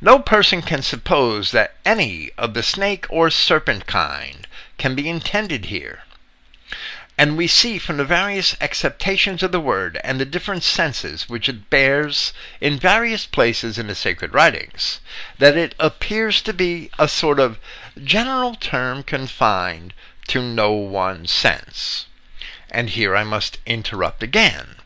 No 0.00 0.18
person 0.18 0.62
can 0.62 0.82
suppose 0.82 1.52
that 1.52 1.76
any 1.84 2.32
of 2.36 2.54
the 2.54 2.62
snake 2.62 3.06
or 3.08 3.30
serpent 3.30 3.86
kind 3.86 4.48
can 4.78 4.96
be 4.96 5.08
intended 5.08 5.66
here. 5.66 6.02
And 7.16 7.36
we 7.36 7.46
see 7.46 7.78
from 7.78 7.98
the 7.98 8.04
various 8.04 8.56
acceptations 8.60 9.42
of 9.42 9.52
the 9.52 9.60
word 9.60 10.00
and 10.02 10.18
the 10.18 10.24
different 10.24 10.62
senses 10.62 11.28
which 11.28 11.48
it 11.48 11.70
bears 11.70 12.32
in 12.60 12.80
various 12.80 13.26
places 13.26 13.78
in 13.78 13.86
the 13.86 13.94
sacred 13.94 14.32
writings 14.32 15.00
that 15.38 15.56
it 15.56 15.74
appears 15.78 16.40
to 16.42 16.52
be 16.52 16.90
a 16.98 17.06
sort 17.06 17.38
of 17.38 17.58
general 18.02 18.54
term 18.54 19.02
confined 19.02 19.92
to 20.28 20.42
no 20.42 20.72
one 20.72 21.26
sense. 21.26 22.06
And 22.70 22.90
here 22.90 23.14
I 23.14 23.22
must 23.22 23.58
interrupt 23.66 24.22
again, 24.22 24.76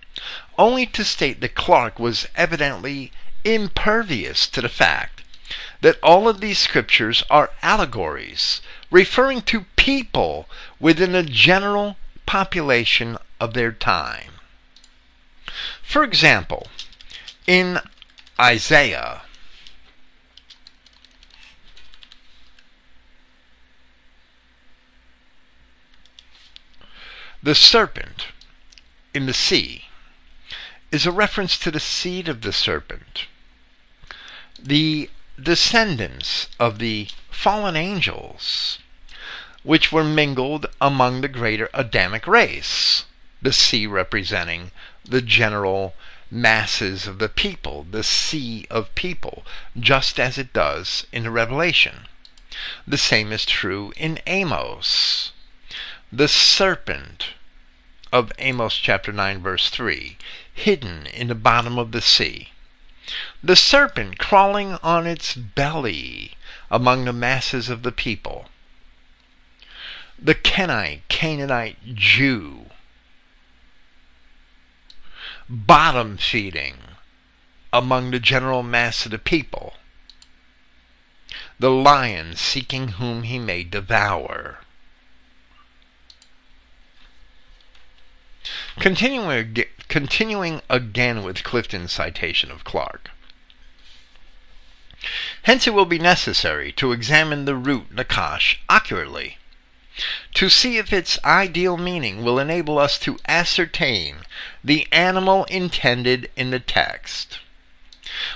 only 0.59 0.87
to 0.87 1.05
state 1.05 1.41
that 1.41 1.55
Clarke 1.55 1.99
was 1.99 2.27
evidently 2.35 3.13
impervious 3.45 4.47
to 4.49 4.61
the 4.61 4.69
fact 4.69 5.23
that 5.81 5.99
all 6.03 6.29
of 6.29 6.41
these 6.41 6.59
scriptures 6.59 7.23
are 7.29 7.51
allegories 7.63 8.63
referring 8.91 9.43
to 9.43 9.67
people 9.77 10.49
within 10.81 11.15
a 11.15 11.23
general 11.23 11.97
population 12.27 13.19
of 13.39 13.53
their 13.53 13.71
time. 13.71 14.33
For 15.83 16.03
example, 16.03 16.69
in 17.47 17.81
Isaiah, 18.41 19.23
the 27.43 27.55
serpent 27.55 28.29
in 29.13 29.27
the 29.27 29.35
sea 29.35 29.85
is 30.91 31.05
a 31.05 31.13
reference 31.13 31.59
to 31.59 31.71
the 31.71 31.81
seed 31.81 32.29
of 32.29 32.41
the 32.41 32.53
serpent. 32.53 33.27
The 34.67 35.11
descendants 35.39 36.49
of 36.59 36.79
the 36.79 37.09
fallen 37.31 37.77
angels 37.77 38.79
which 39.63 39.93
were 39.93 40.03
mingled 40.03 40.65
among 40.81 41.21
the 41.21 41.29
greater 41.29 41.69
Adamic 41.75 42.27
race, 42.27 43.05
the 43.43 43.53
sea 43.53 43.87
representing 43.87 44.71
the 45.05 45.21
general 45.21 45.95
masses 46.31 47.07
of 47.07 47.19
the 47.19 47.29
people, 47.29 47.87
the 47.91 48.03
sea 48.03 48.67
of 48.71 48.95
people, 48.95 49.45
just 49.79 50.19
as 50.19 50.39
it 50.39 50.55
does 50.55 51.07
in 51.13 51.25
the 51.25 51.31
Revelation. 51.31 52.09
The 52.87 52.97
same 52.97 53.33
is 53.33 53.45
true 53.45 53.93
in 53.99 54.19
Amos. 54.27 55.33
The 56.11 56.27
serpent 56.27 57.35
of 58.11 58.33
Amos 58.39 58.77
chapter 58.77 59.13
9, 59.13 59.43
verse 59.43 59.69
3, 59.69 60.17
hidden 60.55 61.05
in 61.09 61.29
the 61.29 61.35
bottom 61.35 61.79
of 61.79 61.93
the 61.93 62.01
sea. 62.01 62.49
The 63.43 63.57
serpent 63.57 64.19
crawling 64.19 64.75
on 64.83 65.07
its 65.07 65.35
belly 65.35 66.37
among 66.71 67.05
the 67.05 67.13
masses 67.13 67.69
of 67.69 67.83
the 67.83 67.93
people. 67.93 68.49
The 70.19 70.35
Kenite, 70.35 71.07
Canaanite 71.09 71.95
Jew, 71.95 72.71
bottom 75.49 76.17
feeding 76.17 76.79
among 77.73 78.11
the 78.11 78.21
general 78.21 78.63
mass 78.63 79.05
of 79.05 79.11
the 79.11 79.19
people, 79.19 79.77
the 81.59 81.71
lion 81.71 82.37
seeking 82.37 82.89
whom 82.89 83.25
he 83.25 83.39
may 83.39 83.65
devour. 83.65 84.64
Continuing, 88.79 89.65
continuing 89.89 90.61
again 90.69 91.23
with 91.23 91.45
Clifton's 91.45 91.93
citation 91.93 92.51
of 92.51 92.65
Clarke. 92.65 93.11
Hence 95.43 95.67
it 95.67 95.75
will 95.75 95.85
be 95.85 95.99
necessary 95.99 96.73
to 96.73 96.93
examine 96.93 97.45
the 97.45 97.55
root 97.55 97.95
Nakash 97.95 98.57
accurately 98.69 99.39
to 100.35 100.49
see 100.49 100.77
if 100.77 100.93
its 100.93 101.19
ideal 101.25 101.77
meaning 101.77 102.25
will 102.25 102.39
enable 102.39 102.79
us 102.79 102.99
to 102.99 103.19
ascertain 103.29 104.17
the 104.65 104.89
animal 104.91 105.45
intended 105.45 106.31
in 106.35 106.51
the 106.51 106.59
text. 106.59 107.39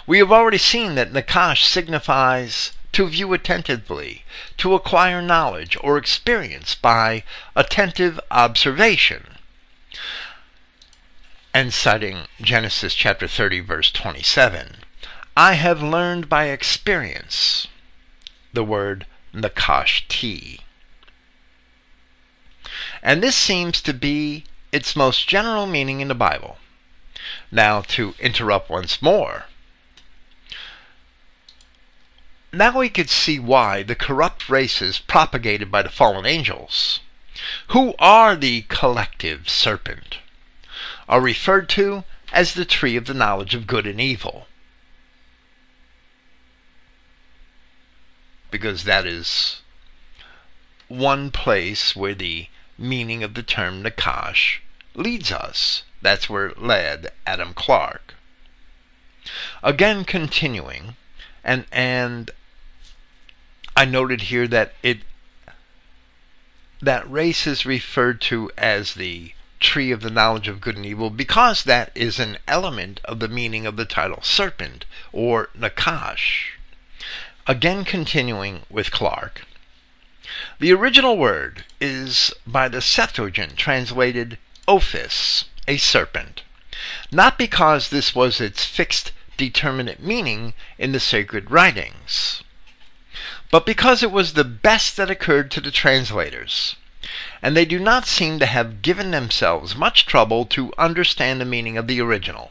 We 0.07 0.19
have 0.19 0.31
already 0.31 0.59
seen 0.59 0.95
that 0.95 1.13
Nakash 1.13 1.65
signifies 1.65 2.73
to 2.93 3.09
view 3.09 3.33
attentively, 3.33 4.25
to 4.59 4.75
acquire 4.75 5.21
knowledge 5.21 5.77
or 5.81 5.99
experience 5.99 6.75
by 6.75 7.25
attentive 7.57 8.21
observation. 8.31 9.38
And 11.55 11.75
citing 11.75 12.29
Genesis 12.41 12.95
chapter 12.95 13.27
30, 13.27 13.61
verse 13.61 13.91
27, 13.91 14.77
I 15.37 15.55
have 15.55 15.83
learned 15.83 16.29
by 16.29 16.45
experience 16.47 17.67
the 18.53 18.65
word 18.65 19.07
Nakash 19.35 20.07
T. 20.09 20.61
And 23.03 23.23
this 23.23 23.37
seems 23.37 23.81
to 23.83 23.95
be 23.95 24.45
its 24.73 24.97
most 24.97 25.29
general 25.29 25.67
meaning 25.67 26.01
in 26.01 26.09
the 26.09 26.15
Bible. 26.15 26.59
Now, 27.51 27.81
to 27.83 28.15
interrupt 28.19 28.69
once 28.71 29.01
more, 29.01 29.47
now 32.53 32.79
we 32.79 32.89
could 32.89 33.11
see 33.11 33.39
why 33.39 33.83
the 33.83 33.95
corrupt 33.95 34.49
races 34.49 34.99
propagated 34.99 35.71
by 35.71 35.83
the 35.83 35.91
fallen 35.91 36.27
angels, 36.27 37.01
who 37.69 37.95
are 37.99 38.37
the 38.37 38.63
collective 38.69 39.49
serpent, 39.49 40.19
are 41.09 41.21
referred 41.21 41.69
to 41.71 42.05
as 42.33 42.55
the 42.55 42.65
tree 42.65 42.97
of 42.97 43.07
the 43.07 43.15
knowledge 43.15 43.55
of 43.55 43.67
good 43.67 43.87
and 43.87 44.01
evil. 44.01 44.47
Because 48.51 48.85
that 48.85 49.07
is 49.07 49.63
one 50.89 51.31
place 51.31 51.95
where 51.95 52.15
the 52.15 52.49
meaning 52.79 53.23
of 53.23 53.35
the 53.35 53.43
term 53.43 53.83
Nakash 53.83 54.59
leads 54.95 55.31
us. 55.31 55.83
That's 56.01 56.29
where 56.29 56.47
it 56.47 56.63
led 56.63 57.13
Adam 57.27 57.53
Clarke. 57.55 58.15
Again, 59.63 60.05
continuing, 60.05 60.97
and 61.45 61.67
and 61.71 62.31
I 63.77 63.85
noted 63.85 64.23
here 64.23 64.49
that 64.49 64.73
it 64.83 64.99
that 66.81 67.11
race 67.11 67.47
is 67.47 67.67
referred 67.67 68.21
to 68.21 68.51
as 68.57 68.95
the 68.95 69.33
tree 69.61 69.91
of 69.91 70.03
the 70.03 70.11
knowledge 70.11 70.47
of 70.47 70.61
good 70.61 70.77
and 70.77 70.87
evil 70.87 71.11
because 71.11 71.65
that 71.65 71.91
is 71.95 72.19
an 72.19 72.39
element 72.47 73.01
of 73.05 73.19
the 73.19 73.29
meaning 73.29 73.67
of 73.67 73.77
the 73.77 73.85
title 73.85 74.23
serpent 74.23 74.85
or 75.13 75.51
Nakash. 75.59 76.53
Again, 77.47 77.85
continuing 77.85 78.63
with 78.71 78.91
Clarke. 78.91 79.43
The 80.61 80.73
original 80.73 81.17
word 81.17 81.65
is 81.81 82.33
by 82.47 82.69
the 82.69 82.83
Septuagint 82.83 83.57
translated 83.57 84.39
ophis, 84.69 85.47
a 85.67 85.79
serpent, 85.79 86.43
not 87.11 87.39
because 87.39 87.89
this 87.89 88.15
was 88.15 88.41
its 88.41 88.65
fixed, 88.65 89.13
determinate 89.37 90.01
meaning 90.01 90.53
in 90.77 90.93
the 90.93 91.01
sacred 91.01 91.51
writings, 91.51 92.43
but 93.51 93.67
because 93.67 94.03
it 94.03 94.11
was 94.11 94.33
the 94.33 94.45
best 94.45 94.97
that 94.97 95.11
occurred 95.11 95.51
to 95.51 95.61
the 95.61 95.71
translators 95.71 96.77
and 97.41 97.57
they 97.57 97.65
do 97.65 97.79
not 97.79 98.07
seem 98.07 98.39
to 98.39 98.47
have 98.47 98.83
given 98.83 99.11
themselves 99.13 99.75
much 99.75 100.05
trouble 100.05 100.45
to 100.45 100.73
understand 100.77 101.41
the 101.41 101.45
meaning 101.45 101.79
of 101.79 101.87
the 101.87 102.01
original, 102.01 102.51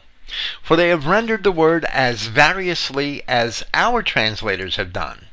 for 0.62 0.74
they 0.76 0.88
have 0.88 1.06
rendered 1.06 1.44
the 1.44 1.52
word 1.52 1.84
as 1.84 2.26
variously 2.26 3.22
as 3.28 3.62
our 3.74 4.02
translators 4.02 4.76
have 4.76 4.92
done, 4.92 5.26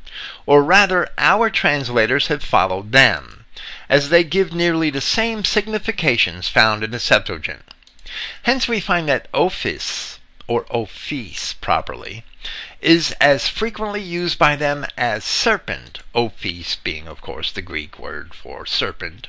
or 0.45 0.63
rather, 0.63 1.09
our 1.17 1.49
translators 1.49 2.27
have 2.27 2.43
followed 2.43 2.91
them, 2.91 3.45
as 3.89 4.09
they 4.09 4.23
give 4.23 4.53
nearly 4.53 4.89
the 4.89 5.01
same 5.01 5.43
significations 5.43 6.49
found 6.49 6.83
in 6.83 6.91
the 6.91 6.99
Septuagint. 6.99 7.63
Hence, 8.43 8.67
we 8.67 8.79
find 8.79 9.07
that 9.09 9.27
ophis, 9.33 10.19
or 10.47 10.65
ophis 10.69 11.53
properly, 11.59 12.23
is 12.81 13.11
as 13.19 13.47
frequently 13.47 14.01
used 14.01 14.37
by 14.37 14.55
them 14.55 14.85
as 14.97 15.23
serpent, 15.23 15.99
ophis 16.13 16.75
being, 16.83 17.07
of 17.07 17.21
course, 17.21 17.51
the 17.51 17.61
Greek 17.61 17.97
word 17.97 18.33
for 18.33 18.65
serpent. 18.65 19.27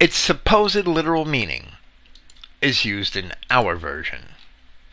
Its 0.00 0.16
supposed 0.16 0.86
literal 0.86 1.24
meaning 1.24 1.76
is 2.60 2.84
used 2.84 3.16
in 3.16 3.34
our 3.50 3.76
version. 3.76 4.34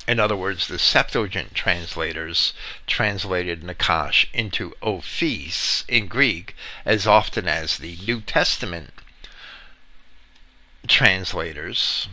In 0.05 0.19
other 0.19 0.35
words, 0.35 0.67
the 0.67 0.77
Septuagint 0.77 1.55
translators 1.55 2.51
translated 2.85 3.63
Nakash 3.63 4.25
into 4.33 4.75
ophis 4.81 5.85
in 5.87 6.07
Greek 6.07 6.55
as 6.83 7.07
often 7.07 7.47
as 7.47 7.77
the 7.77 7.95
New 8.05 8.19
Testament 8.19 8.93
translators, 10.87 12.09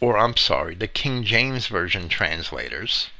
or 0.00 0.18
I'm 0.18 0.36
sorry, 0.36 0.74
the 0.74 0.88
King 0.88 1.22
James 1.22 1.68
Version 1.68 2.08
translators, 2.08 3.10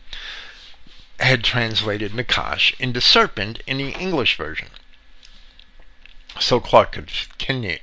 had 1.23 1.45
translated 1.45 2.13
Nakash 2.13 2.79
into 2.81 3.01
serpent 3.01 3.63
in 3.67 3.79
the 3.79 3.91
English 3.91 4.37
version. 4.37 4.69
So 6.41 6.61
Clarke 6.61 6.99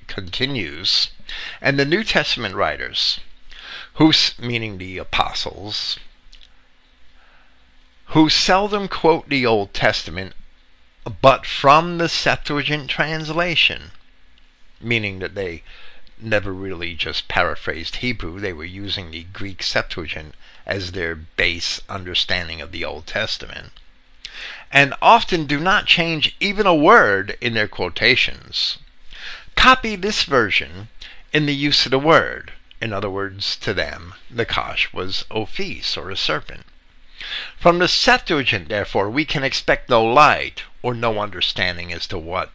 continues, 0.08 1.10
and 1.62 1.80
the 1.80 1.86
New 1.86 2.04
Testament 2.04 2.56
writers, 2.56 3.20
who, 3.94 4.12
meaning 4.40 4.78
the 4.78 4.98
apostles, 4.98 6.00
who 8.08 8.30
seldom 8.30 8.88
quote 8.88 9.30
the 9.30 9.46
Old 9.46 9.74
Testament 9.74 10.34
but 11.22 11.46
from 11.46 11.98
the 11.98 12.10
Septuagint 12.10 12.90
translation, 12.90 13.92
meaning 14.82 15.20
that 15.20 15.36
they 15.36 15.64
never 16.22 16.52
really 16.54 16.96
just 16.96 17.28
paraphrased 17.28 17.98
Hebrew, 17.98 18.40
they 18.40 18.54
were 18.54 18.66
using 18.66 19.12
the 19.12 19.24
Greek 19.32 19.64
Septuagint 19.64 20.36
as 20.66 20.92
their 20.92 21.16
base 21.16 21.82
understanding 21.88 22.62
of 22.62 22.72
the 22.72 22.86
Old 22.86 23.08
Testament, 23.08 23.72
and 24.72 24.94
often 25.02 25.46
do 25.46 25.60
not 25.60 25.86
change 25.86 26.36
even 26.40 26.68
a 26.68 26.76
word 26.76 27.38
in 27.42 27.54
their 27.54 27.68
quotations. 27.68 28.78
Copy 29.56 29.96
this 29.96 30.24
version 30.24 30.90
in 31.34 31.46
the 31.46 31.56
use 31.56 31.86
of 31.86 31.92
the 31.92 32.00
word. 32.00 32.54
In 32.82 32.94
other 32.94 33.10
words, 33.10 33.56
to 33.58 33.74
them, 33.74 34.14
the 34.30 34.46
kosh 34.46 34.94
was 34.94 35.26
ophis, 35.32 35.98
or 35.98 36.10
a 36.10 36.18
serpent. 36.18 36.66
From 37.60 37.80
the 37.80 37.88
Septuagint, 37.88 38.70
therefore, 38.70 39.10
we 39.10 39.26
can 39.26 39.44
expect 39.44 39.90
no 39.90 40.04
light 40.04 40.64
or 40.82 40.94
no 40.94 41.20
understanding 41.20 41.92
as 41.92 42.08
to 42.08 42.18
what 42.18 42.52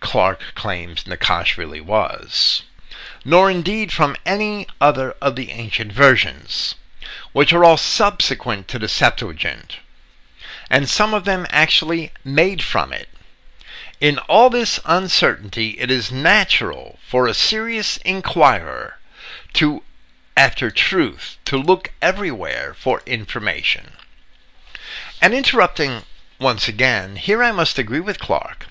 Clarke 0.00 0.54
claims 0.54 1.04
Nakash 1.04 1.56
really 1.56 1.80
was, 1.80 2.64
nor 3.26 3.50
indeed 3.50 3.90
from 3.92 4.14
any 4.24 4.68
other 4.80 5.10
of 5.20 5.34
the 5.34 5.50
ancient 5.50 5.90
versions 5.92 6.76
which 7.32 7.52
are 7.52 7.64
all 7.64 7.76
subsequent 7.76 8.68
to 8.68 8.78
the 8.78 8.86
Septuagint, 8.86 9.78
and 10.70 10.88
some 10.88 11.12
of 11.12 11.24
them 11.24 11.44
actually 11.50 12.12
made 12.24 12.62
from 12.62 12.92
it. 12.92 13.08
In 14.00 14.18
all 14.28 14.48
this 14.48 14.78
uncertainty, 14.84 15.70
it 15.80 15.90
is 15.90 16.12
natural 16.12 17.00
for 17.04 17.26
a 17.26 17.34
serious 17.34 17.96
inquirer 18.04 18.98
to, 19.54 19.82
after 20.36 20.70
truth, 20.70 21.36
to 21.46 21.56
look 21.56 21.92
everywhere 22.00 22.74
for 22.78 23.02
information. 23.06 23.92
And 25.20 25.34
interrupting 25.34 26.04
once 26.38 26.68
again, 26.68 27.16
here 27.16 27.42
I 27.42 27.50
must 27.50 27.76
agree 27.76 28.00
with 28.00 28.20
Clarke, 28.20 28.66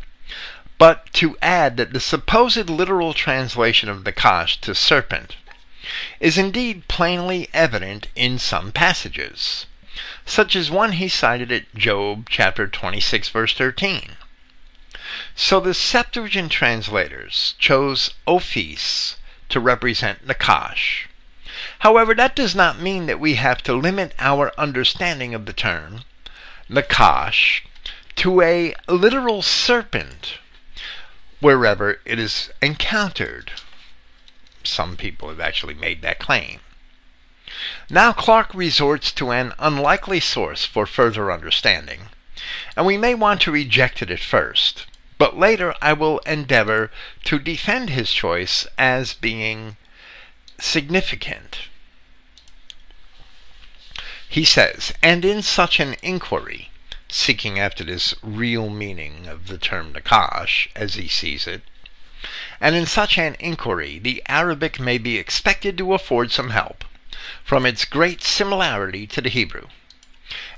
but 0.77 1.11
to 1.13 1.37
add 1.41 1.77
that 1.77 1.93
the 1.93 1.99
supposed 2.01 2.69
literal 2.69 3.13
translation 3.13 3.87
of 3.87 4.03
Kosh 4.15 4.57
to 4.57 4.75
serpent 4.75 5.37
is 6.19 6.37
indeed 6.37 6.87
plainly 6.87 7.47
evident 7.53 8.07
in 8.15 8.37
some 8.37 8.71
passages, 8.73 9.67
such 10.25 10.55
as 10.55 10.69
one 10.69 10.93
he 10.93 11.07
cited 11.07 11.51
at 11.51 11.73
Job 11.75 12.27
chapter 12.29 12.67
26 12.67 13.29
verse 13.29 13.53
13. 13.53 14.17
So 15.33 15.61
the 15.61 15.73
Septuagint 15.73 16.51
translators 16.51 17.55
chose 17.57 18.11
Ophis 18.27 19.15
to 19.47 19.61
represent 19.61 20.27
Nakash. 20.27 21.07
However, 21.79 22.13
that 22.15 22.35
does 22.35 22.53
not 22.53 22.79
mean 22.79 23.05
that 23.05 23.19
we 23.19 23.35
have 23.35 23.63
to 23.63 23.73
limit 23.73 24.13
our 24.19 24.51
understanding 24.57 25.33
of 25.33 25.45
the 25.45 25.53
term 25.53 26.03
Nakash 26.69 27.61
to 28.17 28.41
a 28.41 28.75
literal 28.89 29.41
serpent 29.41 30.39
wherever 31.39 31.99
it 32.05 32.19
is 32.19 32.49
encountered 32.61 33.51
some 34.67 34.97
people 34.97 35.29
have 35.29 35.39
actually 35.39 35.73
made 35.73 36.01
that 36.01 36.19
claim. 36.19 36.59
Now 37.89 38.11
Clarke 38.11 38.53
resorts 38.53 39.11
to 39.13 39.31
an 39.31 39.53
unlikely 39.59 40.19
source 40.19 40.65
for 40.65 40.85
further 40.85 41.31
understanding, 41.31 42.09
and 42.75 42.85
we 42.85 42.97
may 42.97 43.13
want 43.13 43.41
to 43.41 43.51
reject 43.51 44.01
it 44.01 44.09
at 44.09 44.19
first, 44.19 44.87
but 45.17 45.37
later 45.37 45.75
I 45.81 45.93
will 45.93 46.19
endeavor 46.19 46.91
to 47.25 47.39
defend 47.39 47.91
his 47.91 48.11
choice 48.11 48.67
as 48.77 49.13
being 49.13 49.77
significant. 50.59 51.59
He 54.27 54.43
says, 54.43 54.91
and 55.01 55.23
in 55.23 55.41
such 55.41 55.79
an 55.79 55.95
inquiry, 56.01 56.71
seeking 57.07 57.59
after 57.59 57.83
this 57.83 58.15
real 58.23 58.69
meaning 58.69 59.27
of 59.27 59.47
the 59.47 59.57
term 59.57 59.93
Nakash 59.93 60.67
as 60.75 60.95
he 60.95 61.07
sees 61.07 61.47
it, 61.47 61.61
and 62.59 62.75
in 62.75 62.85
such 62.85 63.17
an 63.17 63.35
inquiry 63.39 63.99
the 63.99 64.23
Arabic 64.27 64.79
may 64.79 64.97
be 64.97 65.17
expected 65.17 65.77
to 65.77 65.93
afford 65.93 66.31
some 66.31 66.49
help, 66.49 66.83
from 67.43 67.65
its 67.65 67.85
great 67.85 68.23
similarity 68.23 69.05
to 69.07 69.21
the 69.21 69.29
Hebrew. 69.29 69.67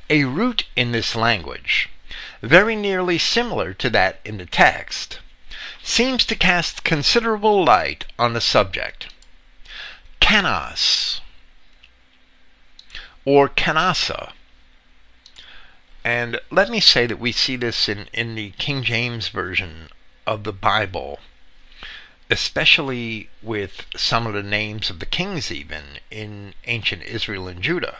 A 0.09 0.23
root 0.23 0.65
in 0.75 0.93
this 0.93 1.15
language, 1.15 1.89
very 2.41 2.75
nearly 2.75 3.17
similar 3.17 3.73
to 3.73 3.89
that 3.89 4.21
in 4.23 4.37
the 4.37 4.45
text, 4.45 5.19
seems 5.83 6.25
to 6.25 6.35
cast 6.35 6.83
considerable 6.83 7.63
light 7.63 8.05
on 8.17 8.33
the 8.33 8.41
subject. 8.41 9.13
Canas, 10.21 11.19
or 13.25 13.49
canasa, 13.49 14.31
and 16.07 16.39
let 16.49 16.69
me 16.69 16.79
say 16.79 17.05
that 17.05 17.19
we 17.19 17.33
see 17.33 17.57
this 17.57 17.89
in, 17.89 18.07
in 18.13 18.35
the 18.35 18.51
King 18.51 18.81
James 18.81 19.27
Version 19.27 19.89
of 20.25 20.45
the 20.45 20.53
Bible 20.53 21.19
especially 22.29 23.29
with 23.41 23.85
some 23.95 24.27
of 24.27 24.33
the 24.33 24.43
names 24.43 24.89
of 24.89 24.99
the 24.99 25.05
kings, 25.05 25.51
even 25.51 25.99
in 26.11 26.53
ancient 26.65 27.03
Israel 27.03 27.47
and 27.47 27.61
Judah, 27.61 27.97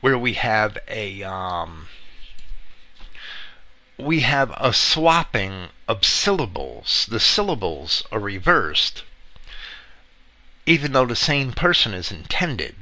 where 0.00 0.18
we 0.18 0.34
have 0.34 0.78
a 0.88 1.22
um, 1.22 1.88
we 3.98 4.20
have 4.20 4.52
a 4.56 4.72
swapping 4.72 5.68
of 5.88 6.04
syllables. 6.04 7.06
The 7.10 7.20
syllables 7.20 8.04
are 8.12 8.20
reversed, 8.20 9.02
even 10.66 10.92
though 10.92 11.06
the 11.06 11.16
same 11.16 11.52
person 11.52 11.94
is 11.94 12.12
intended. 12.12 12.76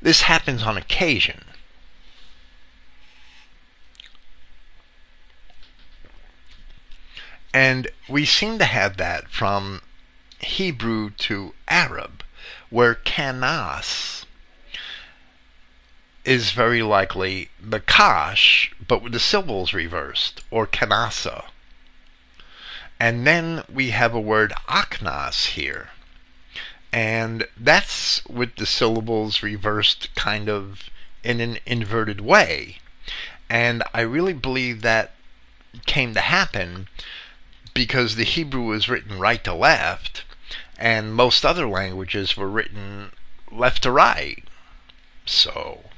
This 0.00 0.22
happens 0.22 0.62
on 0.62 0.76
occasion. 0.76 1.44
And 7.52 7.88
we 8.08 8.24
seem 8.24 8.58
to 8.58 8.64
have 8.64 8.96
that 8.98 9.28
from 9.30 9.82
Hebrew 10.40 11.10
to 11.10 11.54
Arab, 11.68 12.22
where 12.70 12.94
kanas 12.94 14.24
is 16.24 16.50
very 16.50 16.82
likely 16.82 17.48
nakash, 17.64 18.72
but 18.86 19.02
with 19.02 19.12
the 19.12 19.20
syllables 19.20 19.72
reversed, 19.72 20.42
or 20.50 20.66
kanasa. 20.66 21.44
And 22.98 23.26
then 23.26 23.62
we 23.72 23.90
have 23.90 24.14
a 24.14 24.20
word 24.20 24.52
aknas 24.68 25.46
here. 25.50 25.90
And 26.92 27.46
that's 27.56 28.24
with 28.26 28.56
the 28.56 28.66
syllables 28.66 29.42
reversed 29.42 30.14
kind 30.14 30.48
of 30.48 30.90
in 31.22 31.40
an 31.40 31.58
inverted 31.66 32.20
way. 32.20 32.78
And 33.48 33.82
I 33.94 34.00
really 34.00 34.32
believe 34.32 34.82
that 34.82 35.14
came 35.84 36.14
to 36.14 36.20
happen 36.20 36.88
because 37.76 38.16
the 38.16 38.24
Hebrew 38.24 38.62
was 38.62 38.88
written 38.88 39.18
right 39.18 39.44
to 39.44 39.52
left, 39.52 40.24
and 40.78 41.12
most 41.12 41.44
other 41.44 41.68
languages 41.68 42.34
were 42.34 42.48
written 42.48 43.12
left 43.52 43.82
to 43.82 43.90
right. 43.90 44.42
So 45.26 45.90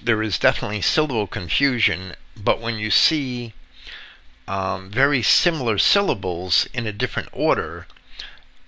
there 0.00 0.22
is 0.22 0.38
definitely 0.38 0.80
syllable 0.80 1.26
confusion, 1.26 2.14
but 2.36 2.60
when 2.60 2.78
you 2.78 2.88
see 2.88 3.52
um, 4.46 4.90
very 4.90 5.22
similar 5.22 5.76
syllables 5.76 6.68
in 6.72 6.86
a 6.86 6.92
different 6.92 7.30
order 7.32 7.88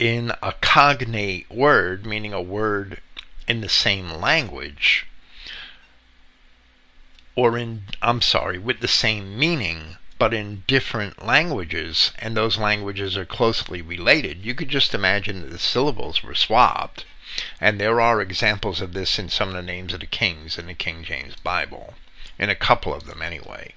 in 0.01 0.33
a 0.43 0.55
cognate 0.61 1.49
word, 1.53 2.05
meaning 2.05 2.33
a 2.33 2.43
word 2.43 3.01
in 3.47 3.61
the 3.61 3.69
same 3.69 4.11
language, 4.11 5.07
or 7.37 7.57
in, 7.57 7.85
I'm 8.03 8.23
sorry, 8.23 8.59
with 8.59 8.81
the 8.81 8.89
same 8.89 9.39
meaning, 9.39 9.99
but 10.21 10.35
in 10.35 10.63
different 10.67 11.25
languages, 11.25 12.13
and 12.19 12.37
those 12.37 12.59
languages 12.59 13.17
are 13.17 13.25
closely 13.25 13.81
related, 13.81 14.45
you 14.45 14.55
could 14.55 14.69
just 14.69 14.95
imagine 14.95 15.41
that 15.41 15.51
the 15.51 15.59
syllables 15.59 16.23
were 16.23 16.35
swapped. 16.35 17.07
And 17.59 17.81
there 17.81 18.03
are 18.03 18.21
examples 18.21 18.83
of 18.83 18.93
this 18.93 19.19
in 19.19 19.31
some 19.31 19.49
of 19.49 19.55
the 19.55 19.63
names 19.63 19.95
of 19.95 20.01
the 20.01 20.07
kings 20.07 20.59
in 20.59 20.67
the 20.67 20.75
King 20.75 21.05
James 21.05 21.37
Bible, 21.37 21.95
in 22.39 22.51
a 22.51 22.55
couple 22.55 22.93
of 22.93 23.07
them 23.07 23.23
anyway. 23.23 23.73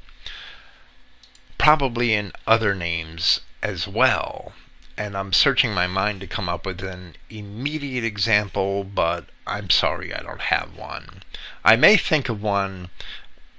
Probably 1.57 2.13
in 2.13 2.33
other 2.45 2.75
names 2.75 3.39
as 3.61 3.87
well. 3.87 4.51
And 4.97 5.15
I'm 5.15 5.31
searching 5.31 5.73
my 5.73 5.87
mind 5.87 6.19
to 6.19 6.27
come 6.27 6.49
up 6.49 6.65
with 6.65 6.83
an 6.83 7.15
immediate 7.29 8.03
example, 8.03 8.83
but 8.83 9.27
I'm 9.47 9.69
sorry 9.69 10.13
I 10.13 10.21
don't 10.21 10.41
have 10.41 10.75
one. 10.75 11.23
I 11.63 11.77
may 11.77 11.95
think 11.95 12.27
of 12.27 12.41
one 12.41 12.89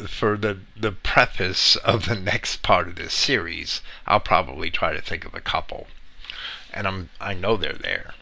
for 0.09 0.37
the 0.37 0.59
the 0.77 0.91
preface 0.91 1.77
of 1.77 2.07
the 2.07 2.17
next 2.17 2.63
part 2.63 2.89
of 2.89 2.97
this 2.97 3.15
series, 3.15 3.81
I'll 4.07 4.19
probably 4.19 4.69
try 4.71 4.93
to 4.93 5.01
think 5.01 5.25
of 5.25 5.35
a 5.35 5.41
couple, 5.41 5.87
and 6.73 6.89
I'm 6.89 7.11
I 7.21 7.33
know 7.35 7.57
they're 7.57 7.75
there. 7.75 8.15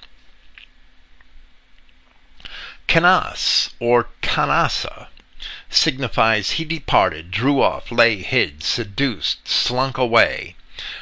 Kanas 2.86 3.72
or 3.80 4.08
Kanasa 4.20 5.08
signifies 5.70 6.52
he 6.52 6.64
departed, 6.66 7.30
drew 7.30 7.62
off, 7.62 7.90
lay 7.90 8.20
hid, 8.20 8.62
seduced, 8.62 9.48
slunk 9.48 9.96
away. 9.96 10.56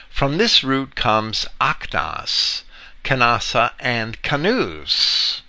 From 0.08 0.38
this 0.38 0.62
root 0.62 0.94
comes 0.94 1.46
Aknas, 1.60 2.62
Kanasa, 3.02 3.72
and 3.80 4.22
Kanus, 4.22 5.42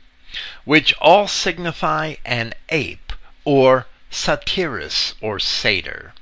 which 0.65 0.93
all 0.99 1.27
signify 1.27 2.15
an 2.25 2.53
ape 2.69 3.13
or 3.45 3.85
satyrus 4.11 5.13
or 5.21 5.39
satyr, 5.39 6.13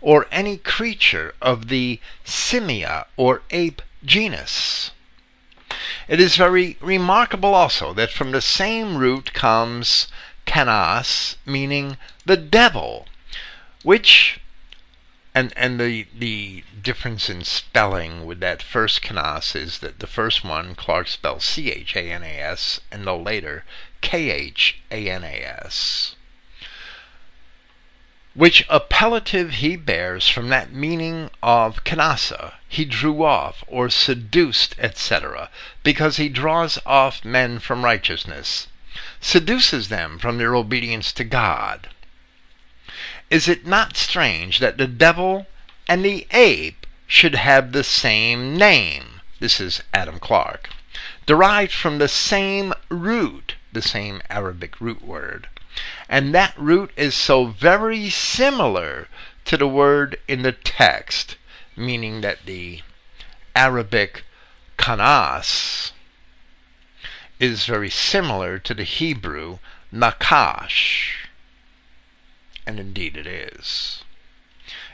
or 0.00 0.28
any 0.30 0.56
creature 0.56 1.34
of 1.42 1.66
the 1.68 1.98
simia 2.24 3.06
or 3.16 3.42
ape 3.50 3.82
genus. 4.04 4.92
It 6.06 6.20
is 6.20 6.36
very 6.36 6.76
remarkable 6.80 7.54
also 7.54 7.92
that 7.94 8.12
from 8.12 8.30
the 8.30 8.40
same 8.40 8.96
root 8.96 9.32
comes 9.32 10.06
canas, 10.46 11.36
meaning 11.44 11.96
the 12.24 12.36
devil, 12.36 13.08
which 13.82 14.38
and 15.34 15.52
and 15.56 15.80
the 15.80 16.06
the 16.16 16.62
difference 16.80 17.30
in 17.30 17.42
spelling 17.42 18.26
with 18.26 18.40
that 18.40 18.62
first 18.62 19.02
canas 19.02 19.56
is 19.56 19.78
that 19.78 19.98
the 19.98 20.06
first 20.06 20.44
one 20.44 20.74
Clarke 20.74 21.08
spells 21.08 21.44
C 21.44 21.72
H 21.72 21.96
A 21.96 22.12
N 22.12 22.22
A 22.22 22.38
S 22.38 22.80
and 22.90 23.06
the 23.06 23.16
later 23.16 23.64
K 24.00 24.30
H 24.30 24.78
A 24.90 25.08
N 25.08 25.24
A 25.24 25.42
S 25.42 26.14
which 28.34 28.66
appellative 28.68 29.50
he 29.50 29.76
bears 29.76 30.26
from 30.26 30.48
that 30.48 30.72
meaning 30.72 31.28
of 31.42 31.84
kanasa, 31.84 32.54
he 32.66 32.84
drew 32.84 33.22
off, 33.22 33.62
or 33.66 33.90
seduced, 33.90 34.74
etc., 34.78 35.50
because 35.82 36.16
he 36.16 36.28
draws 36.28 36.78
off 36.86 37.24
men 37.24 37.58
from 37.58 37.84
righteousness, 37.84 38.68
seduces 39.20 39.88
them 39.88 40.18
from 40.18 40.38
their 40.38 40.54
obedience 40.54 41.12
to 41.12 41.24
God. 41.24 41.90
Is 43.28 43.48
it 43.48 43.66
not 43.66 43.96
strange 43.96 44.58
that 44.60 44.78
the 44.78 44.86
devil 44.86 45.46
and 45.86 46.04
the 46.04 46.26
ape 46.30 46.86
should 47.06 47.34
have 47.34 47.72
the 47.72 47.84
same 47.84 48.56
name? 48.56 49.20
This 49.40 49.60
is 49.60 49.82
Adam 49.92 50.18
Clarke. 50.18 50.70
Derived 51.26 51.72
from 51.72 51.98
the 51.98 52.08
same 52.08 52.72
root, 52.88 53.56
the 53.72 53.82
same 53.82 54.22
Arabic 54.30 54.80
root 54.80 55.02
word. 55.02 55.48
And 56.08 56.34
that 56.34 56.52
root 56.58 56.90
is 56.96 57.14
so 57.14 57.46
very 57.46 58.10
similar 58.10 59.08
to 59.46 59.56
the 59.56 59.66
word 59.66 60.20
in 60.28 60.42
the 60.42 60.52
text, 60.52 61.36
meaning 61.76 62.20
that 62.20 62.44
the 62.44 62.82
Arabic 63.56 64.24
kanas 64.76 65.92
is 67.40 67.64
very 67.64 67.88
similar 67.88 68.58
to 68.58 68.74
the 68.74 68.84
Hebrew 68.84 69.58
nakash. 69.92 71.26
And 72.66 72.78
indeed 72.78 73.16
it 73.16 73.26
is. 73.26 74.04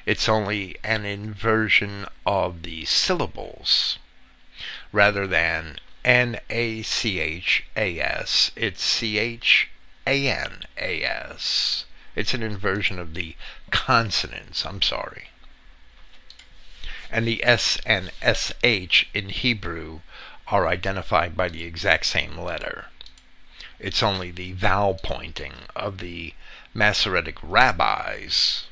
It's 0.06 0.28
only 0.28 0.76
an 0.82 1.04
inversion 1.04 2.06
of 2.24 2.62
the 2.62 2.84
syllables 2.84 3.98
rather 4.92 5.26
than 5.26 5.78
N 6.04 6.40
A 6.48 6.82
C 6.82 7.20
H 7.20 7.64
A 7.76 8.00
S. 8.00 8.50
It's 8.56 8.82
C 8.82 9.18
H 9.18 9.68
a-N-A-S. 10.08 11.84
It's 12.16 12.32
an 12.32 12.42
inversion 12.42 12.98
of 12.98 13.12
the 13.12 13.36
consonants, 13.70 14.64
I'm 14.64 14.80
sorry. 14.80 15.28
And 17.10 17.26
the 17.26 17.44
S 17.44 17.78
and 17.84 18.10
SH 18.22 19.04
in 19.12 19.28
Hebrew 19.28 20.00
are 20.46 20.66
identified 20.66 21.36
by 21.36 21.50
the 21.50 21.64
exact 21.64 22.06
same 22.06 22.38
letter. 22.38 22.86
It's 23.78 24.02
only 24.02 24.30
the 24.30 24.52
vowel 24.52 24.94
pointing 24.94 25.52
of 25.76 25.98
the 25.98 26.32
Masoretic 26.72 27.36
rabbis 27.42 28.64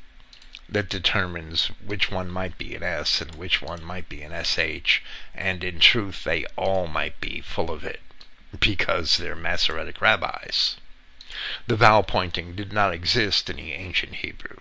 that 0.71 0.89
determines 0.89 1.67
which 1.85 2.11
one 2.11 2.31
might 2.31 2.57
be 2.57 2.75
an 2.75 2.83
S 2.83 3.21
and 3.21 3.35
which 3.35 3.61
one 3.61 3.85
might 3.85 4.09
be 4.09 4.23
an 4.23 4.33
SH, 4.43 5.03
and 5.35 5.63
in 5.63 5.81
truth 5.81 6.25
they 6.25 6.47
all 6.57 6.87
might 6.87 7.21
be 7.21 7.43
full 7.43 7.71
of 7.71 7.85
it 7.85 8.01
because 8.59 9.19
they're 9.19 9.37
Masoretic 9.37 10.01
rabbis. 10.01 10.77
The 11.67 11.77
vowel 11.77 12.03
pointing 12.03 12.55
did 12.55 12.73
not 12.73 12.95
exist 12.95 13.51
in 13.51 13.57
the 13.57 13.73
ancient 13.73 14.17
Hebrew. 14.17 14.57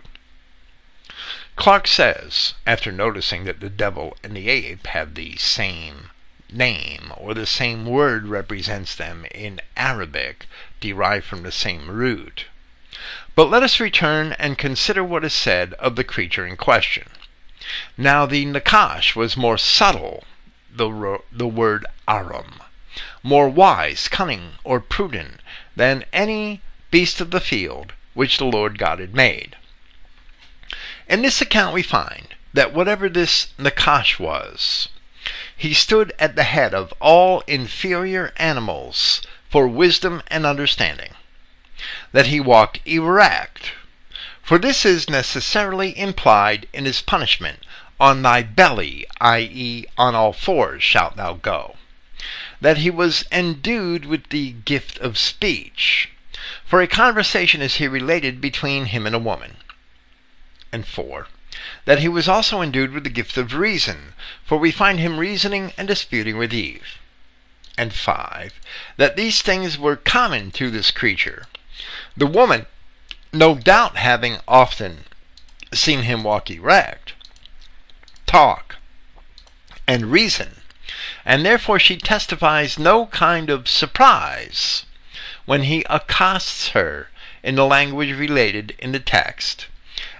Clarke 1.55 1.87
says, 1.87 2.53
after 2.67 2.91
noticing 2.91 3.45
that 3.45 3.61
the 3.61 3.69
devil 3.69 4.17
and 4.21 4.35
the 4.35 4.49
ape 4.49 4.87
have 4.87 5.15
the 5.15 5.37
same 5.37 6.09
name, 6.51 7.13
or 7.15 7.33
the 7.33 7.45
same 7.45 7.85
word 7.85 8.27
represents 8.27 8.93
them 8.93 9.25
in 9.31 9.61
Arabic, 9.77 10.47
derived 10.81 11.25
from 11.25 11.43
the 11.43 11.51
same 11.51 11.89
root. 11.89 12.45
But 13.35 13.49
let 13.49 13.63
us 13.63 13.79
return 13.79 14.33
and 14.33 14.57
consider 14.57 15.03
what 15.03 15.23
is 15.23 15.33
said 15.33 15.73
of 15.75 15.95
the 15.95 16.03
creature 16.03 16.45
in 16.45 16.57
question. 16.57 17.09
Now 17.97 18.25
the 18.25 18.45
Nakash 18.45 19.15
was 19.15 19.37
more 19.37 19.57
subtle, 19.57 20.25
the, 20.69 21.19
the 21.31 21.47
word 21.47 21.85
Aram, 22.07 22.61
more 23.23 23.49
wise, 23.49 24.07
cunning, 24.07 24.55
or 24.63 24.79
prudent 24.79 25.39
than 25.75 26.05
any 26.13 26.61
beast 26.91 27.19
of 27.19 27.31
the 27.31 27.41
field 27.41 27.93
which 28.13 28.37
the 28.37 28.45
Lord 28.45 28.77
God 28.77 28.99
had 28.99 29.13
made. 29.13 29.55
In 31.07 31.21
this 31.21 31.41
account 31.41 31.73
we 31.73 31.83
find 31.83 32.27
that 32.53 32.73
whatever 32.73 33.09
this 33.09 33.49
Nakash 33.59 34.17
was, 34.17 34.89
he 35.55 35.73
stood 35.73 36.13
at 36.19 36.35
the 36.35 36.43
head 36.43 36.73
of 36.73 36.93
all 36.99 37.41
inferior 37.47 38.33
animals 38.37 39.21
for 39.49 39.67
wisdom 39.67 40.21
and 40.27 40.45
understanding, 40.45 41.11
that 42.11 42.27
he 42.27 42.39
walked 42.39 42.79
erect, 42.85 43.71
for 44.41 44.57
this 44.57 44.85
is 44.85 45.09
necessarily 45.09 45.97
implied 45.97 46.67
in 46.73 46.85
his 46.85 47.01
punishment. 47.01 47.59
On 47.99 48.21
thy 48.21 48.43
belly, 48.43 49.05
i.e., 49.21 49.85
on 49.97 50.13
all 50.13 50.33
fours, 50.33 50.83
shalt 50.83 51.15
thou 51.15 51.33
go. 51.33 51.77
That 52.61 52.77
he 52.77 52.89
was 52.89 53.25
endued 53.31 54.05
with 54.05 54.29
the 54.29 54.51
gift 54.51 54.97
of 54.99 55.17
speech, 55.17 56.09
for 56.65 56.81
a 56.81 56.87
conversation 56.87 57.61
is 57.61 57.75
here 57.75 57.89
related 57.89 58.41
between 58.41 58.85
him 58.85 59.05
and 59.05 59.15
a 59.15 59.19
woman. 59.19 59.57
And 60.71 60.87
4. 60.87 61.27
That 61.85 61.99
he 61.99 62.07
was 62.07 62.27
also 62.27 62.61
endued 62.61 62.91
with 62.91 63.03
the 63.03 63.09
gift 63.09 63.37
of 63.37 63.53
reason, 63.53 64.13
for 64.43 64.57
we 64.57 64.71
find 64.71 64.99
him 64.99 65.17
reasoning 65.17 65.73
and 65.77 65.87
disputing 65.87 66.37
with 66.37 66.53
Eve. 66.53 66.99
And 67.77 67.93
5. 67.93 68.53
That 68.97 69.15
these 69.15 69.41
things 69.41 69.77
were 69.77 69.95
common 69.95 70.51
to 70.51 70.69
this 70.69 70.91
creature. 70.91 71.45
The 72.15 72.27
woman, 72.27 72.65
no 73.31 73.55
doubt 73.55 73.97
having 73.97 74.39
often 74.47 75.05
seen 75.73 76.03
him 76.03 76.23
walk 76.23 76.49
erect, 76.49 77.13
talk, 78.25 78.77
and 79.87 80.11
reason, 80.11 80.61
and 81.25 81.43
therefore 81.43 81.79
she 81.79 81.97
testifies 81.97 82.77
no 82.77 83.07
kind 83.07 83.49
of 83.49 83.67
surprise 83.67 84.85
when 85.45 85.63
he 85.63 85.83
accosts 85.89 86.69
her 86.69 87.09
in 87.43 87.55
the 87.55 87.65
language 87.65 88.15
related 88.15 88.75
in 88.77 88.91
the 88.91 88.99
text. 88.99 89.65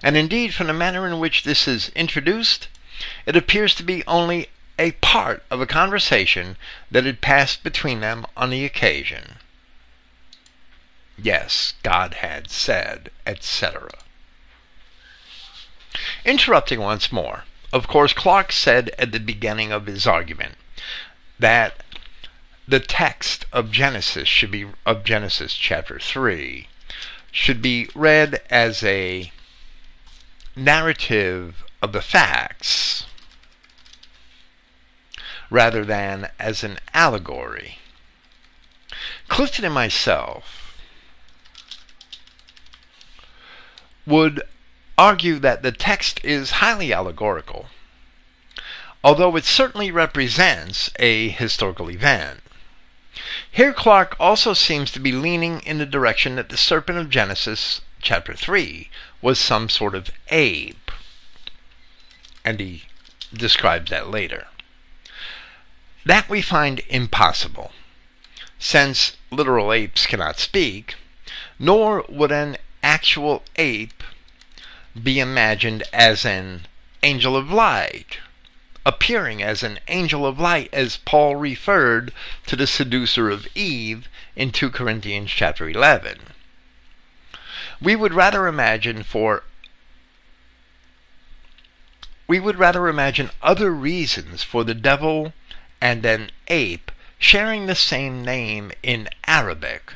And 0.01 0.17
indeed, 0.17 0.53
from 0.53 0.67
the 0.67 0.73
manner 0.73 1.07
in 1.07 1.19
which 1.19 1.43
this 1.43 1.67
is 1.67 1.89
introduced, 1.89 2.67
it 3.25 3.35
appears 3.35 3.75
to 3.75 3.83
be 3.83 4.03
only 4.07 4.47
a 4.79 4.91
part 4.93 5.43
of 5.49 5.61
a 5.61 5.67
conversation 5.67 6.57
that 6.89 7.05
had 7.05 7.21
passed 7.21 7.63
between 7.63 7.99
them 7.99 8.25
on 8.35 8.49
the 8.49 8.65
occasion. 8.65 9.37
Yes, 11.17 11.75
God 11.83 12.15
had 12.15 12.49
said, 12.49 13.09
etc. 13.25 13.89
Interrupting 16.25 16.79
once 16.79 17.11
more, 17.11 17.45
of 17.71 17.87
course, 17.87 18.11
Clarke 18.11 18.51
said 18.51 18.91
at 18.97 19.11
the 19.11 19.19
beginning 19.19 19.71
of 19.71 19.85
his 19.85 20.05
argument 20.05 20.55
that 21.39 21.83
the 22.67 22.79
text 22.79 23.45
of 23.51 23.71
Genesis 23.71 24.27
should 24.27 24.51
be 24.51 24.67
of 24.85 25.03
Genesis 25.03 25.53
chapter 25.55 25.99
3 25.99 26.67
should 27.31 27.61
be 27.61 27.89
read 27.93 28.41
as 28.49 28.83
a 28.83 29.31
narrative 30.55 31.63
of 31.81 31.91
the 31.91 32.01
facts 32.01 33.05
rather 35.49 35.85
than 35.85 36.29
as 36.39 36.63
an 36.63 36.79
allegory. 36.93 37.79
Clifton 39.27 39.65
and 39.65 39.73
myself 39.73 40.77
would 44.05 44.41
argue 44.97 45.39
that 45.39 45.61
the 45.61 45.71
text 45.71 46.23
is 46.23 46.51
highly 46.51 46.93
allegorical, 46.93 47.67
although 49.05 49.35
it 49.35 49.45
certainly 49.45 49.91
represents 49.91 50.89
a 50.97 51.29
historical 51.29 51.91
event. 51.91 52.39
Here 53.51 53.71
Clarke 53.71 54.15
also 54.19 54.55
seems 54.55 54.89
to 54.91 54.99
be 54.99 55.11
leaning 55.11 55.59
in 55.59 55.77
the 55.77 55.85
direction 55.85 56.37
that 56.37 56.49
the 56.49 56.57
serpent 56.57 56.97
of 56.97 57.11
Genesis 57.11 57.81
chapter 58.01 58.33
3 58.33 58.89
was 59.21 59.37
some 59.37 59.69
sort 59.69 59.93
of 59.93 60.09
ape. 60.29 60.89
And 62.43 62.59
he 62.59 62.85
describes 63.31 63.91
that 63.91 64.09
later. 64.09 64.47
That 66.03 66.27
we 66.27 66.41
find 66.41 66.81
impossible, 66.89 67.73
since 68.57 69.17
literal 69.29 69.71
apes 69.71 70.07
cannot 70.07 70.39
speak, 70.39 70.95
nor 71.59 72.05
would 72.09 72.31
an 72.31 72.57
actual 72.81 73.43
ape 73.57 74.03
be 75.01 75.19
imagined 75.19 75.83
as 75.93 76.25
an 76.25 76.65
angel 77.03 77.37
of 77.37 77.51
light 77.51 78.17
appearing 78.85 79.41
as 79.41 79.63
an 79.63 79.79
angel 79.87 80.25
of 80.25 80.39
light 80.39 80.69
as 80.71 80.97
Paul 80.97 81.35
referred 81.35 82.13
to 82.45 82.55
the 82.55 82.67
seducer 82.67 83.29
of 83.29 83.47
Eve 83.55 84.07
in 84.35 84.51
2 84.51 84.69
Corinthians 84.69 85.31
chapter 85.31 85.67
11. 85.67 86.19
We 87.81 87.95
would 87.95 88.13
rather 88.13 88.47
imagine 88.47 89.03
for 89.03 89.43
we 92.27 92.39
would 92.39 92.57
rather 92.57 92.87
imagine 92.87 93.29
other 93.41 93.71
reasons 93.71 94.41
for 94.41 94.63
the 94.63 94.73
devil 94.73 95.33
and 95.79 96.03
an 96.05 96.31
ape 96.47 96.91
sharing 97.19 97.65
the 97.65 97.75
same 97.75 98.23
name 98.25 98.71
in 98.81 99.07
Arabic, 99.27 99.93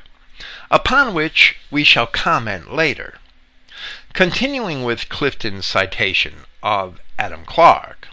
upon 0.70 1.14
which 1.14 1.58
we 1.72 1.84
shall 1.84 2.06
comment 2.06 2.72
later. 2.74 3.18
Continuing 4.14 4.84
with 4.84 5.10
Clifton's 5.10 5.66
citation 5.66 6.46
of 6.62 7.00
Adam 7.18 7.46
Clarke, 7.46 8.09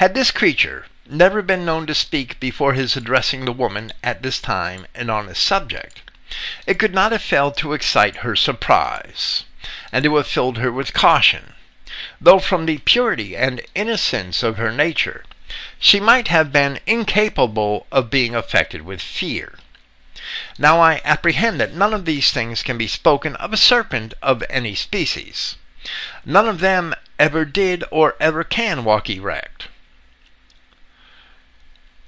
had 0.00 0.14
this 0.14 0.30
creature 0.30 0.86
never 1.04 1.42
been 1.42 1.62
known 1.62 1.86
to 1.86 1.94
speak 1.94 2.40
before 2.40 2.72
his 2.72 2.96
addressing 2.96 3.44
the 3.44 3.52
woman 3.52 3.92
at 4.02 4.22
this 4.22 4.40
time 4.40 4.86
and 4.94 5.10
on 5.10 5.26
this 5.26 5.38
subject, 5.38 6.00
it 6.66 6.78
could 6.78 6.94
not 6.94 7.12
have 7.12 7.20
failed 7.20 7.54
to 7.54 7.74
excite 7.74 8.24
her 8.24 8.34
surprise, 8.34 9.44
and 9.92 10.02
to 10.02 10.16
have 10.16 10.26
filled 10.26 10.56
her 10.56 10.72
with 10.72 10.94
caution, 10.94 11.52
though 12.18 12.38
from 12.38 12.64
the 12.64 12.78
purity 12.78 13.36
and 13.36 13.60
innocence 13.74 14.42
of 14.42 14.56
her 14.56 14.72
nature 14.72 15.22
she 15.78 16.00
might 16.00 16.28
have 16.28 16.50
been 16.50 16.80
incapable 16.86 17.86
of 17.92 18.08
being 18.08 18.34
affected 18.34 18.80
with 18.80 19.02
fear. 19.02 19.58
Now 20.56 20.80
I 20.80 21.02
apprehend 21.04 21.60
that 21.60 21.74
none 21.74 21.92
of 21.92 22.06
these 22.06 22.30
things 22.30 22.62
can 22.62 22.78
be 22.78 22.88
spoken 22.88 23.36
of 23.36 23.52
a 23.52 23.58
serpent 23.58 24.14
of 24.22 24.42
any 24.48 24.74
species. 24.74 25.56
None 26.24 26.48
of 26.48 26.60
them 26.60 26.94
ever 27.18 27.44
did 27.44 27.84
or 27.90 28.16
ever 28.18 28.44
can 28.44 28.82
walk 28.82 29.10
erect 29.10 29.68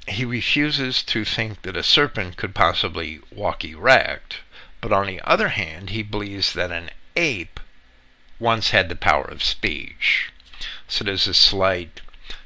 he 0.09 0.25
refuses 0.25 1.03
to 1.05 1.25
think 1.25 1.63
that 1.63 1.77
a 1.77 1.83
serpent 1.83 2.37
could 2.37 2.55
possibly 2.55 3.21
walk 3.31 3.65
erect, 3.65 4.41
but 4.81 4.93
on 4.93 5.07
the 5.07 5.21
other 5.21 5.51
hand, 5.51 5.91
he 5.91 6.03
believes 6.03 6.53
that 6.55 6.73
an 6.73 6.91
ape 7.15 7.61
once 8.39 8.71
had 8.71 8.89
the 8.89 8.97
power 8.97 9.25
of 9.25 9.45
speech. 9.45 10.31
So 10.89 11.05
there's 11.05 11.29
a 11.29 11.35
slight 11.35 12.01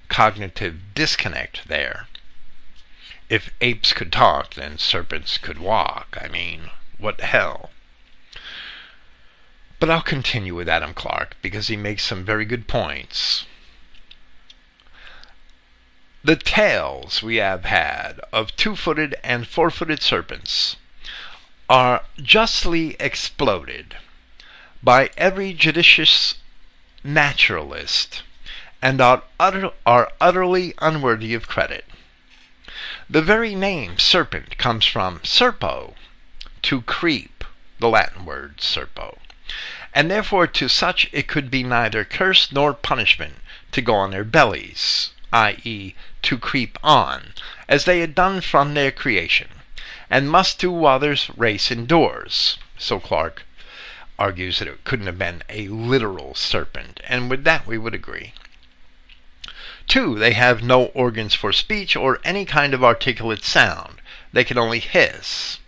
cognitive 0.08 0.94
disconnect 0.94 1.66
there. 1.68 2.08
If 3.28 3.50
apes 3.60 3.92
could 3.92 4.12
talk, 4.12 4.54
then 4.54 4.78
serpents 4.78 5.38
could 5.38 5.58
walk. 5.58 6.16
I 6.20 6.28
mean, 6.28 6.70
what 6.98 7.18
the 7.18 7.26
hell? 7.26 7.70
But 9.80 9.90
I'll 9.90 10.02
continue 10.02 10.54
with 10.54 10.68
Adam 10.68 10.94
Clarke 10.94 11.36
because 11.42 11.68
he 11.68 11.76
makes 11.76 12.04
some 12.04 12.24
very 12.24 12.44
good 12.44 12.68
points. 12.68 13.46
The 16.26 16.34
tales 16.34 17.22
we 17.22 17.36
have 17.36 17.64
had 17.66 18.18
of 18.32 18.56
two 18.56 18.74
footed 18.74 19.14
and 19.22 19.46
four 19.46 19.70
footed 19.70 20.02
serpents 20.02 20.74
are 21.68 22.02
justly 22.20 22.96
exploded 22.98 23.96
by 24.82 25.10
every 25.16 25.52
judicious 25.52 26.34
naturalist 27.04 28.24
and 28.82 29.00
are, 29.00 29.22
utter, 29.38 29.70
are 29.86 30.10
utterly 30.20 30.74
unworthy 30.78 31.32
of 31.32 31.46
credit. 31.46 31.84
The 33.08 33.22
very 33.22 33.54
name 33.54 33.96
serpent 34.00 34.58
comes 34.58 34.84
from 34.84 35.20
serpo, 35.20 35.94
to 36.62 36.82
creep, 36.82 37.44
the 37.78 37.88
Latin 37.88 38.24
word 38.24 38.56
serpo, 38.60 39.20
and 39.94 40.10
therefore 40.10 40.48
to 40.48 40.68
such 40.68 41.08
it 41.12 41.28
could 41.28 41.52
be 41.52 41.62
neither 41.62 42.04
curse 42.04 42.50
nor 42.50 42.74
punishment 42.74 43.36
to 43.70 43.80
go 43.80 43.94
on 43.94 44.10
their 44.10 44.24
bellies, 44.24 45.10
i.e., 45.32 45.94
to 46.26 46.36
creep 46.36 46.76
on, 46.82 47.32
as 47.68 47.84
they 47.84 48.00
had 48.00 48.12
done 48.12 48.40
from 48.40 48.74
their 48.74 48.90
creation, 48.90 49.48
and 50.10 50.28
must 50.28 50.58
do 50.58 50.72
while 50.72 50.98
race 51.36 51.70
endures. 51.70 52.58
So 52.76 52.98
Clarke 52.98 53.44
argues 54.18 54.58
that 54.58 54.66
it 54.66 54.82
couldn't 54.82 55.06
have 55.06 55.18
been 55.18 55.44
a 55.48 55.68
literal 55.68 56.34
serpent, 56.34 57.00
and 57.04 57.30
with 57.30 57.44
that 57.44 57.64
we 57.64 57.78
would 57.78 57.94
agree. 57.94 58.32
Two, 59.86 60.18
they 60.18 60.32
have 60.32 60.64
no 60.64 60.86
organs 60.86 61.34
for 61.34 61.52
speech 61.52 61.94
or 61.94 62.20
any 62.24 62.44
kind 62.44 62.74
of 62.74 62.82
articulate 62.82 63.44
sound. 63.44 64.00
They 64.32 64.42
can 64.42 64.58
only 64.58 64.80
hiss. 64.80 65.60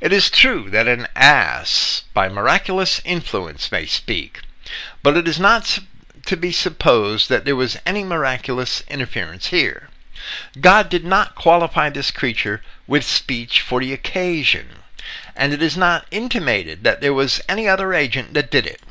It 0.00 0.12
is 0.12 0.30
true 0.30 0.70
that 0.70 0.86
an 0.86 1.08
ass, 1.16 2.04
by 2.14 2.28
miraculous 2.28 3.00
influence, 3.04 3.72
may 3.72 3.86
speak, 3.86 4.42
but 5.02 5.16
it 5.16 5.26
is 5.26 5.40
not 5.40 5.80
to 6.26 6.36
be 6.36 6.52
supposed 6.52 7.28
that 7.28 7.44
there 7.44 7.56
was 7.56 7.76
any 7.84 8.04
miraculous 8.04 8.84
interference 8.88 9.48
here. 9.48 9.88
God 10.60 10.88
did 10.88 11.04
not 11.04 11.34
qualify 11.34 11.90
this 11.90 12.10
creature 12.10 12.62
with 12.86 13.04
speech 13.04 13.60
for 13.60 13.80
the 13.80 13.92
occasion, 13.92 14.80
and 15.36 15.52
it 15.52 15.62
is 15.62 15.76
not 15.76 16.06
intimated 16.10 16.84
that 16.84 17.00
there 17.00 17.14
was 17.14 17.40
any 17.48 17.68
other 17.68 17.94
agent 17.94 18.34
that 18.34 18.50
did 18.50 18.66
it. 18.66 18.82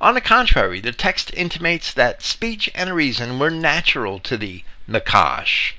On 0.00 0.14
the 0.14 0.22
contrary, 0.22 0.80
the 0.80 0.92
text 0.92 1.30
intimates 1.34 1.92
that 1.92 2.22
speech 2.22 2.70
and 2.74 2.94
reason 2.94 3.38
were 3.38 3.50
natural 3.50 4.18
to 4.20 4.38
the 4.38 4.64
Nakash. 4.88 5.74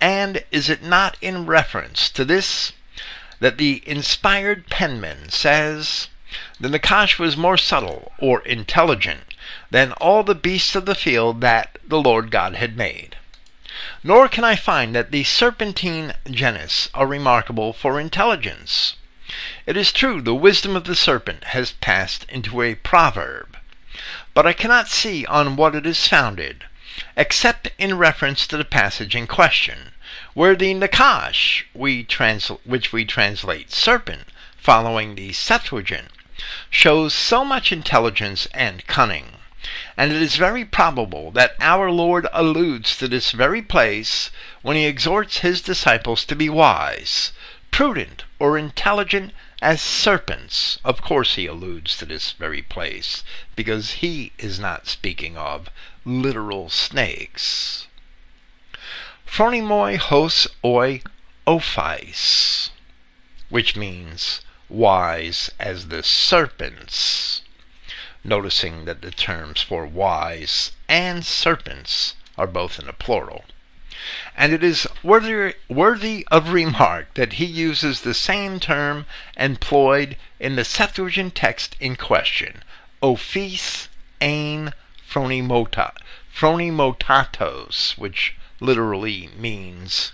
And 0.00 0.44
is 0.50 0.70
it 0.70 0.82
not 0.82 1.18
in 1.20 1.44
reference 1.44 2.08
to 2.10 2.24
this 2.24 2.72
that 3.40 3.58
the 3.58 3.82
inspired 3.86 4.68
penman 4.70 5.28
says, 5.28 6.08
The 6.58 6.68
Nakash 6.68 7.18
was 7.18 7.36
more 7.36 7.58
subtle 7.58 8.12
or 8.18 8.40
intelligent 8.40 9.34
than 9.70 9.92
all 9.92 10.22
the 10.22 10.34
beasts 10.34 10.74
of 10.74 10.86
the 10.86 10.94
field 10.94 11.42
that 11.42 11.78
the 11.86 12.00
Lord 12.00 12.30
God 12.30 12.54
had 12.54 12.78
made? 12.78 13.17
Nor 14.02 14.28
can 14.28 14.42
I 14.42 14.56
find 14.56 14.92
that 14.96 15.12
the 15.12 15.22
serpentine 15.22 16.12
genus 16.28 16.88
are 16.94 17.06
remarkable 17.06 17.72
for 17.72 18.00
intelligence. 18.00 18.96
It 19.66 19.76
is 19.76 19.92
true 19.92 20.20
the 20.20 20.34
wisdom 20.34 20.74
of 20.74 20.82
the 20.82 20.96
serpent 20.96 21.44
has 21.54 21.70
passed 21.70 22.24
into 22.28 22.60
a 22.60 22.74
proverb, 22.74 23.56
but 24.34 24.48
I 24.48 24.52
cannot 24.52 24.88
see 24.88 25.24
on 25.26 25.54
what 25.54 25.76
it 25.76 25.86
is 25.86 26.08
founded, 26.08 26.64
except 27.16 27.68
in 27.78 27.96
reference 27.96 28.48
to 28.48 28.56
the 28.56 28.64
passage 28.64 29.14
in 29.14 29.28
question, 29.28 29.92
where 30.34 30.56
the 30.56 30.74
Nakash, 30.74 31.62
we 31.72 32.02
which 32.64 32.92
we 32.92 33.04
translate 33.04 33.70
serpent, 33.72 34.26
following 34.56 35.14
the 35.14 35.32
Septuagint, 35.32 36.08
shows 36.68 37.14
so 37.14 37.44
much 37.44 37.70
intelligence 37.70 38.48
and 38.52 38.84
cunning. 38.88 39.37
And 39.96 40.12
it 40.12 40.22
is 40.22 40.36
very 40.36 40.64
probable 40.64 41.32
that 41.32 41.56
our 41.58 41.90
Lord 41.90 42.28
alludes 42.32 42.96
to 42.98 43.08
this 43.08 43.32
very 43.32 43.60
place 43.60 44.30
when 44.62 44.76
he 44.76 44.86
exhorts 44.86 45.38
his 45.38 45.60
disciples 45.60 46.24
to 46.26 46.36
be 46.36 46.48
wise, 46.48 47.32
prudent, 47.72 48.22
or 48.38 48.56
intelligent 48.56 49.32
as 49.60 49.82
serpents. 49.82 50.78
Of 50.84 51.02
course, 51.02 51.34
he 51.34 51.46
alludes 51.46 51.96
to 51.96 52.06
this 52.06 52.30
very 52.30 52.62
place 52.62 53.24
because 53.56 53.94
he 53.94 54.30
is 54.38 54.60
not 54.60 54.86
speaking 54.86 55.36
of 55.36 55.68
literal 56.04 56.70
snakes. 56.70 57.88
Phronimoi 59.26 59.96
hos 59.98 60.46
oi 60.64 61.02
ophis, 61.48 62.70
which 63.48 63.74
means 63.74 64.40
wise 64.68 65.50
as 65.58 65.88
the 65.88 66.02
serpents, 66.02 67.42
noticing 68.28 68.84
that 68.84 69.00
the 69.00 69.10
terms 69.10 69.62
for 69.62 69.86
wise 69.86 70.72
and 70.88 71.24
serpents 71.24 72.14
are 72.36 72.46
both 72.46 72.78
in 72.78 72.86
the 72.86 72.92
plural. 72.92 73.44
And 74.36 74.52
it 74.52 74.62
is 74.62 74.86
worthy, 75.02 75.54
worthy 75.68 76.26
of 76.30 76.52
remark 76.52 77.14
that 77.14 77.34
he 77.34 77.44
uses 77.44 78.02
the 78.02 78.14
same 78.14 78.60
term 78.60 79.06
employed 79.36 80.16
in 80.38 80.56
the 80.56 80.64
Septuagint 80.64 81.34
text 81.34 81.74
in 81.80 81.96
question, 81.96 82.62
ophis 83.02 83.88
ein 84.20 84.72
phronimota, 85.10 85.92
phronimotatos, 86.32 87.98
which 87.98 88.34
literally 88.60 89.30
means 89.36 90.12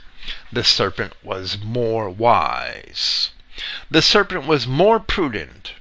the 0.50 0.64
serpent 0.64 1.12
was 1.22 1.58
more 1.58 2.08
wise. 2.08 3.30
The 3.90 4.02
serpent 4.02 4.46
was 4.46 4.66
more 4.66 4.98
prudent 4.98 5.72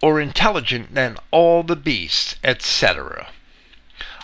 or 0.00 0.20
intelligent 0.20 0.94
than 0.94 1.16
all 1.30 1.62
the 1.62 1.76
beasts, 1.76 2.36
etc. 2.44 3.28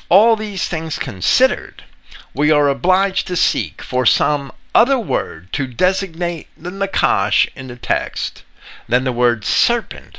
All 0.08 0.36
these 0.36 0.68
things 0.68 0.98
considered, 0.98 1.84
we 2.32 2.50
are 2.50 2.68
obliged 2.68 3.26
to 3.26 3.36
seek 3.36 3.82
for 3.82 4.06
some 4.06 4.52
other 4.74 4.98
word 4.98 5.52
to 5.52 5.66
designate 5.66 6.48
the 6.56 6.70
Nakash 6.70 7.48
in 7.54 7.68
the 7.68 7.76
text 7.76 8.42
than 8.88 9.04
the 9.04 9.12
word 9.12 9.44
serpent, 9.44 10.18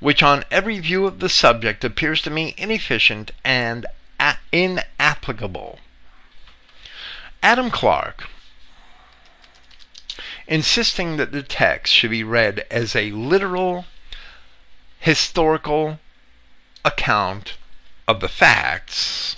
which 0.00 0.22
on 0.22 0.44
every 0.50 0.78
view 0.78 1.06
of 1.06 1.20
the 1.20 1.28
subject 1.28 1.84
appears 1.84 2.20
to 2.22 2.30
me 2.30 2.54
inefficient 2.56 3.30
and 3.44 3.86
inapplicable. 4.52 5.78
Adam 7.42 7.70
Clarke, 7.70 8.28
insisting 10.46 11.16
that 11.16 11.32
the 11.32 11.42
text 11.42 11.92
should 11.92 12.10
be 12.10 12.22
read 12.22 12.66
as 12.70 12.94
a 12.94 13.10
literal 13.12 13.86
historical 15.02 15.98
account 16.84 17.54
of 18.06 18.20
the 18.20 18.28
facts 18.28 19.34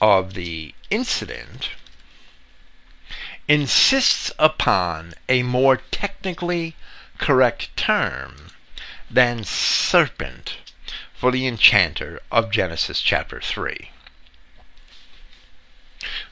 of 0.00 0.34
the 0.34 0.74
incident, 0.90 1.70
insists 3.46 4.32
upon 4.40 5.14
a 5.28 5.44
more 5.44 5.76
technically 5.76 6.74
correct 7.18 7.76
term 7.76 8.50
than 9.08 9.44
serpent 9.44 10.56
for 11.14 11.30
the 11.30 11.46
enchanter 11.46 12.20
of 12.32 12.50
Genesis 12.50 13.00
chapter 13.00 13.40
3. 13.40 13.92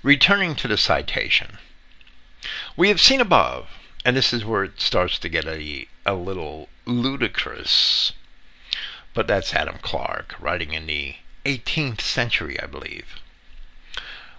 Returning 0.02 0.56
to 0.56 0.66
the 0.66 0.76
citation, 0.76 1.58
we 2.76 2.88
have 2.88 3.00
seen 3.00 3.20
above, 3.20 3.68
and 4.04 4.16
this 4.16 4.34
is 4.34 4.44
where 4.44 4.64
it 4.64 4.80
starts 4.80 5.18
to 5.18 5.30
get 5.30 5.46
a, 5.46 5.88
a 6.04 6.14
little 6.14 6.68
ludicrous, 6.84 8.12
but 9.14 9.26
that's 9.26 9.54
Adam 9.54 9.78
Clarke, 9.80 10.34
writing 10.38 10.74
in 10.74 10.86
the 10.86 11.16
18th 11.46 12.02
century, 12.02 12.60
I 12.60 12.66
believe. 12.66 13.20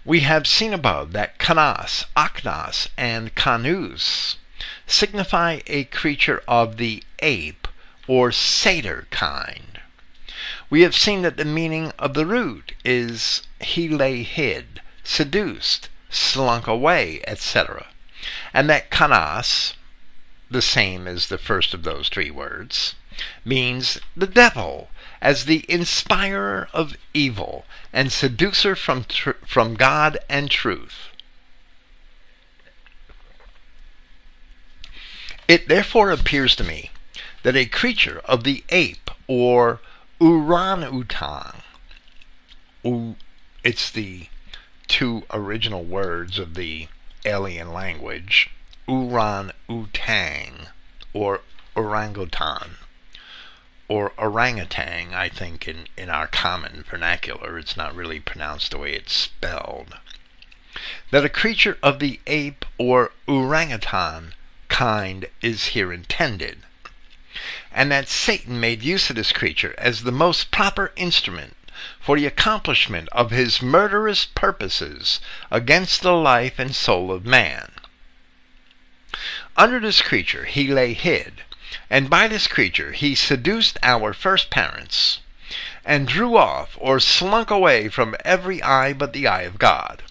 We 0.03 0.20
have 0.20 0.45
seen 0.45 0.72
above 0.72 1.13
that 1.13 1.39
Kanas, 1.39 2.05
Aknas, 2.16 2.89
and 2.95 3.34
Kanus 3.34 4.36
signify 4.86 5.61
a 5.66 5.86
creature 5.86 6.43
of 6.47 6.78
the 6.78 7.03
ape 7.20 7.68
or 8.07 8.32
satyr 8.32 9.07
kind. 9.09 9.80
We 10.70 10.82
have 10.82 10.95
seen 10.95 11.24
that 11.24 11.38
the 11.38 11.45
meaning 11.45 11.91
of 11.97 12.13
the 12.13 12.28
root 12.28 12.74
is 12.84 13.41
he 13.59 13.89
lay 13.89 14.22
hid, 14.22 14.82
seduced, 15.03 15.89
slunk 16.11 16.68
away, 16.68 17.22
etc., 17.26 17.88
and 18.53 18.69
that 18.69 18.89
Kanas, 18.89 19.73
the 20.49 20.61
same 20.61 21.07
as 21.07 21.28
the 21.28 21.38
first 21.38 21.73
of 21.73 21.84
those 21.84 22.09
three 22.09 22.32
words, 22.32 22.95
means 23.43 23.99
the 24.15 24.28
devil 24.28 24.89
as 25.21 25.45
the 25.45 25.65
inspirer 25.69 26.67
of 26.73 26.95
evil 27.13 27.65
and 27.93 28.11
seducer 28.11 28.76
from, 28.76 29.03
tr- 29.05 29.32
from 29.45 29.76
God 29.76 30.17
and 30.30 30.51
truth. 30.51 31.09
It 35.47 35.67
therefore 35.67 36.11
appears 36.11 36.55
to 36.55 36.63
me 36.63 36.91
that 37.43 37.55
a 37.55 37.65
creature 37.65 38.21
of 38.26 38.43
the 38.43 38.63
ape 38.69 39.11
or 39.28 39.80
Uran-Utan, 40.19 41.61
it's 43.63 43.91
the 43.91 44.28
two 44.88 45.23
original 45.32 45.84
words 45.84 46.39
of 46.39 46.55
the 46.55 46.88
alien 47.26 47.73
language, 47.73 48.49
Uran-Utang 48.88 50.67
or 51.13 51.41
orangutan 51.76 52.78
or 53.88 54.13
orangutan, 54.17 55.13
I 55.13 55.30
think, 55.30 55.67
in, 55.67 55.88
in 55.97 56.09
our 56.09 56.28
common 56.28 56.84
vernacular. 56.89 57.57
It's 57.57 57.78
not 57.78 57.95
really 57.95 58.19
pronounced 58.19 58.71
the 58.71 58.78
way 58.78 58.93
it's 58.93 59.13
spelled. 59.13 59.97
That 61.11 61.26
a 61.26 61.30
creature 61.30 61.78
of 61.84 61.99
the 61.99 62.19
ape 62.28 62.65
or 62.78 63.11
orangutan 63.28 64.34
kind 64.67 65.28
is 65.41 65.67
here 65.67 65.93
intended, 65.93 66.59
and 67.71 67.91
that 67.91 68.09
Satan 68.09 68.59
made 68.59 68.82
use 68.82 69.09
of 69.09 69.15
this 69.15 69.32
creature 69.32 69.76
as 69.78 70.03
the 70.03 70.11
most 70.11 70.51
proper 70.51 70.91
instrument 70.95 71.55
for 71.99 72.17
the 72.17 72.26
accomplishment 72.26 73.09
of 73.11 73.32
his 73.32 73.61
murderous 73.61 74.26
purposes 74.26 75.19
against 75.51 76.01
the 76.01 76.13
life 76.13 76.57
and 76.57 76.76
soul 76.76 77.11
of 77.11 77.26
man. 77.26 77.71
Under 79.57 79.80
this 79.80 80.01
creature 80.01 80.45
he 80.45 80.67
lay 80.67 80.93
hid, 80.93 81.43
and 81.89 82.09
by 82.09 82.28
this 82.28 82.47
creature 82.47 82.91
he 82.91 83.15
seduced 83.15 83.78
our 83.84 84.13
first 84.13 84.49
parents, 84.49 85.19
and 85.84 86.07
drew 86.07 86.38
off 86.38 86.78
or 86.78 86.99
slunk 86.99 87.49
away 87.49 87.89
from 87.89 88.15
every 88.26 88.61
eye 88.63 88.93
but 88.93 89.13
the 89.13 89.28
eye 89.28 89.43
of 89.43 89.57
God. 89.57 90.03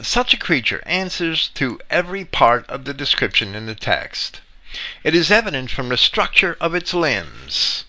Such 0.00 0.32
a 0.34 0.38
creature 0.38 0.82
answers 0.86 1.48
to 1.54 1.80
every 1.90 2.24
part 2.24 2.66
of 2.68 2.84
the 2.84 2.94
description 2.94 3.54
in 3.54 3.66
the 3.66 3.74
text. 3.74 4.40
It 5.04 5.14
is 5.14 5.30
evident 5.30 5.70
from 5.70 5.90
the 5.90 5.96
structure 5.96 6.56
of 6.60 6.74
its 6.74 6.94
limbs 6.94 7.84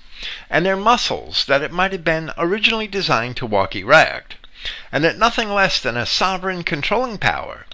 and 0.50 0.66
their 0.66 0.78
muscles 0.78 1.46
that 1.46 1.62
it 1.62 1.72
might 1.72 1.92
have 1.92 2.04
been 2.04 2.32
originally 2.38 2.88
designed 2.88 3.36
to 3.38 3.46
walk 3.46 3.76
erect, 3.76 4.36
and 4.92 5.04
that 5.04 5.18
nothing 5.18 5.50
less 5.54 5.80
than 5.80 5.98
a 5.98 6.06
sovereign 6.06 6.64
controlling 6.64 7.18
power 7.18 7.66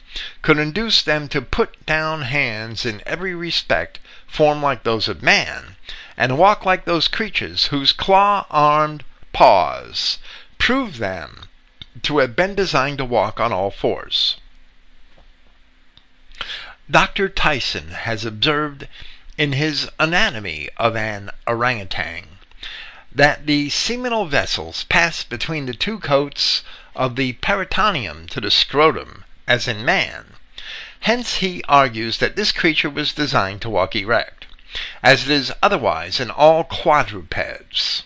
could 0.42 0.58
induce 0.58 1.04
them 1.04 1.28
to 1.28 1.42
put 1.42 1.86
down 1.86 2.24
hands 2.24 2.86
in 2.86 3.02
every 3.06 3.36
respect 3.36 4.00
formed 4.28 4.62
like 4.62 4.84
those 4.84 5.08
of 5.08 5.22
man, 5.22 5.76
and 6.18 6.38
walk 6.38 6.66
like 6.66 6.86
those 6.86 7.08
creatures 7.08 7.68
whose 7.68 7.94
claw 7.94 8.46
armed 8.50 9.04
paws 9.34 10.18
prove 10.58 10.98
them 10.98 11.44
to 12.02 12.18
have 12.18 12.36
been 12.36 12.56
designed 12.56 12.98
to 12.98 13.06
walk 13.06 13.40
on 13.40 13.54
all 13.54 13.72
fours. 13.72 14.38
Dr. 16.90 17.30
Tyson 17.30 17.92
has 17.92 18.26
observed 18.26 18.88
in 19.38 19.54
his 19.54 19.88
Anatomy 20.00 20.70
of 20.78 20.96
an 20.96 21.30
Orangutan 21.48 22.39
that 23.12 23.48
the 23.48 23.70
seminal 23.70 24.26
vessels 24.26 24.84
pass 24.84 25.24
between 25.24 25.66
the 25.66 25.74
two 25.74 26.00
coats 26.00 26.64
of 26.96 27.16
the 27.16 27.34
peritoneum 27.34 28.28
to 28.28 28.40
the 28.40 28.52
scrotum, 28.52 29.26
as 29.48 29.68
in 29.68 29.84
man. 29.84 30.34
Hence 31.02 31.36
he 31.38 31.64
argues 31.68 32.18
that 32.18 32.36
this 32.36 32.52
creature 32.52 32.90
was 32.90 33.14
designed 33.14 33.62
to 33.62 33.70
walk 33.70 33.96
erect, 33.96 34.46
as 35.02 35.24
it 35.24 35.32
is 35.32 35.52
otherwise 35.64 36.20
in 36.20 36.30
all 36.30 36.64
quadrupeds. 36.64 38.04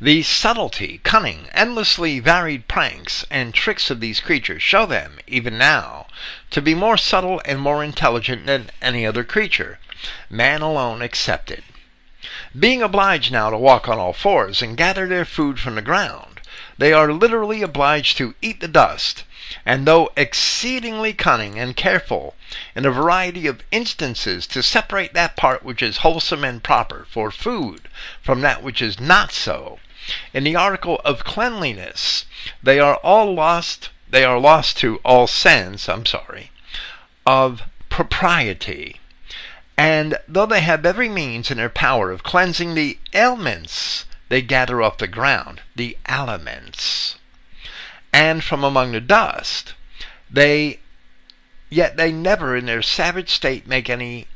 The 0.00 0.22
subtlety, 0.22 1.00
cunning, 1.04 1.48
endlessly 1.52 2.20
varied 2.20 2.68
pranks 2.68 3.26
and 3.30 3.52
tricks 3.52 3.90
of 3.90 4.00
these 4.00 4.20
creatures 4.20 4.62
show 4.62 4.86
them, 4.86 5.18
even 5.26 5.58
now, 5.58 6.06
to 6.50 6.62
be 6.62 6.74
more 6.74 6.96
subtle 6.96 7.42
and 7.44 7.60
more 7.60 7.84
intelligent 7.84 8.46
than 8.46 8.70
any 8.80 9.04
other 9.04 9.24
creature, 9.24 9.78
man 10.30 10.62
alone 10.62 11.02
excepted. 11.02 11.62
Being 12.58 12.82
obliged 12.82 13.32
now 13.32 13.48
to 13.48 13.56
walk 13.56 13.88
on 13.88 13.98
all 13.98 14.12
fours 14.12 14.60
and 14.60 14.76
gather 14.76 15.06
their 15.08 15.24
food 15.24 15.58
from 15.58 15.76
the 15.76 15.80
ground, 15.80 16.42
they 16.76 16.92
are 16.92 17.10
literally 17.10 17.62
obliged 17.62 18.18
to 18.18 18.34
eat 18.42 18.60
the 18.60 18.68
dust, 18.68 19.24
and 19.64 19.86
though 19.86 20.12
exceedingly 20.14 21.14
cunning 21.14 21.58
and 21.58 21.74
careful 21.74 22.36
in 22.74 22.84
a 22.84 22.90
variety 22.90 23.46
of 23.46 23.62
instances 23.70 24.46
to 24.48 24.62
separate 24.62 25.14
that 25.14 25.36
part 25.36 25.62
which 25.62 25.80
is 25.80 26.04
wholesome 26.04 26.44
and 26.44 26.62
proper 26.62 27.06
for 27.10 27.30
food 27.30 27.88
from 28.20 28.42
that 28.42 28.62
which 28.62 28.82
is 28.82 29.00
not 29.00 29.32
so, 29.32 29.78
in 30.34 30.44
the 30.44 30.54
article 30.54 31.00
of 31.06 31.24
cleanliness, 31.24 32.26
they 32.62 32.78
are 32.78 32.96
all 32.96 33.32
lost 33.32 33.88
they 34.10 34.22
are 34.22 34.38
lost 34.38 34.76
to 34.76 34.96
all 35.02 35.26
sense, 35.26 35.88
I'm 35.88 36.04
sorry, 36.04 36.50
of 37.24 37.62
propriety. 37.88 39.00
And 39.78 40.18
though 40.26 40.44
they 40.44 40.60
have 40.62 40.84
every 40.84 41.08
means 41.08 41.52
in 41.52 41.56
their 41.58 41.68
power 41.68 42.10
of 42.10 42.24
cleansing 42.24 42.74
the 42.74 42.98
ailments 43.14 44.06
they 44.28 44.42
gather 44.42 44.82
off 44.82 44.98
the 44.98 45.06
ground, 45.06 45.62
the 45.76 45.96
aliments, 46.04 47.14
and 48.12 48.42
from 48.42 48.64
among 48.64 48.90
the 48.90 49.00
dust, 49.00 49.74
they 50.28 50.80
yet 51.70 51.96
they 51.96 52.10
never 52.10 52.56
in 52.56 52.66
their 52.66 52.82
savage 52.82 53.30
state 53.30 53.68
make 53.68 53.88
any 53.88 54.26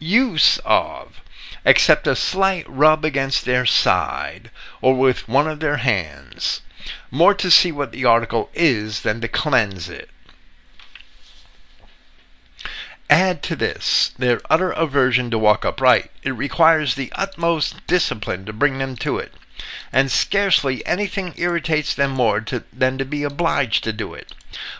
use 0.00 0.58
of 0.64 1.20
except 1.64 2.08
a 2.08 2.16
slight 2.16 2.68
rub 2.68 3.04
against 3.04 3.44
their 3.44 3.64
side, 3.64 4.50
or 4.82 4.94
with 4.96 5.28
one 5.28 5.46
of 5.46 5.60
their 5.60 5.76
hands, 5.76 6.62
more 7.12 7.32
to 7.32 7.48
see 7.48 7.70
what 7.70 7.92
the 7.92 8.04
article 8.04 8.50
is 8.52 9.02
than 9.02 9.20
to 9.20 9.28
cleanse 9.28 9.88
it. 9.88 10.10
Add 13.16 13.44
to 13.44 13.54
this 13.54 14.10
their 14.18 14.40
utter 14.50 14.72
aversion 14.72 15.30
to 15.30 15.38
walk 15.38 15.64
upright. 15.64 16.10
It 16.24 16.32
requires 16.32 16.96
the 16.96 17.12
utmost 17.14 17.86
discipline 17.86 18.44
to 18.44 18.52
bring 18.52 18.78
them 18.78 18.96
to 18.96 19.18
it, 19.18 19.32
and 19.92 20.10
scarcely 20.10 20.84
anything 20.84 21.32
irritates 21.36 21.94
them 21.94 22.10
more 22.10 22.40
to, 22.40 22.64
than 22.72 22.98
to 22.98 23.04
be 23.04 23.22
obliged 23.22 23.84
to 23.84 23.92
do 23.92 24.14
it. 24.14 24.34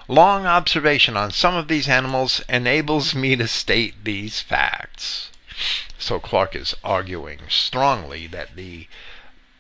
Long 0.09 0.47
observation 0.47 1.17
on 1.17 1.31
some 1.31 1.55
of 1.55 1.69
these 1.69 1.89
animals 1.89 2.43
enables 2.49 3.15
me 3.15 3.37
to 3.37 3.47
state 3.47 4.03
these 4.03 4.41
facts. 4.41 5.31
So 5.97 6.19
Clarke 6.19 6.57
is 6.57 6.75
arguing 6.83 7.39
strongly 7.49 8.27
that 8.27 8.57
the 8.57 8.89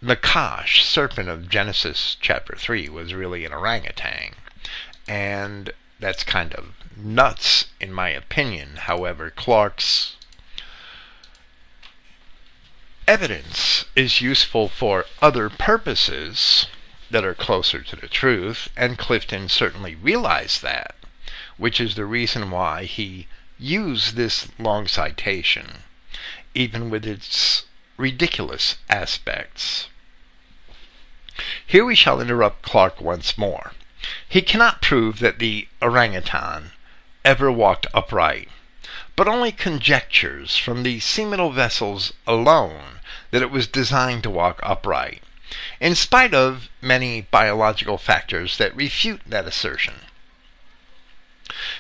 Nakash 0.03 0.83
serpent 0.83 1.29
of 1.29 1.49
Genesis 1.49 2.17
chapter 2.21 2.57
3 2.57 2.89
was 2.89 3.15
really 3.15 3.45
an 3.45 3.53
orangutan. 3.53 4.35
And 5.07 5.71
that's 6.01 6.25
kind 6.25 6.53
of 6.55 6.74
nuts, 6.97 7.67
in 7.81 7.93
my 7.93 8.09
opinion. 8.11 8.77
However, 8.77 9.31
Clarke's 9.31 10.17
evidence 13.07 13.85
is 13.95 14.21
useful 14.21 14.69
for 14.69 15.07
other 15.21 15.51
purposes 15.51 16.67
that 17.11 17.25
are 17.25 17.35
closer 17.35 17.83
to 17.83 17.97
the 17.97 18.09
truth, 18.09 18.69
and 18.77 18.99
Clifton 18.99 19.49
certainly 19.49 19.95
realized 19.95 20.63
that, 20.63 20.95
which 21.57 21.81
is 21.81 21.95
the 21.95 22.07
reason 22.07 22.51
why 22.51 22.85
he 22.85 23.29
used 23.59 24.17
this 24.17 24.49
long 24.59 24.89
citation 24.89 25.83
even 26.55 26.89
with 26.89 27.05
its 27.05 27.65
ridiculous 27.97 28.77
aspects. 28.89 29.89
Here 31.67 31.85
we 31.85 31.97
shall 31.97 32.21
interrupt 32.21 32.63
Clarke 32.63 33.01
once 33.01 33.37
more. 33.37 33.73
He 34.29 34.41
cannot 34.41 34.83
prove 34.83 35.19
that 35.19 35.39
the 35.39 35.69
orangutan 35.83 36.73
ever 37.25 37.51
walked 37.51 37.87
upright, 37.95 38.49
but 39.17 39.27
only 39.27 39.51
conjectures 39.51 40.59
from 40.59 40.83
the 40.83 41.01
seminal 41.01 41.51
vessels 41.51 42.13
alone 42.27 43.01
that 43.31 43.43
it 43.43 43.51
was 43.51 43.67
designed 43.67 44.23
to 44.23 44.31
walk 44.31 44.61
upright, 44.63 45.23
in 45.81 45.95
spite 45.95 46.35
of 46.35 46.69
many 46.81 47.23
biological 47.23 47.97
factors 47.97 48.59
that 48.59 48.77
refute 48.77 49.23
that 49.27 49.47
assertion. 49.47 49.95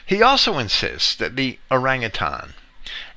He 0.06 0.22
also 0.22 0.58
insists 0.58 1.14
that 1.16 1.36
the 1.36 1.58
orangutan 1.70 2.54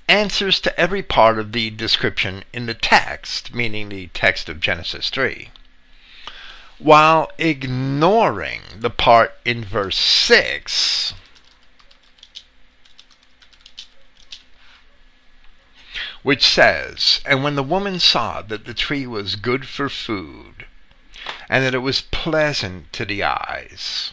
answers 0.10 0.60
to 0.62 0.80
every 0.80 1.04
part 1.04 1.38
of 1.38 1.52
the 1.52 1.70
description 1.70 2.44
in 2.54 2.66
the 2.66 2.74
text, 2.74 3.54
meaning 3.54 3.90
the 3.90 4.08
text 4.08 4.50
of 4.50 4.60
Genesis 4.60 5.10
3, 5.10 5.50
while 6.78 7.32
ignoring 7.38 8.62
the 8.76 8.90
part 8.90 9.38
in 9.46 9.64
verse 9.64 9.98
6 9.98 11.14
which 16.28 16.46
says, 16.46 17.22
And 17.24 17.42
when 17.42 17.56
the 17.56 17.64
woman 17.64 18.02
saw 18.02 18.42
that 18.42 18.66
the 18.66 18.74
tree 18.74 19.08
was 19.08 19.38
good 19.38 19.66
for 19.66 19.88
food, 19.88 20.66
and 21.48 21.64
that 21.64 21.74
it 21.74 21.78
was 21.78 22.02
pleasant 22.02 22.92
to 22.92 23.06
the 23.06 23.24
eyes, 23.24 24.12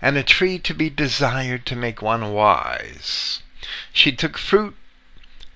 and 0.00 0.16
a 0.16 0.22
tree 0.22 0.58
to 0.60 0.72
be 0.72 0.88
desired 0.88 1.66
to 1.66 1.76
make 1.76 2.00
one 2.00 2.32
wise, 2.32 3.42
she 3.92 4.12
took 4.12 4.38
fruit 4.38 4.74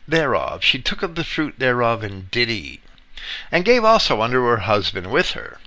thereof, 0.07 0.63
she 0.63 0.79
took 0.79 1.03
of 1.03 1.15
the 1.15 1.25
fruit 1.25 1.59
thereof 1.59 2.03
and 2.03 2.31
did 2.31 2.51
eat, 2.51 2.83
and 3.51 3.65
gave 3.65 3.83
also 3.83 4.21
unto 4.21 4.43
her 4.43 4.69
husband 4.69 5.07
with 5.07 5.31
her, 5.31 5.59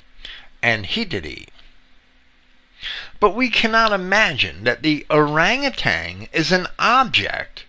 and 0.61 0.85
he 0.85 1.05
did 1.05 1.25
eat. 1.25 1.49
But 3.19 3.31
we 3.31 3.49
cannot 3.49 3.93
imagine 3.93 4.63
that 4.63 4.83
the 4.83 5.07
orangutan 5.09 6.27
is 6.31 6.51
an 6.51 6.67
object 6.77 7.63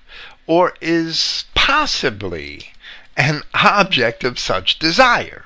or 0.46 0.74
is 0.82 1.44
possibly 1.70 2.72
an 3.16 3.42
object 3.54 4.24
of 4.24 4.40
such 4.40 4.76
desire. 4.80 5.44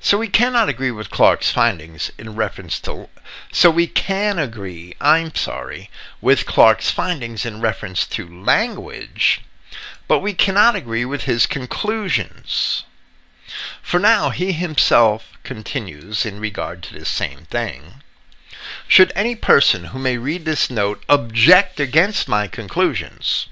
So 0.00 0.16
we 0.16 0.28
cannot 0.28 0.70
agree 0.70 0.92
with 0.92 1.10
Clarke's 1.10 1.50
findings 1.50 2.10
in 2.16 2.36
reference 2.36 2.80
to 2.80 3.10
so 3.52 3.70
we 3.70 3.86
can 3.86 4.38
agree, 4.38 4.94
I'm 5.02 5.34
sorry, 5.34 5.90
with 6.22 6.46
Clarke's 6.46 6.90
findings 6.90 7.44
in 7.44 7.60
reference 7.60 8.06
to 8.16 8.26
language 8.26 9.42
but 10.08 10.20
we 10.20 10.32
cannot 10.32 10.74
agree 10.74 11.04
with 11.04 11.24
his 11.24 11.46
conclusions. 11.46 12.84
For 13.82 14.00
now 14.00 14.30
he 14.30 14.52
himself 14.52 15.36
continues 15.42 16.24
in 16.24 16.40
regard 16.40 16.82
to 16.84 16.94
this 16.94 17.10
same 17.10 17.44
thing. 17.50 18.02
Should 18.88 19.12
any 19.14 19.34
person 19.36 19.84
who 19.92 19.98
may 19.98 20.16
read 20.16 20.46
this 20.46 20.70
note 20.70 21.04
object 21.10 21.78
against 21.78 22.26
my 22.26 22.48
conclusions, 22.48 23.48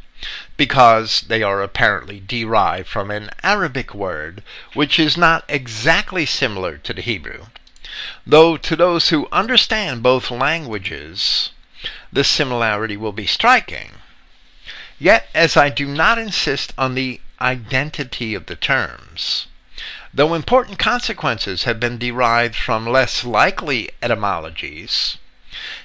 because 0.56 1.22
they 1.22 1.42
are 1.42 1.62
apparently 1.62 2.20
derived 2.20 2.88
from 2.88 3.10
an 3.10 3.30
Arabic 3.42 3.94
word 3.94 4.42
which 4.74 4.98
is 4.98 5.16
not 5.16 5.44
exactly 5.48 6.24
similar 6.24 6.78
to 6.78 6.94
the 6.94 7.02
Hebrew, 7.02 7.46
though 8.26 8.56
to 8.56 8.76
those 8.76 9.08
who 9.08 9.28
understand 9.32 10.02
both 10.02 10.30
languages 10.30 11.50
the 12.12 12.22
similarity 12.22 12.96
will 12.96 13.12
be 13.12 13.26
striking, 13.26 13.90
Yet, 15.02 15.28
as 15.34 15.56
I 15.56 15.68
do 15.68 15.88
not 15.88 16.16
insist 16.16 16.72
on 16.78 16.94
the 16.94 17.20
identity 17.40 18.36
of 18.36 18.46
the 18.46 18.54
terms, 18.54 19.48
though 20.14 20.32
important 20.32 20.78
consequences 20.78 21.64
have 21.64 21.80
been 21.80 21.98
derived 21.98 22.54
from 22.54 22.86
less 22.86 23.24
likely 23.24 23.90
etymologies, 24.00 25.18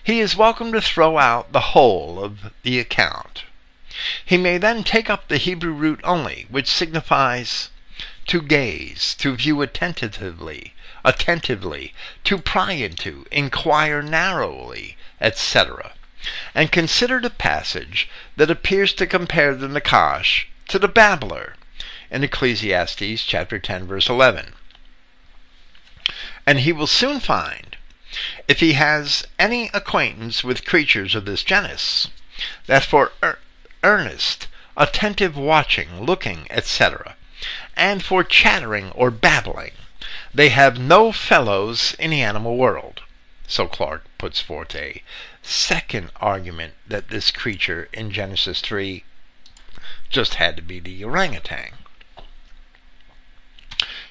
he 0.03 0.19
is 0.19 0.35
welcome 0.35 0.71
to 0.71 0.81
throw 0.81 1.17
out 1.17 1.51
the 1.51 1.73
whole 1.73 2.23
of 2.23 2.51
the 2.61 2.77
account. 2.77 3.45
He 4.23 4.37
may 4.37 4.57
then 4.57 4.83
take 4.83 5.09
up 5.09 5.27
the 5.27 5.37
Hebrew 5.37 5.71
root 5.73 5.99
only, 6.03 6.45
which 6.49 6.67
signifies 6.67 7.69
to 8.27 8.41
gaze, 8.41 9.15
to 9.15 9.35
view 9.35 9.61
attentively, 9.61 10.73
attentively, 11.03 11.93
to 12.25 12.37
pry 12.37 12.73
into, 12.73 13.25
inquire 13.31 14.01
narrowly, 14.03 14.97
etc 15.19 15.93
and 16.53 16.71
consider 16.71 17.21
the 17.21 17.29
passage 17.29 18.09
that 18.35 18.49
appears 18.49 18.91
to 18.93 19.05
compare 19.07 19.55
the 19.55 19.67
Nakash 19.67 20.45
to 20.67 20.77
the 20.79 20.87
babbler 20.87 21.55
in 22.11 22.23
Ecclesiastes 22.23 23.23
chapter 23.23 23.59
10 23.59 23.87
verse 23.87 24.09
11. 24.09 24.53
And 26.45 26.61
he 26.61 26.73
will 26.73 26.87
soon 26.87 27.19
find, 27.19 27.77
if 28.47 28.59
he 28.59 28.73
has 28.73 29.25
any 29.37 29.69
acquaintance 29.73 30.43
with 30.43 30.65
creatures 30.65 31.15
of 31.15 31.25
this 31.25 31.43
genus, 31.43 32.07
that 32.65 32.83
for 32.83 33.11
earnest, 33.83 34.47
attentive 34.75 35.35
watching, 35.35 36.01
looking, 36.01 36.47
etc., 36.49 37.15
and 37.75 38.03
for 38.03 38.23
chattering 38.23 38.91
or 38.91 39.11
babbling. 39.11 39.73
They 40.33 40.49
have 40.49 40.79
no 40.79 41.11
fellows 41.11 41.95
in 41.99 42.11
the 42.11 42.21
animal 42.21 42.57
world. 42.57 43.01
So 43.47 43.67
Clarke 43.67 44.05
puts 44.17 44.41
forth 44.41 44.75
a 44.75 45.01
second 45.41 46.11
argument 46.17 46.73
that 46.85 47.09
this 47.09 47.31
creature 47.31 47.87
in 47.93 48.11
Genesis 48.11 48.61
3 48.61 49.03
just 50.09 50.35
had 50.35 50.55
to 50.57 50.61
be 50.61 50.79
the 50.79 51.03
orangutan. 51.03 51.71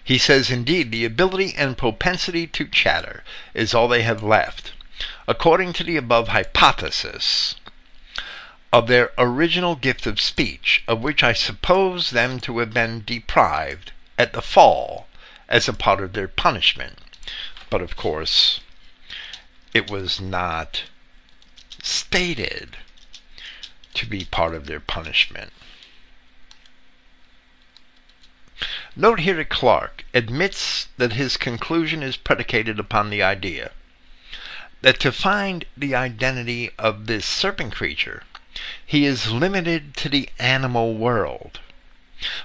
He 0.02 0.18
says, 0.18 0.50
indeed, 0.50 0.90
the 0.90 1.04
ability 1.04 1.54
and 1.56 1.76
propensity 1.76 2.46
to 2.46 2.68
chatter 2.68 3.24
is 3.54 3.74
all 3.74 3.88
they 3.88 4.02
have 4.02 4.22
left, 4.22 4.72
according 5.26 5.72
to 5.74 5.84
the 5.84 5.96
above 5.96 6.28
hypothesis 6.28 7.56
of 8.72 8.86
their 8.86 9.12
original 9.16 9.76
gift 9.76 10.06
of 10.06 10.20
speech, 10.20 10.82
of 10.86 11.00
which 11.00 11.22
I 11.22 11.32
suppose 11.32 12.10
them 12.10 12.40
to 12.40 12.58
have 12.58 12.72
been 12.72 13.02
deprived 13.04 13.92
at 14.18 14.32
the 14.32 14.42
fall 14.42 15.08
as 15.48 15.68
a 15.68 15.72
part 15.72 16.00
of 16.00 16.12
their 16.12 16.28
punishment. 16.28 16.98
But 17.70 17.80
of 17.80 17.96
course, 17.96 18.60
it 19.72 19.90
was 19.90 20.20
not 20.20 20.84
stated 21.82 22.76
to 23.94 24.06
be 24.06 24.24
part 24.24 24.54
of 24.54 24.66
their 24.66 24.80
punishment. 24.80 25.52
Note 28.94 29.20
here 29.20 29.36
that 29.36 29.50
Clarke 29.50 30.04
admits 30.14 30.88
that 30.96 31.12
his 31.12 31.36
conclusion 31.36 32.02
is 32.02 32.16
predicated 32.16 32.80
upon 32.80 33.10
the 33.10 33.22
idea 33.22 33.70
that 34.80 34.98
to 35.00 35.12
find 35.12 35.64
the 35.76 35.94
identity 35.94 36.70
of 36.78 37.06
this 37.06 37.26
serpent 37.26 37.74
creature, 37.74 38.22
he 38.84 39.04
is 39.04 39.30
limited 39.30 39.96
to 39.96 40.08
the 40.08 40.28
animal 40.38 40.94
world. 40.94 41.60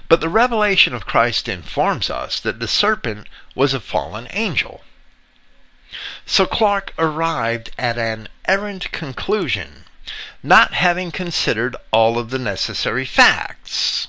But 0.08 0.20
the 0.20 0.28
revelation 0.28 0.94
of 0.94 1.06
Christ 1.06 1.48
informs 1.48 2.10
us 2.10 2.38
that 2.40 2.60
the 2.60 2.68
serpent 2.68 3.28
was 3.54 3.72
a 3.72 3.80
fallen 3.80 4.28
angel. 4.30 4.82
So 6.26 6.46
Clarke 6.46 6.94
arrived 6.98 7.70
at 7.78 7.98
an 7.98 8.28
errant 8.46 8.92
conclusion, 8.92 9.84
not 10.42 10.74
having 10.74 11.10
considered 11.10 11.76
all 11.90 12.18
of 12.18 12.30
the 12.30 12.38
necessary 12.38 13.04
facts. 13.04 14.08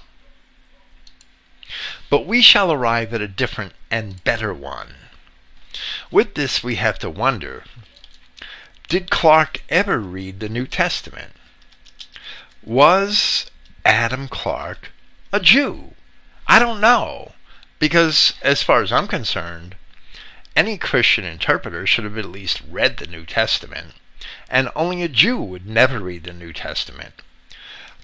But 2.09 2.25
we 2.25 2.41
shall 2.41 2.71
arrive 2.71 3.13
at 3.13 3.21
a 3.21 3.27
different 3.27 3.73
and 3.89 4.23
better 4.23 4.53
one. 4.53 4.95
With 6.11 6.35
this, 6.35 6.63
we 6.63 6.75
have 6.75 6.99
to 6.99 7.09
wonder 7.09 7.63
did 8.87 9.09
Clarke 9.09 9.63
ever 9.69 9.97
read 9.97 10.39
the 10.39 10.49
New 10.49 10.67
Testament? 10.67 11.33
Was 12.65 13.51
Adam 13.83 14.29
Clarke 14.29 14.93
a 15.33 15.41
Jew? 15.41 15.95
I 16.47 16.59
don't 16.59 16.79
know, 16.79 17.33
because 17.77 18.35
as 18.41 18.63
far 18.63 18.81
as 18.81 18.89
I'm 18.89 19.05
concerned, 19.05 19.75
any 20.55 20.77
Christian 20.77 21.25
interpreter 21.25 21.85
should 21.85 22.05
have 22.05 22.17
at 22.17 22.23
least 22.23 22.61
read 22.69 22.95
the 22.97 23.05
New 23.05 23.25
Testament, 23.25 23.95
and 24.49 24.69
only 24.77 25.03
a 25.03 25.09
Jew 25.09 25.41
would 25.41 25.67
never 25.67 25.99
read 25.99 26.23
the 26.23 26.31
New 26.31 26.53
Testament. 26.53 27.21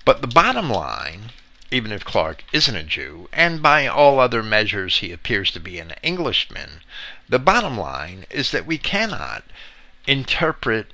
But 0.03 0.19
the 0.19 0.27
bottom 0.27 0.69
line, 0.69 1.31
even 1.71 1.93
if 1.93 2.03
Clarke 2.03 2.43
isn't 2.51 2.75
a 2.75 2.83
Jew, 2.83 3.29
and 3.31 3.63
by 3.63 3.87
all 3.87 4.19
other 4.19 4.43
measures 4.43 4.97
he 4.97 5.13
appears 5.13 5.51
to 5.51 5.61
be 5.61 5.79
an 5.79 5.93
Englishman, 6.03 6.81
the 7.29 7.39
bottom 7.39 7.77
line 7.77 8.25
is 8.29 8.51
that 8.51 8.65
we 8.65 8.77
cannot 8.77 9.45
interpret 10.05 10.91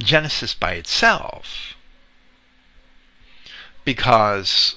Genesis 0.00 0.54
by 0.54 0.72
itself 0.72 1.74
because 3.88 4.76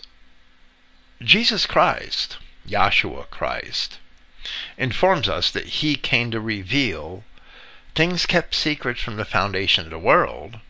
Jesus 1.20 1.66
Christ, 1.66 2.38
Yahshua 2.66 3.30
Christ, 3.30 4.00
informs 4.78 5.28
us 5.28 5.52
that 5.52 5.82
he 5.82 5.96
came 5.96 6.32
to 6.32 6.40
reveal 6.40 7.26
things 7.94 8.26
kept 8.26 8.56
secret 8.56 8.98
from 8.98 9.18
the 9.18 9.26
foundation 9.26 9.84
of 9.84 9.90
the 9.92 10.00
world. 10.00 10.62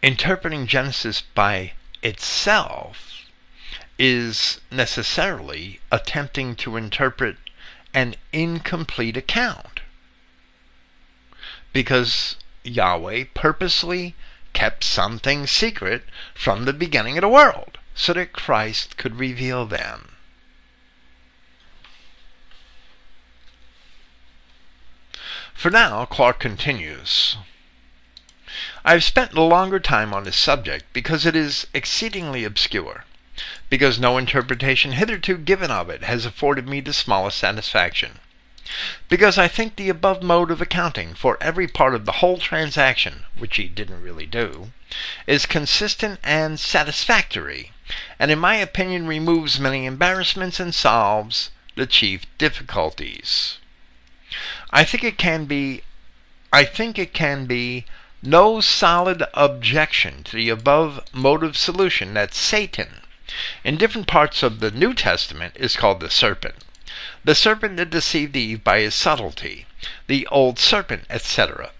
Interpreting 0.00 0.68
Genesis 0.68 1.22
by 1.22 1.72
itself 2.04 3.24
is 3.98 4.60
necessarily 4.70 5.80
attempting 5.90 6.54
to 6.54 6.76
interpret 6.76 7.36
an 7.92 8.14
incomplete 8.32 9.16
account. 9.16 9.80
Because 11.72 12.36
Yahweh 12.62 13.24
purposely 13.34 14.14
kept 14.52 14.84
some 14.84 15.18
things 15.18 15.50
secret 15.50 16.04
from 16.34 16.64
the 16.64 16.72
beginning 16.72 17.16
of 17.18 17.22
the 17.22 17.28
world 17.28 17.78
so 17.94 18.12
that 18.12 18.32
Christ 18.32 18.96
could 18.96 19.18
reveal 19.18 19.66
them. 19.66 20.12
For 25.54 25.70
now, 25.70 26.06
Clarke 26.06 26.40
continues. 26.40 27.36
I 28.84 28.92
have 28.92 29.04
spent 29.04 29.32
a 29.34 29.42
longer 29.42 29.78
time 29.78 30.12
on 30.12 30.24
this 30.24 30.36
subject 30.36 30.92
because 30.92 31.24
it 31.24 31.36
is 31.36 31.68
exceedingly 31.72 32.42
obscure, 32.42 33.04
because 33.70 33.98
no 33.98 34.18
interpretation 34.18 34.92
hitherto 34.92 35.38
given 35.38 35.70
of 35.70 35.88
it 35.88 36.02
has 36.02 36.26
afforded 36.26 36.66
me 36.66 36.80
the 36.80 36.92
smallest 36.92 37.38
satisfaction, 37.38 38.18
because 39.08 39.38
I 39.38 39.48
think 39.48 39.74
the 39.74 39.88
above 39.88 40.22
mode 40.22 40.52
of 40.52 40.60
accounting 40.60 41.14
for 41.14 41.36
every 41.40 41.66
part 41.66 41.96
of 41.96 42.04
the 42.04 42.12
whole 42.22 42.38
transaction, 42.38 43.24
which 43.36 43.56
he 43.56 43.66
didn't 43.66 44.02
really 44.02 44.24
do, 44.24 44.70
is 45.26 45.46
consistent 45.46 46.20
and 46.22 46.60
satisfactory, 46.60 47.72
and 48.20 48.30
in 48.30 48.38
my 48.38 48.54
opinion 48.54 49.08
removes 49.08 49.58
many 49.58 49.84
embarrassments 49.84 50.60
and 50.60 50.76
solves 50.76 51.50
the 51.74 51.86
chief 51.86 52.22
difficulties. 52.38 53.58
I 54.70 54.84
think 54.84 55.02
it 55.02 55.18
can 55.18 55.46
be 55.46 55.82
I 56.52 56.64
think 56.64 57.00
it 57.00 57.12
can 57.12 57.46
be 57.46 57.84
no 58.22 58.60
solid 58.60 59.24
objection 59.34 60.22
to 60.22 60.36
the 60.36 60.50
above 60.50 61.04
mode 61.12 61.42
of 61.42 61.56
solution 61.56 62.14
that 62.14 62.32
Satan, 62.32 63.00
in 63.64 63.76
different 63.76 64.06
parts 64.06 64.44
of 64.44 64.60
the 64.60 64.70
New 64.70 64.94
Testament, 64.94 65.56
is 65.56 65.74
called 65.74 65.98
the 65.98 66.10
serpent. 66.10 66.62
The 67.24 67.34
serpent 67.34 67.76
that 67.78 67.90
deceived 67.90 68.36
Eve 68.36 68.62
by 68.62 68.80
his 68.80 68.94
subtlety, 68.94 69.66
the 70.06 70.26
old 70.26 70.58
serpent, 70.58 71.04
etc. 71.08 71.70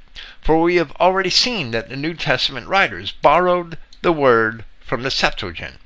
For 0.40 0.60
we 0.60 0.76
have 0.76 0.92
already 0.92 1.30
seen 1.30 1.70
that 1.70 1.88
the 1.88 1.96
New 1.96 2.14
Testament 2.14 2.66
writers 2.66 3.12
borrowed 3.12 3.78
the 4.00 4.12
word 4.12 4.64
from 4.80 5.02
the 5.02 5.10
Septuagint, 5.10 5.78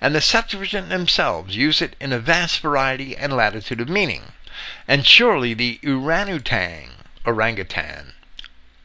and 0.00 0.14
the 0.14 0.20
Septuagint 0.20 0.88
themselves 0.88 1.56
use 1.56 1.80
it 1.80 1.96
in 2.00 2.12
a 2.12 2.18
vast 2.18 2.60
variety 2.60 3.16
and 3.16 3.32
latitude 3.32 3.80
of 3.80 3.88
meaning. 3.88 4.32
And 4.86 5.06
surely 5.06 5.54
the 5.54 5.80
orangutan, 5.84 6.90
orangutan, 7.24 8.12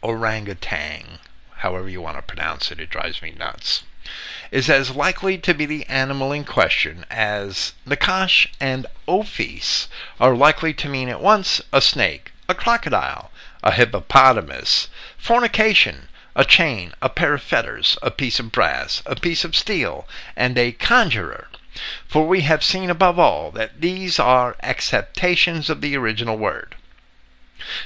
orangutan, 0.01 1.19
however 1.57 1.89
you 1.89 2.01
want 2.01 2.17
to 2.17 2.21
pronounce 2.21 2.71
it, 2.71 2.79
it 2.79 2.89
drives 2.89 3.21
me 3.21 3.31
nuts, 3.31 3.83
is 4.51 4.69
as 4.69 4.95
likely 4.95 5.37
to 5.37 5.53
be 5.53 5.65
the 5.65 5.85
animal 5.85 6.31
in 6.31 6.43
question 6.43 7.05
as 7.09 7.73
Nakash 7.85 8.47
and 8.59 8.87
Ophis 9.07 9.87
are 10.19 10.35
likely 10.35 10.73
to 10.73 10.89
mean 10.89 11.07
at 11.07 11.21
once 11.21 11.61
a 11.71 11.81
snake, 11.81 12.31
a 12.47 12.55
crocodile, 12.55 13.31
a 13.63 13.71
hippopotamus, 13.71 14.87
fornication, 15.17 16.07
a 16.35 16.45
chain, 16.45 16.93
a 17.01 17.09
pair 17.09 17.33
of 17.33 17.43
fetters, 17.43 17.97
a 18.01 18.09
piece 18.09 18.39
of 18.39 18.51
brass, 18.51 19.03
a 19.05 19.15
piece 19.15 19.43
of 19.43 19.55
steel, 19.55 20.07
and 20.35 20.57
a 20.57 20.71
conjurer. 20.71 21.47
For 22.07 22.27
we 22.27 22.41
have 22.41 22.63
seen 22.63 22.89
above 22.89 23.19
all 23.19 23.51
that 23.51 23.81
these 23.81 24.19
are 24.19 24.55
acceptations 24.63 25.69
of 25.69 25.81
the 25.81 25.95
original 25.95 26.37
word. 26.37 26.75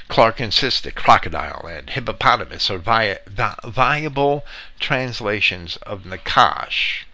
Clarke 0.08 0.40
insists 0.40 0.80
that 0.80 0.94
crocodile 0.94 1.66
and 1.66 1.90
hippopotamus 1.90 2.70
are 2.70 2.78
vi- 2.78 3.18
vi- 3.26 3.56
viable 3.64 4.46
translations 4.80 5.76
of 5.78 6.04
Nakash, 6.04 7.04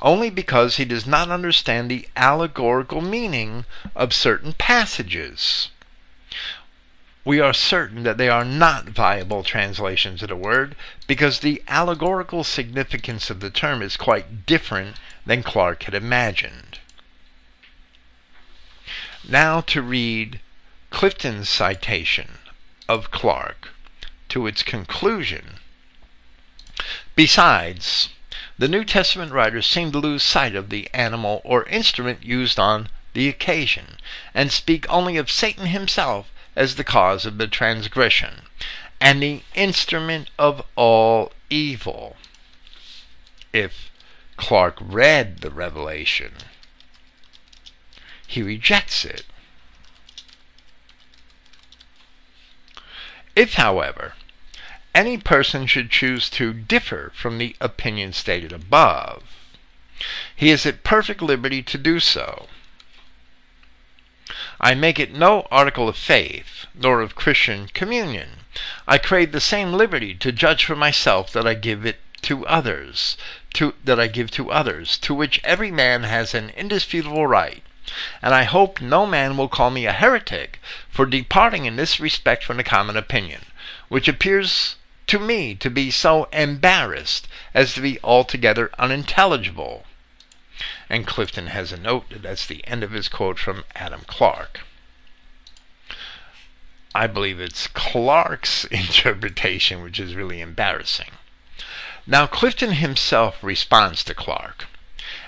only 0.00 0.30
because 0.30 0.76
he 0.76 0.84
does 0.84 1.04
not 1.04 1.30
understand 1.30 1.90
the 1.90 2.08
allegorical 2.16 3.00
meaning 3.00 3.64
of 3.96 4.12
certain 4.14 4.52
passages. 4.52 5.70
We 7.24 7.40
are 7.40 7.54
certain 7.54 8.02
that 8.02 8.18
they 8.18 8.28
are 8.28 8.44
not 8.44 8.84
viable 8.84 9.42
translations 9.42 10.22
of 10.22 10.28
the 10.28 10.36
word 10.36 10.76
because 11.06 11.40
the 11.40 11.62
allegorical 11.66 12.44
significance 12.44 13.30
of 13.30 13.40
the 13.40 13.50
term 13.50 13.82
is 13.82 13.96
quite 13.96 14.46
different 14.46 14.96
than 15.26 15.42
Clarke 15.42 15.84
had 15.84 15.94
imagined. 15.94 16.78
Now 19.26 19.62
to 19.62 19.80
read 19.80 20.40
Clifton's 20.94 21.48
citation 21.48 22.38
of 22.88 23.10
Clarke 23.10 23.70
to 24.28 24.46
its 24.46 24.62
conclusion. 24.62 25.58
Besides, 27.16 28.10
the 28.56 28.68
New 28.68 28.84
Testament 28.84 29.32
writers 29.32 29.66
seem 29.66 29.90
to 29.90 29.98
lose 29.98 30.22
sight 30.22 30.54
of 30.54 30.70
the 30.70 30.88
animal 30.94 31.42
or 31.44 31.64
instrument 31.64 32.22
used 32.22 32.60
on 32.60 32.90
the 33.12 33.28
occasion, 33.28 33.98
and 34.32 34.52
speak 34.52 34.88
only 34.88 35.16
of 35.16 35.32
Satan 35.32 35.66
himself 35.66 36.30
as 36.54 36.76
the 36.76 36.84
cause 36.84 37.26
of 37.26 37.38
the 37.38 37.48
transgression, 37.48 38.42
and 39.00 39.20
the 39.20 39.42
instrument 39.56 40.30
of 40.38 40.62
all 40.76 41.32
evil. 41.50 42.16
if 43.52 43.90
Clarke 44.36 44.78
read 44.80 45.38
the 45.38 45.50
revelation, 45.50 46.34
he 48.28 48.42
rejects 48.42 49.04
it. 49.04 49.24
If, 53.36 53.54
however, 53.54 54.14
any 54.94 55.18
person 55.18 55.66
should 55.66 55.90
choose 55.90 56.30
to 56.30 56.52
differ 56.52 57.10
from 57.16 57.38
the 57.38 57.56
opinion 57.60 58.12
stated 58.12 58.52
above, 58.52 59.24
he 60.36 60.50
is 60.50 60.64
at 60.66 60.84
perfect 60.84 61.20
liberty 61.20 61.62
to 61.62 61.76
do 61.76 61.98
so. 61.98 62.48
I 64.60 64.74
make 64.74 65.00
it 65.00 65.12
no 65.12 65.48
article 65.50 65.88
of 65.88 65.96
faith, 65.96 66.66
nor 66.74 67.00
of 67.00 67.16
Christian 67.16 67.68
communion. 67.68 68.44
I 68.86 68.98
crave 68.98 69.32
the 69.32 69.40
same 69.40 69.72
liberty 69.72 70.14
to 70.14 70.30
judge 70.30 70.64
for 70.64 70.76
myself 70.76 71.32
that 71.32 71.46
I 71.46 71.54
give 71.54 71.84
it 71.84 72.00
to 72.22 72.46
others, 72.46 73.16
to, 73.54 73.74
that 73.84 73.98
I 73.98 74.06
give 74.06 74.30
to 74.32 74.52
others, 74.52 74.96
to 74.98 75.12
which 75.12 75.40
every 75.42 75.70
man 75.72 76.04
has 76.04 76.34
an 76.34 76.50
indisputable 76.50 77.26
right. 77.26 77.64
And 78.22 78.34
I 78.34 78.44
hope 78.44 78.80
no 78.80 79.06
man 79.06 79.36
will 79.36 79.48
call 79.48 79.70
me 79.70 79.86
a 79.86 79.92
heretic 79.92 80.60
for 80.88 81.06
departing 81.06 81.64
in 81.66 81.76
this 81.76 82.00
respect 82.00 82.44
from 82.44 82.56
the 82.56 82.64
common 82.64 82.96
opinion, 82.96 83.46
which 83.88 84.08
appears 84.08 84.76
to 85.06 85.18
me 85.18 85.54
to 85.56 85.68
be 85.70 85.90
so 85.90 86.24
embarrassed 86.32 87.28
as 87.52 87.74
to 87.74 87.80
be 87.80 87.98
altogether 88.02 88.70
unintelligible. 88.78 89.84
And 90.88 91.06
Clifton 91.06 91.48
has 91.48 91.72
a 91.72 91.76
note 91.76 92.06
that's 92.10 92.46
the 92.46 92.66
end 92.66 92.82
of 92.82 92.92
his 92.92 93.08
quote 93.08 93.38
from 93.38 93.64
Adam 93.74 94.02
Clarke. 94.06 94.60
I 96.94 97.08
believe 97.08 97.40
it's 97.40 97.66
Clarke's 97.66 98.64
interpretation, 98.70 99.82
which 99.82 99.98
is 99.98 100.14
really 100.14 100.40
embarrassing. 100.40 101.10
Now, 102.06 102.26
Clifton 102.26 102.72
himself 102.72 103.38
responds 103.42 104.04
to 104.04 104.14
Clarke, 104.14 104.66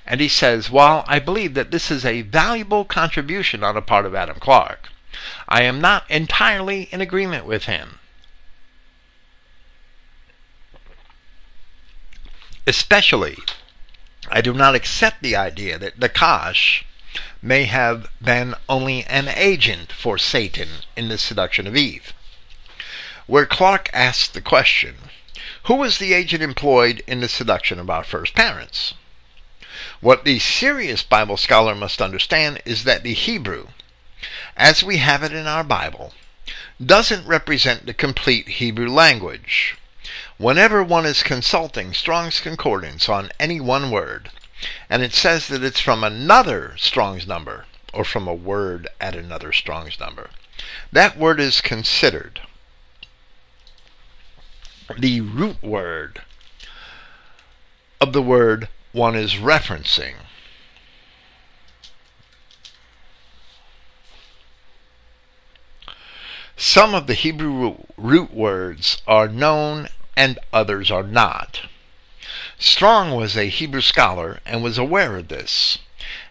and 0.06 0.20
he 0.20 0.28
says, 0.28 0.70
While 0.70 1.04
I 1.08 1.18
believe 1.18 1.54
that 1.54 1.70
this 1.70 1.90
is 1.90 2.04
a 2.04 2.22
valuable 2.22 2.84
contribution 2.84 3.64
on 3.64 3.74
the 3.74 3.82
part 3.82 4.06
of 4.06 4.14
Adam 4.14 4.38
Clarke, 4.38 4.88
I 5.48 5.62
am 5.62 5.80
not 5.80 6.08
entirely 6.10 6.82
in 6.92 7.00
agreement 7.00 7.44
with 7.44 7.64
him. 7.64 7.98
Especially, 12.66 13.36
I 14.28 14.40
do 14.40 14.52
not 14.52 14.74
accept 14.74 15.22
the 15.22 15.36
idea 15.36 15.78
that 15.78 15.98
Nakash 15.98 16.82
may 17.42 17.64
have 17.64 18.08
been 18.22 18.54
only 18.68 19.04
an 19.04 19.28
agent 19.28 19.92
for 19.92 20.18
Satan 20.18 20.68
in 20.96 21.08
the 21.08 21.18
seduction 21.18 21.66
of 21.66 21.76
Eve. 21.76 22.12
Where 23.26 23.46
Clarke 23.46 23.90
asks 23.92 24.28
the 24.28 24.40
question, 24.40 24.96
who 25.64 25.74
was 25.74 25.98
the 25.98 26.12
agent 26.12 26.42
employed 26.42 27.02
in 27.06 27.20
the 27.20 27.28
seduction 27.28 27.78
of 27.78 27.90
our 27.90 28.04
first 28.04 28.34
parents? 28.34 28.94
What 30.00 30.24
the 30.24 30.38
serious 30.38 31.02
Bible 31.02 31.36
scholar 31.36 31.74
must 31.74 32.00
understand 32.00 32.62
is 32.64 32.84
that 32.84 33.02
the 33.02 33.14
Hebrew, 33.14 33.68
as 34.56 34.82
we 34.82 34.98
have 34.98 35.22
it 35.22 35.32
in 35.32 35.46
our 35.46 35.64
Bible, 35.64 36.12
doesn't 36.84 37.26
represent 37.26 37.86
the 37.86 37.94
complete 37.94 38.48
Hebrew 38.48 38.88
language. 38.88 39.76
Whenever 40.38 40.82
one 40.84 41.06
is 41.06 41.22
consulting 41.22 41.92
Strong's 41.92 42.40
Concordance 42.40 43.08
on 43.08 43.30
any 43.40 43.60
one 43.60 43.90
word, 43.90 44.30
and 44.88 45.02
it 45.02 45.12
says 45.12 45.48
that 45.48 45.62
it's 45.62 45.80
from 45.80 46.04
another 46.04 46.74
Strong's 46.78 47.26
number, 47.26 47.66
or 47.92 48.04
from 48.04 48.28
a 48.28 48.34
word 48.34 48.88
at 49.00 49.14
another 49.14 49.52
Strong's 49.52 49.98
number. 49.98 50.30
That 50.92 51.18
word 51.18 51.40
is 51.40 51.60
considered 51.60 52.40
the 54.98 55.20
root 55.20 55.62
word 55.62 56.22
of 58.00 58.12
the 58.12 58.22
word 58.22 58.68
one 58.96 59.14
is 59.14 59.34
referencing. 59.34 60.14
Some 66.56 66.94
of 66.94 67.06
the 67.06 67.12
Hebrew 67.12 67.76
root 67.98 68.32
words 68.32 69.02
are 69.06 69.28
known 69.28 69.88
and 70.16 70.38
others 70.50 70.90
are 70.90 71.02
not. 71.02 71.60
Strong 72.58 73.14
was 73.14 73.36
a 73.36 73.50
Hebrew 73.50 73.82
scholar 73.82 74.40
and 74.46 74.62
was 74.62 74.78
aware 74.78 75.16
of 75.18 75.28
this, 75.28 75.78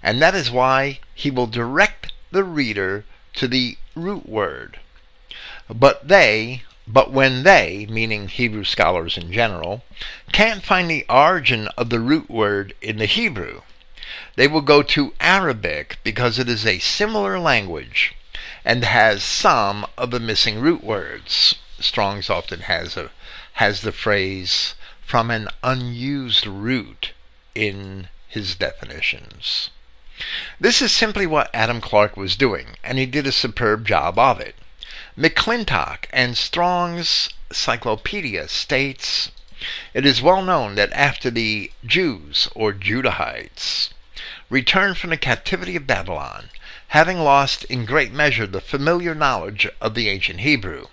and 0.01 0.19
that 0.19 0.33
is 0.33 0.49
why 0.49 0.99
he 1.13 1.29
will 1.29 1.45
direct 1.45 2.13
the 2.31 2.43
reader 2.43 3.05
to 3.35 3.47
the 3.47 3.77
root 3.93 4.27
word. 4.27 4.79
But 5.69 6.07
they, 6.07 6.63
but 6.87 7.11
when 7.11 7.43
they, 7.43 7.87
meaning 7.89 8.27
Hebrew 8.27 8.63
scholars 8.63 9.17
in 9.17 9.31
general, 9.31 9.83
can't 10.31 10.63
find 10.63 10.89
the 10.89 11.05
origin 11.09 11.67
of 11.77 11.89
the 11.89 11.99
root 11.99 12.29
word 12.29 12.75
in 12.81 12.97
the 12.97 13.07
Hebrew, 13.07 13.61
they 14.35 14.47
will 14.47 14.61
go 14.61 14.83
to 14.83 15.13
Arabic 15.19 15.97
because 16.03 16.37
it 16.37 16.47
is 16.47 16.65
a 16.65 16.79
similar 16.79 17.39
language 17.39 18.13
and 18.63 18.83
has 18.83 19.23
some 19.23 19.85
of 19.97 20.11
the 20.11 20.19
missing 20.19 20.59
root 20.59 20.83
words. 20.83 21.55
Strong's 21.79 22.29
often 22.29 22.61
has 22.61 22.95
a 22.97 23.09
has 23.53 23.81
the 23.81 23.91
phrase 23.91 24.75
from 25.01 25.31
an 25.31 25.47
unused 25.63 26.45
root 26.45 27.13
in 27.55 28.09
his 28.27 28.55
definitions. 28.55 29.69
This 30.59 30.81
is 30.81 30.91
simply 30.91 31.25
what 31.25 31.49
Adam 31.53 31.81
Clarke 31.81 32.17
was 32.17 32.35
doing, 32.35 32.75
and 32.83 32.97
he 32.97 33.05
did 33.05 33.25
a 33.25 33.31
superb 33.31 33.87
job 33.87 34.19
of 34.19 34.39
it. 34.39 34.55
McClintock 35.17 36.07
and 36.09 36.35
Strong's 36.35 37.29
Cyclopedia 37.49 38.49
states 38.49 39.31
it 39.93 40.05
is 40.05 40.21
well 40.21 40.41
known 40.41 40.75
that 40.75 40.91
after 40.91 41.31
the 41.31 41.71
Jews, 41.85 42.49
or 42.53 42.73
Judahites, 42.73 43.91
returned 44.49 44.97
from 44.97 45.11
the 45.11 45.17
captivity 45.17 45.77
of 45.77 45.87
Babylon, 45.87 46.49
having 46.89 47.19
lost 47.19 47.63
in 47.63 47.85
great 47.85 48.11
measure 48.11 48.45
the 48.45 48.59
familiar 48.59 49.15
knowledge 49.15 49.65
of 49.79 49.93
the 49.93 50.09
ancient 50.09 50.41
Hebrew, 50.41 50.87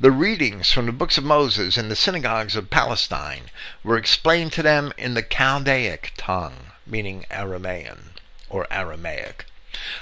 the 0.00 0.12
readings 0.12 0.72
from 0.72 0.86
the 0.86 0.92
books 0.92 1.18
of 1.18 1.24
Moses 1.24 1.76
in 1.76 1.90
the 1.90 1.94
synagogues 1.94 2.56
of 2.56 2.70
Palestine 2.70 3.50
were 3.84 3.98
explained 3.98 4.54
to 4.54 4.62
them 4.62 4.94
in 4.96 5.12
the 5.12 5.22
Chaldaic 5.22 6.12
tongue, 6.16 6.72
meaning 6.86 7.26
Aramaean 7.30 8.14
or 8.48 8.66
Aramaic. 8.70 9.44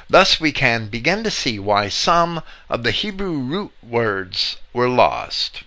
Thus 0.08 0.40
we 0.40 0.52
can 0.52 0.86
begin 0.86 1.22
to 1.24 1.30
see 1.30 1.58
why 1.58 1.88
some 1.88 2.42
of 2.68 2.82
the 2.82 2.90
Hebrew 2.90 3.38
root 3.38 3.72
words 3.82 4.56
were 4.72 4.88
lost. 4.88 5.64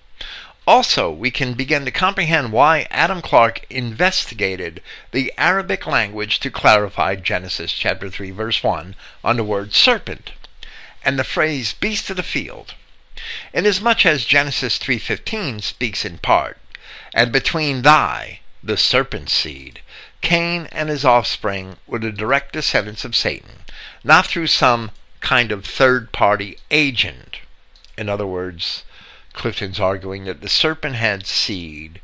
Also, 0.66 1.12
we 1.12 1.32
can 1.32 1.54
begin 1.54 1.86
to 1.86 1.92
comprehend 1.92 2.52
why 2.52 2.88
Adam 2.92 3.22
Clarke 3.22 3.66
investigated 3.70 4.82
the 5.12 5.34
Arabic 5.38 5.86
language 5.86 6.40
to 6.40 6.52
clarify 6.52 7.16
Genesis 7.16 7.72
chapter 7.72 8.10
3 8.10 8.32
verse 8.32 8.64
1 8.64 8.96
on 9.24 9.38
the 9.38 9.44
word 9.44 9.74
serpent 9.74 10.32
and 11.04 11.18
the 11.18 11.24
phrase 11.24 11.74
beast 11.74 12.10
of 12.10 12.18
the 12.18 12.24
field 12.24 12.76
inasmuch 13.54 14.06
as 14.06 14.24
Genesis 14.24 14.78
3:15 14.78 15.62
speaks 15.62 16.06
in 16.06 16.20
part, 16.20 16.58
and 17.14 17.34
between 17.34 17.82
thy, 17.82 18.40
the 18.64 18.78
serpent 18.78 19.30
seed, 19.30 19.82
Cain 20.22 20.70
and 20.72 20.88
his 20.88 21.04
offspring 21.04 21.76
were 21.86 22.00
the 22.00 22.14
direct 22.14 22.54
descendants 22.54 23.04
of 23.04 23.18
Satan, 23.18 23.66
not 24.04 24.26
through 24.26 24.48
some 24.48 24.92
kind 25.20 25.52
of 25.52 25.66
third 25.66 26.12
party 26.12 26.58
agent. 26.72 27.38
In 27.98 28.10
other 28.10 28.26
words, 28.26 28.84
Clifton's 29.34 29.80
arguing 29.80 30.26
that 30.26 30.42
the 30.42 30.50
serpent 30.50 30.96
had 30.96 31.26
seed, 31.26 32.02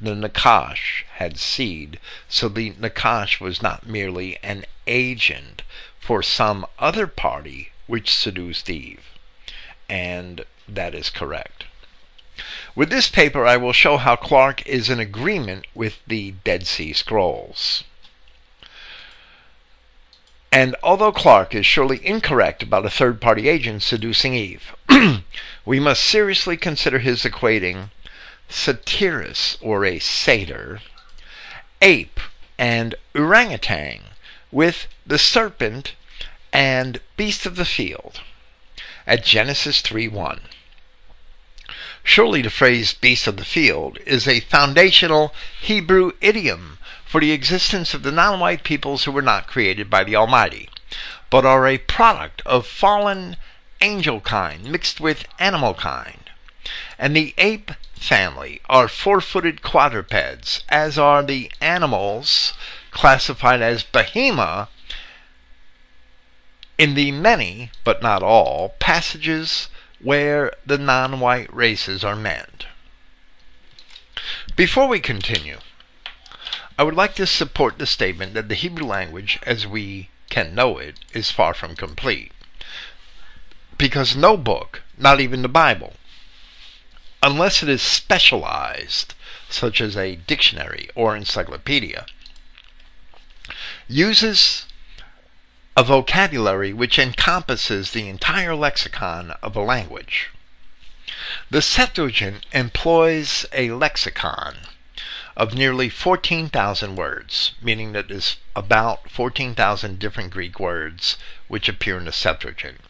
the 0.00 0.14
Nakash 0.14 1.04
had 1.14 1.38
seed, 1.38 1.98
so 2.28 2.48
the 2.48 2.72
Nakash 2.72 3.40
was 3.40 3.62
not 3.62 3.86
merely 3.86 4.38
an 4.42 4.64
agent 4.86 5.62
for 5.98 6.22
some 6.22 6.66
other 6.78 7.06
party 7.06 7.72
which 7.86 8.14
seduced 8.14 8.70
Eve. 8.70 9.04
And 9.88 10.44
that 10.68 10.94
is 10.94 11.10
correct. 11.10 11.64
With 12.74 12.90
this 12.90 13.08
paper, 13.08 13.44
I 13.44 13.56
will 13.56 13.72
show 13.72 13.96
how 13.96 14.14
Clarke 14.14 14.64
is 14.66 14.88
in 14.88 15.00
agreement 15.00 15.66
with 15.74 15.98
the 16.06 16.32
Dead 16.44 16.66
Sea 16.66 16.92
Scrolls. 16.92 17.82
And 20.50 20.74
although 20.82 21.12
Clarke 21.12 21.54
is 21.54 21.66
surely 21.66 22.04
incorrect 22.04 22.62
about 22.62 22.86
a 22.86 22.90
third 22.90 23.20
party 23.20 23.48
agent 23.48 23.82
seducing 23.82 24.34
Eve, 24.34 24.74
we 25.66 25.78
must 25.78 26.02
seriously 26.02 26.56
consider 26.56 27.00
his 27.00 27.22
equating 27.24 27.90
satyrus, 28.48 29.58
or 29.60 29.84
a 29.84 29.98
satyr, 29.98 30.80
ape, 31.82 32.18
and 32.58 32.94
orangutan 33.14 34.00
with 34.50 34.86
the 35.06 35.18
serpent 35.18 35.94
and 36.52 37.00
beast 37.16 37.44
of 37.44 37.56
the 37.56 37.66
field 37.66 38.22
at 39.06 39.24
Genesis 39.24 39.82
3 39.82 40.08
1. 40.08 40.40
Surely 42.02 42.40
the 42.40 42.48
phrase 42.48 42.94
beast 42.94 43.26
of 43.26 43.36
the 43.36 43.44
field 43.44 43.98
is 44.06 44.26
a 44.26 44.40
foundational 44.40 45.34
Hebrew 45.60 46.12
idiom 46.22 46.77
for 47.08 47.22
the 47.22 47.32
existence 47.32 47.94
of 47.94 48.02
the 48.02 48.12
non 48.12 48.38
white 48.38 48.62
peoples 48.62 49.04
who 49.04 49.12
were 49.12 49.22
not 49.22 49.46
created 49.46 49.88
by 49.88 50.04
the 50.04 50.14
Almighty, 50.14 50.68
but 51.30 51.46
are 51.46 51.66
a 51.66 51.78
product 51.78 52.42
of 52.44 52.66
fallen 52.66 53.36
angel 53.80 54.20
kind 54.20 54.64
mixed 54.64 55.00
with 55.00 55.24
animal 55.38 55.72
kind. 55.72 56.30
And 56.98 57.16
the 57.16 57.34
ape 57.38 57.70
family 57.94 58.60
are 58.68 58.88
four 58.88 59.22
footed 59.22 59.62
quadrupeds, 59.62 60.62
as 60.68 60.98
are 60.98 61.22
the 61.22 61.50
animals 61.62 62.52
classified 62.90 63.62
as 63.62 63.84
Bahema 63.84 64.68
in 66.76 66.94
the 66.94 67.10
many, 67.10 67.70
but 67.84 68.02
not 68.02 68.22
all, 68.22 68.74
passages 68.78 69.68
where 70.00 70.52
the 70.66 70.78
non 70.78 71.20
white 71.20 71.52
races 71.54 72.04
are 72.04 72.16
meant. 72.16 72.66
Before 74.56 74.88
we 74.88 75.00
continue, 75.00 75.58
I 76.78 76.84
would 76.84 76.94
like 76.94 77.16
to 77.16 77.26
support 77.26 77.78
the 77.78 77.86
statement 77.86 78.34
that 78.34 78.48
the 78.48 78.54
Hebrew 78.54 78.86
language, 78.86 79.40
as 79.42 79.66
we 79.66 80.10
can 80.30 80.54
know 80.54 80.78
it, 80.78 81.00
is 81.12 81.28
far 81.28 81.52
from 81.52 81.74
complete. 81.74 82.30
Because 83.76 84.14
no 84.14 84.36
book, 84.36 84.82
not 84.96 85.18
even 85.18 85.42
the 85.42 85.48
Bible, 85.48 85.94
unless 87.20 87.64
it 87.64 87.68
is 87.68 87.82
specialized, 87.82 89.14
such 89.50 89.80
as 89.80 89.96
a 89.96 90.14
dictionary 90.14 90.88
or 90.94 91.16
encyclopedia, 91.16 92.06
uses 93.88 94.66
a 95.76 95.82
vocabulary 95.82 96.72
which 96.72 96.96
encompasses 96.96 97.90
the 97.90 98.08
entire 98.08 98.54
lexicon 98.54 99.32
of 99.42 99.56
a 99.56 99.62
language. 99.62 100.30
The 101.50 101.60
Septuagint 101.60 102.46
employs 102.52 103.46
a 103.52 103.72
lexicon 103.72 104.58
of 105.38 105.54
nearly 105.54 105.88
14,000 105.88 106.96
words, 106.96 107.52
meaning 107.62 107.92
that 107.92 108.08
there's 108.08 108.38
about 108.56 109.08
14,000 109.08 109.96
different 110.00 110.30
Greek 110.30 110.58
words 110.58 111.16
which 111.46 111.68
appear 111.68 111.96
in 111.96 112.06
the 112.06 112.12
Septuagint, 112.12 112.80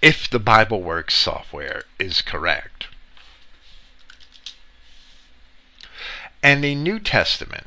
if 0.00 0.30
the 0.30 0.38
BibleWorks 0.38 1.10
software 1.10 1.82
is 1.98 2.22
correct. 2.22 2.86
And 6.40 6.62
the 6.62 6.76
New 6.76 7.00
Testament 7.00 7.66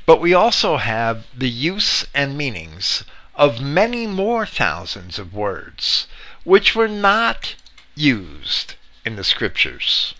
But 0.06 0.20
we 0.20 0.32
also 0.32 0.76
have 0.76 1.26
the 1.36 1.50
use 1.50 2.06
and 2.14 2.38
meanings 2.38 3.02
of 3.34 3.60
many 3.60 4.06
more 4.06 4.46
thousands 4.46 5.18
of 5.18 5.34
words 5.34 6.06
which 6.44 6.76
were 6.76 6.86
not 6.86 7.56
used 7.96 8.74
in 9.04 9.16
the 9.16 9.24
scriptures. 9.24 10.14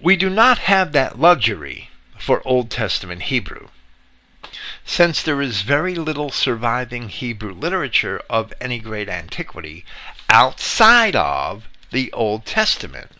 We 0.00 0.16
do 0.16 0.30
not 0.30 0.58
have 0.58 0.92
that 0.92 1.18
luxury 1.18 1.90
for 2.18 2.46
Old 2.46 2.70
Testament 2.70 3.22
Hebrew 3.22 3.68
since 4.84 5.22
there 5.22 5.40
is 5.40 5.62
very 5.62 5.94
little 5.94 6.30
surviving 6.30 7.08
Hebrew 7.08 7.52
literature 7.52 8.20
of 8.28 8.52
any 8.60 8.78
great 8.78 9.08
antiquity 9.08 9.84
outside 10.28 11.14
of 11.14 11.68
the 11.90 12.12
Old 12.12 12.44
Testament. 12.44 13.12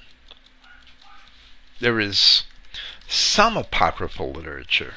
There 1.78 2.00
is 2.00 2.44
some 3.06 3.56
apocryphal 3.56 4.32
literature, 4.32 4.94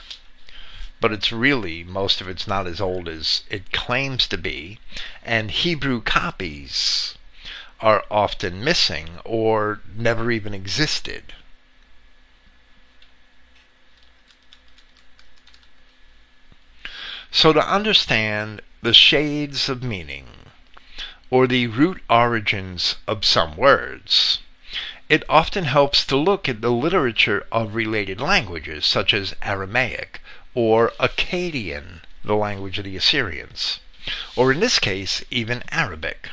but 1.03 1.11
it's 1.11 1.33
really, 1.33 1.83
most 1.83 2.21
of 2.21 2.29
it's 2.29 2.47
not 2.47 2.65
as 2.65 2.79
old 2.79 3.09
as 3.09 3.43
it 3.49 3.73
claims 3.73 4.25
to 4.25 4.37
be, 4.37 4.79
and 5.21 5.51
Hebrew 5.51 6.01
copies 6.01 7.15
are 7.81 8.05
often 8.09 8.63
missing 8.63 9.19
or 9.25 9.81
never 9.93 10.31
even 10.31 10.53
existed. 10.53 11.33
So, 17.29 17.51
to 17.51 17.67
understand 17.67 18.61
the 18.81 18.93
shades 18.93 19.67
of 19.67 19.83
meaning, 19.83 20.29
or 21.29 21.47
the 21.47 21.67
root 21.67 22.01
origins 22.09 22.95
of 23.07 23.25
some 23.25 23.57
words, 23.57 24.39
it 25.09 25.25
often 25.27 25.65
helps 25.65 26.05
to 26.05 26.15
look 26.15 26.47
at 26.47 26.61
the 26.61 26.71
literature 26.71 27.45
of 27.51 27.75
related 27.75 28.21
languages, 28.21 28.85
such 28.85 29.13
as 29.13 29.35
Aramaic 29.41 30.21
or 30.55 30.91
Akkadian, 30.99 32.01
the 32.23 32.35
language 32.35 32.77
of 32.77 32.85
the 32.85 32.95
Assyrians, 32.95 33.79
or 34.35 34.51
in 34.51 34.59
this 34.59 34.79
case, 34.79 35.23
even 35.31 35.63
Arabic. 35.71 36.29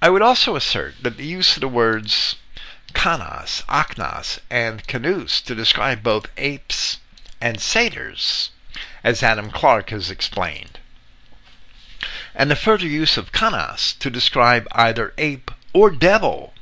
I 0.00 0.10
would 0.10 0.22
also 0.22 0.56
assert 0.56 0.94
that 1.02 1.16
the 1.16 1.26
use 1.26 1.56
of 1.56 1.60
the 1.60 1.68
words 1.68 2.36
kanas, 2.92 3.62
aknas, 3.66 4.38
and 4.50 4.86
kanus 4.86 5.40
to 5.42 5.54
describe 5.54 6.02
both 6.02 6.26
apes 6.36 6.98
and 7.40 7.60
satyrs 7.60 8.50
as 9.04 9.22
Adam 9.22 9.50
Clarke 9.50 9.90
has 9.90 10.10
explained. 10.10 10.78
And 12.34 12.50
the 12.50 12.56
further 12.56 12.86
use 12.86 13.16
of 13.16 13.32
kanas 13.32 13.98
to 13.98 14.10
describe 14.10 14.66
either 14.72 15.14
ape 15.18 15.50
or 15.72 15.90
devil 15.90 16.52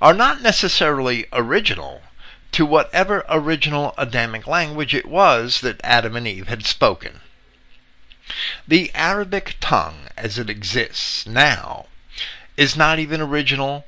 are 0.00 0.14
not 0.14 0.42
necessarily 0.42 1.26
original 1.32 2.02
to 2.56 2.64
whatever 2.64 3.22
original 3.28 3.92
Adamic 3.98 4.46
language 4.46 4.94
it 4.94 5.04
was 5.04 5.60
that 5.60 5.78
Adam 5.84 6.16
and 6.16 6.26
Eve 6.26 6.48
had 6.48 6.64
spoken. 6.64 7.20
The 8.66 8.90
Arabic 8.94 9.58
tongue 9.60 10.08
as 10.16 10.38
it 10.38 10.48
exists 10.48 11.26
now 11.26 11.84
is 12.56 12.74
not 12.74 12.98
even 12.98 13.20
original 13.20 13.84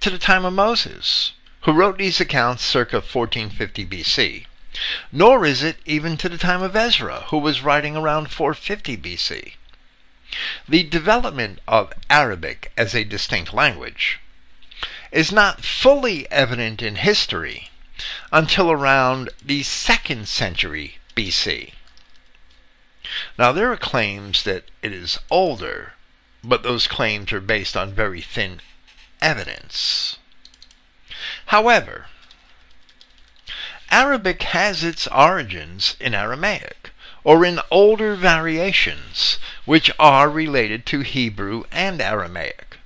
to 0.00 0.10
the 0.10 0.18
time 0.18 0.44
of 0.44 0.52
Moses, 0.52 1.32
who 1.62 1.72
wrote 1.72 1.96
these 1.96 2.20
accounts 2.20 2.62
circa 2.62 2.96
1450 2.96 3.86
BC. 3.86 4.44
Nor 5.10 5.46
is 5.46 5.62
it 5.62 5.78
even 5.86 6.18
to 6.18 6.28
the 6.28 6.36
time 6.36 6.62
of 6.62 6.76
Ezra, 6.76 7.20
who 7.28 7.38
was 7.38 7.62
writing 7.62 7.96
around 7.96 8.30
450 8.30 8.98
BC. 8.98 9.52
The 10.68 10.82
development 10.82 11.60
of 11.66 11.94
Arabic 12.10 12.72
as 12.76 12.94
a 12.94 13.04
distinct 13.04 13.54
language 13.54 14.20
is 15.10 15.32
not 15.32 15.64
fully 15.64 16.30
evident 16.30 16.82
in 16.82 16.96
history 16.96 17.70
until 18.32 18.70
around 18.70 19.30
the 19.44 19.62
second 19.62 20.28
century 20.28 20.98
BC. 21.14 21.72
Now, 23.38 23.52
there 23.52 23.70
are 23.72 23.76
claims 23.76 24.42
that 24.42 24.64
it 24.82 24.92
is 24.92 25.18
older, 25.30 25.94
but 26.42 26.62
those 26.62 26.86
claims 26.86 27.32
are 27.32 27.40
based 27.40 27.76
on 27.76 27.94
very 27.94 28.20
thin 28.20 28.60
evidence. 29.20 30.18
However, 31.46 32.06
Arabic 33.90 34.42
has 34.42 34.82
its 34.82 35.06
origins 35.06 35.96
in 36.00 36.14
Aramaic, 36.14 36.90
or 37.22 37.44
in 37.44 37.60
older 37.70 38.14
variations, 38.14 39.38
which 39.64 39.90
are 39.98 40.28
related 40.28 40.84
to 40.86 41.00
Hebrew 41.00 41.64
and 41.70 42.00
Aramaic. 42.00 42.78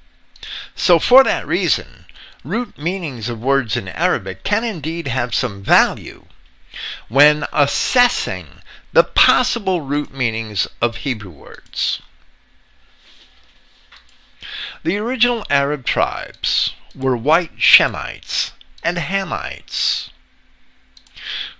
So, 0.74 0.98
for 0.98 1.24
that 1.24 1.46
reason, 1.46 2.06
root 2.44 2.78
meanings 2.78 3.28
of 3.28 3.42
words 3.42 3.76
in 3.76 3.88
Arabic 3.88 4.42
can 4.42 4.64
indeed 4.64 5.06
have 5.08 5.34
some 5.34 5.62
value 5.62 6.24
when 7.08 7.44
assessing 7.52 8.46
the 8.92 9.04
possible 9.04 9.82
root 9.82 10.12
meanings 10.12 10.66
of 10.80 10.96
Hebrew 10.96 11.30
words. 11.30 12.00
The 14.82 14.96
original 14.96 15.44
Arab 15.50 15.84
tribes 15.84 16.74
were 16.94 17.16
white 17.16 17.58
Shemites 17.58 18.52
and 18.82 18.96
Hamites 18.96 20.10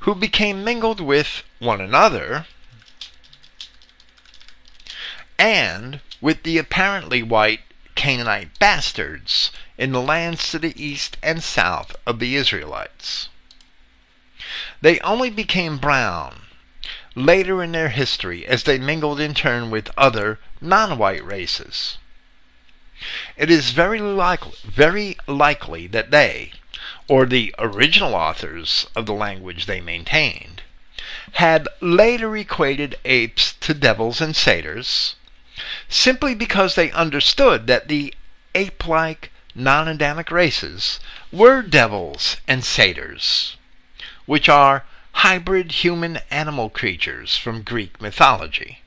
who 0.01 0.15
became 0.15 0.65
mingled 0.65 1.01
with 1.01 1.43
one 1.59 1.81
another 1.81 2.47
and 5.39 6.01
with 6.20 6.43
the 6.43 6.59
apparently 6.59 7.23
white 7.23 7.61
Canaanite 7.94 8.59
bastards 8.59 9.51
in 9.81 9.93
the 9.93 10.02
lands 10.02 10.51
to 10.51 10.59
the 10.59 10.74
east 10.77 11.16
and 11.23 11.43
south 11.43 11.97
of 12.05 12.19
the 12.19 12.36
Israelites. 12.36 13.31
They 14.82 15.01
only 15.01 15.31
became 15.31 15.78
brown 15.78 16.43
later 17.15 17.62
in 17.62 17.73
their 17.73 17.89
history 17.89 18.47
as 18.47 18.65
they 18.65 18.78
mingled 18.78 19.19
in 19.19 19.32
turn 19.32 19.70
with 19.70 19.90
other 19.97 20.39
non 20.61 20.98
white 20.98 21.24
races. 21.24 21.97
It 23.39 23.51
is 23.51 23.70
very 23.70 24.01
likely, 24.01 24.52
very 24.65 25.16
likely 25.27 25.86
that 25.86 26.11
they, 26.11 26.52
or 27.09 27.24
the 27.24 27.55
original 27.59 28.15
authors 28.15 28.86
of 28.94 29.07
the 29.07 29.15
language 29.15 29.65
they 29.65 29.81
maintained, 29.81 30.61
had 31.32 31.66
later 31.81 32.36
equated 32.36 32.98
apes 33.07 33.55
to 33.61 33.73
devils 33.73 34.20
and 34.20 34.36
satyrs 34.36 35.15
simply 35.89 36.35
because 36.35 36.74
they 36.74 36.90
understood 36.90 37.66
that 37.66 37.89
the 37.89 38.12
ape 38.55 38.86
like 38.86 39.31
non 39.55 39.89
Adamic 39.89 40.31
races 40.31 41.01
were 41.32 41.60
devils 41.60 42.36
and 42.47 42.64
satyrs, 42.64 43.56
which 44.24 44.48
are 44.48 44.85
hybrid 45.12 45.72
human 45.72 46.20
animal 46.31 46.70
creatures 46.70 47.36
from 47.36 47.62
Greek 47.62 48.01
mythology. 48.01 48.81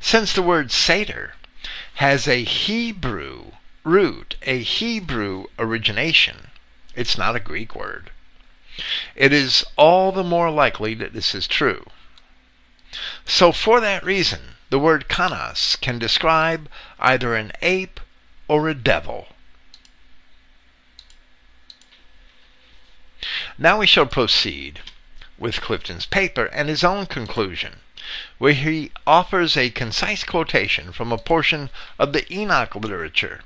Since 0.00 0.32
the 0.32 0.42
word 0.42 0.72
satyr 0.72 1.34
has 1.94 2.26
a 2.26 2.42
Hebrew 2.42 3.52
root, 3.84 4.36
a 4.42 4.62
Hebrew 4.62 5.46
origination, 5.58 6.50
it's 6.94 7.16
not 7.16 7.36
a 7.36 7.40
Greek 7.40 7.74
word. 7.76 8.10
It 9.14 9.32
is 9.32 9.64
all 9.76 10.10
the 10.10 10.24
more 10.24 10.50
likely 10.50 10.94
that 10.94 11.12
this 11.12 11.34
is 11.34 11.46
true. 11.46 11.86
So, 13.24 13.52
for 13.52 13.80
that 13.80 14.02
reason, 14.02 14.56
the 14.70 14.78
word 14.78 15.08
kanas 15.08 15.76
can 15.80 15.98
describe 15.98 16.68
either 16.98 17.36
an 17.36 17.52
ape 17.62 18.00
or 18.50 18.68
a 18.68 18.74
devil. 18.74 19.28
Now 23.56 23.78
we 23.78 23.86
shall 23.86 24.06
proceed 24.06 24.80
with 25.38 25.60
Clifton's 25.60 26.04
paper 26.04 26.46
and 26.46 26.68
his 26.68 26.82
own 26.82 27.06
conclusion, 27.06 27.78
where 28.38 28.54
he 28.54 28.90
offers 29.06 29.56
a 29.56 29.70
concise 29.70 30.24
quotation 30.24 30.90
from 30.90 31.12
a 31.12 31.16
portion 31.16 31.70
of 31.96 32.12
the 32.12 32.26
Enoch 32.28 32.74
literature, 32.74 33.42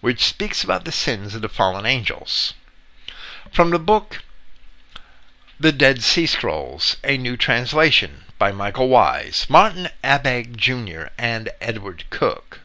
which 0.00 0.24
speaks 0.24 0.64
about 0.64 0.84
the 0.84 0.90
sins 0.90 1.36
of 1.36 1.42
the 1.42 1.48
fallen 1.48 1.86
angels. 1.86 2.54
From 3.52 3.70
the 3.70 3.78
book 3.78 4.20
The 5.60 5.70
Dead 5.70 6.02
Sea 6.02 6.26
Scrolls, 6.26 6.96
a 7.04 7.16
new 7.16 7.36
translation 7.36 8.24
by 8.36 8.50
Michael 8.50 8.88
Wise, 8.88 9.46
Martin 9.48 9.90
Abegg 10.02 10.56
Jr., 10.56 11.12
and 11.16 11.50
Edward 11.60 12.02
Cook. 12.10 12.59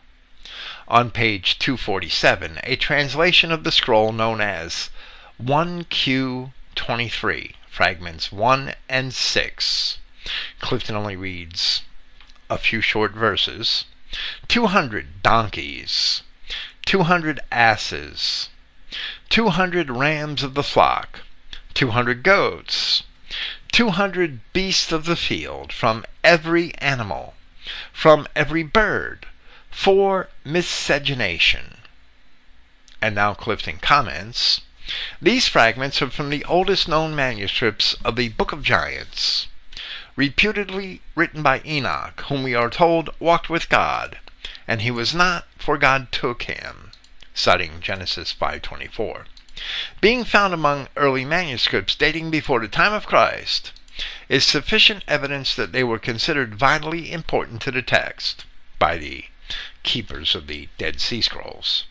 On 0.88 1.10
page 1.10 1.58
247, 1.58 2.60
a 2.64 2.76
translation 2.76 3.52
of 3.52 3.64
the 3.64 3.72
scroll 3.72 4.12
known 4.12 4.40
as 4.40 4.92
1Q23 5.42 7.54
fragments 7.68 8.32
1 8.32 8.76
and 8.88 9.12
6. 9.12 9.98
Clifton 10.60 10.96
only 10.96 11.16
reads 11.16 11.82
a 12.52 12.60
few 12.60 12.82
short 12.82 13.14
verses. 13.14 13.86
200 14.48 15.24
donkeys, 15.24 16.22
200 16.86 17.40
asses, 17.52 18.50
200 19.30 19.90
rams 19.90 20.44
of 20.44 20.54
the 20.54 20.62
flock, 20.62 21.22
200 21.74 22.22
goats, 22.22 23.02
200 23.72 24.40
beasts 24.54 24.92
of 24.92 25.06
the 25.06 25.16
field, 25.16 25.74
from 25.74 26.06
every 26.24 26.76
animal, 26.76 27.34
from 27.92 28.28
every 28.36 28.62
bird, 28.62 29.26
for 29.76 30.30
miscegenation. 30.46 31.78
And 33.02 33.14
now 33.14 33.34
Clifton 33.34 33.78
comments 33.80 34.62
these 35.22 35.50
fragments 35.50 36.02
are 36.02 36.10
from 36.10 36.30
the 36.30 36.46
oldest 36.46 36.88
known 36.88 37.14
manuscripts 37.14 37.94
of 38.06 38.16
the 38.16 38.30
Book 38.30 38.54
of 38.54 38.64
Giants, 38.64 39.48
reputedly 40.16 41.02
written 41.14 41.44
by 41.44 41.62
Enoch, 41.66 42.24
whom 42.30 42.42
we 42.42 42.56
are 42.56 42.70
told 42.70 43.10
walked 43.20 43.50
with 43.50 43.68
God, 43.68 44.18
and 44.66 44.82
he 44.82 44.92
was 44.92 45.14
not, 45.14 45.46
for 45.58 45.78
God 45.78 46.10
took 46.12 46.44
him, 46.44 46.92
citing 47.34 47.82
Genesis 47.82 48.32
5:24. 48.32 49.26
Being 50.00 50.24
found 50.24 50.54
among 50.54 50.88
early 50.96 51.26
manuscripts 51.26 51.96
dating 51.96 52.32
before 52.32 52.62
the 52.62 52.70
time 52.70 52.94
of 52.94 53.06
Christ 53.06 53.74
is 54.30 54.46
sufficient 54.46 55.04
evidence 55.06 55.54
that 55.54 55.74
they 55.74 55.84
were 55.84 56.00
considered 56.00 56.56
vitally 56.56 57.12
important 57.12 57.62
to 57.64 57.72
the 57.72 57.82
text 57.82 58.46
by 58.80 58.98
the 58.98 59.26
keepers 59.86 60.36
of 60.36 60.48
the 60.48 60.68
Dead 60.78 61.00
Sea 61.00 61.22
Scrolls. 61.22 61.86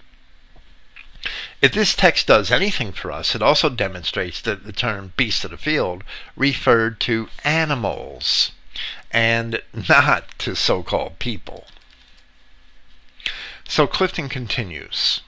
If 1.63 1.73
this 1.73 1.95
text 1.95 2.27
does 2.27 2.51
anything 2.51 2.93
for 2.93 3.11
us, 3.11 3.35
it 3.35 3.41
also 3.41 3.71
demonstrates 3.71 4.43
that 4.43 4.65
the 4.65 4.73
term 4.73 5.15
beast 5.17 5.43
of 5.47 5.53
the 5.53 5.57
field 5.57 6.05
referred 6.37 7.01
to 7.01 7.31
animals 7.43 8.53
and 9.11 9.63
not 9.89 10.39
to 10.41 10.55
so 10.55 10.83
called 10.83 11.19
people. 11.19 11.67
So 13.67 13.87
Clifton 13.87 14.29
continues. 14.29 15.23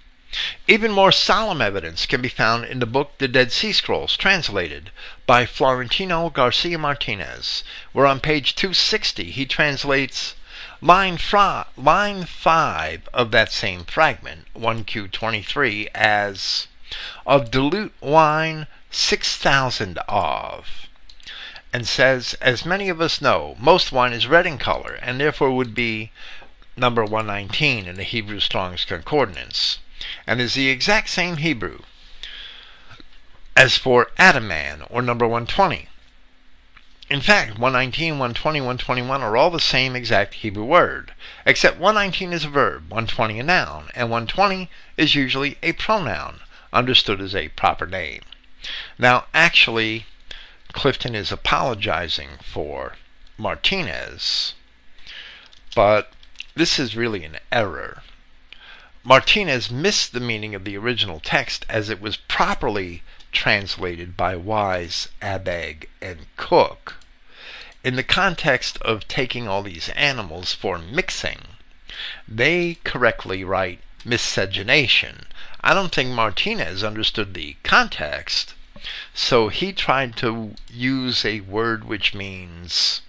Even 0.69 0.93
more 0.93 1.13
solemn 1.13 1.63
evidence 1.63 2.05
can 2.05 2.21
be 2.21 2.29
found 2.29 2.67
in 2.67 2.81
the 2.81 2.85
book 2.85 3.17
The 3.17 3.29
Dead 3.29 3.51
Sea 3.51 3.73
Scrolls, 3.73 4.19
translated 4.19 4.91
by 5.25 5.47
Florentino 5.47 6.29
Garcia 6.29 6.77
Martinez, 6.77 7.65
where 7.93 8.07
on 8.07 8.21
page 8.21 8.55
260 8.55 9.31
he 9.31 9.47
translates 9.47 10.35
Line, 10.82 11.16
fra- 11.16 11.66
line 11.77 12.24
5 12.24 13.09
of 13.15 13.31
that 13.31 13.51
same 13.51 13.85
fragment, 13.85 14.47
1Q23, 14.55 15.89
as 15.94 16.69
Of 17.27 17.51
dilute 17.51 17.94
wine, 18.01 18.66
6,000 18.90 19.98
of. 20.09 20.89
And 21.73 21.89
says, 21.89 22.35
as 22.40 22.65
many 22.65 22.89
of 22.89 23.01
us 23.01 23.20
know, 23.20 23.57
most 23.59 23.90
wine 23.90 24.12
is 24.12 24.27
red 24.27 24.47
in 24.47 24.59
color, 24.59 24.94
and 25.01 25.19
therefore 25.19 25.51
would 25.51 25.74
be 25.74 26.12
number 26.77 27.05
119 27.05 27.89
in 27.89 27.97
the 27.97 28.03
Hebrew 28.03 28.40
Strong's 28.40 28.85
Concordance, 28.85 29.78
and 30.27 30.40
is 30.40 30.55
the 30.55 30.69
exact 30.69 31.09
same 31.09 31.39
Hebrew 31.39 31.81
as 33.57 33.78
for 33.78 34.11
Adaman, 34.19 34.86
or 34.90 35.01
number 35.01 35.27
120. 35.27 35.89
In 37.09 37.20
fact, 37.20 37.53
119, 37.53 38.19
120, 38.19 38.61
121 38.61 39.23
are 39.23 39.37
all 39.37 39.51
the 39.51 39.61
same 39.61 39.95
exact 39.95 40.35
Hebrew 40.35 40.65
word, 40.65 41.12
except 41.45 41.78
119 41.78 42.33
is 42.33 42.45
a 42.45 42.49
verb, 42.49 42.91
120 42.91 43.39
a 43.39 43.45
noun, 43.45 43.91
and 43.95 44.11
120 44.11 44.69
is 44.97 45.15
usually 45.15 45.57
a 45.62 45.73
pronoun, 45.73 46.41
understood 46.73 47.20
as 47.20 47.33
a 47.33 47.51
proper 47.51 47.87
name. 47.87 48.23
Now, 48.99 49.27
actually, 49.33 50.07
Clifton 50.73 51.15
is 51.15 51.31
apologizing 51.31 52.39
for 52.43 52.97
Martinez, 53.39 54.55
but 55.77 56.12
this 56.57 56.77
is 56.77 56.97
really 56.97 57.24
an 57.24 57.39
error. 57.53 58.03
Martinez 59.05 59.70
missed 59.70 60.12
the 60.12 60.19
meaning 60.19 60.57
of 60.57 60.65
the 60.65 60.77
original 60.77 61.20
text 61.20 61.65
as 61.69 61.89
it 61.89 62.01
was 62.01 62.16
properly 62.16 63.05
translated 63.37 64.17
by 64.17 64.35
Wise, 64.35 65.09
Abegg, 65.21 65.87
and 66.01 66.27
Cook. 66.39 66.95
In 67.85 67.95
the 67.95 68.03
context 68.03 68.79
of 68.79 69.07
taking 69.09 69.47
all 69.47 69.63
these 69.63 69.91
animals 69.91 70.55
for 70.55 70.79
mixing, 70.79 71.43
they 72.27 72.79
correctly 72.83 73.45
write 73.45 73.81
miscegenation. 74.07 75.27
I 75.61 75.75
don't 75.75 75.95
think 75.95 76.09
Martinez 76.13 76.83
understood 76.83 77.35
the 77.35 77.57
context, 77.63 78.55
so 79.13 79.49
he 79.49 79.75
tried 79.75 80.17
to 80.17 80.55
use 80.73 81.23
a 81.27 81.41
word 81.41 81.85
which 81.85 82.15
means 82.15 83.03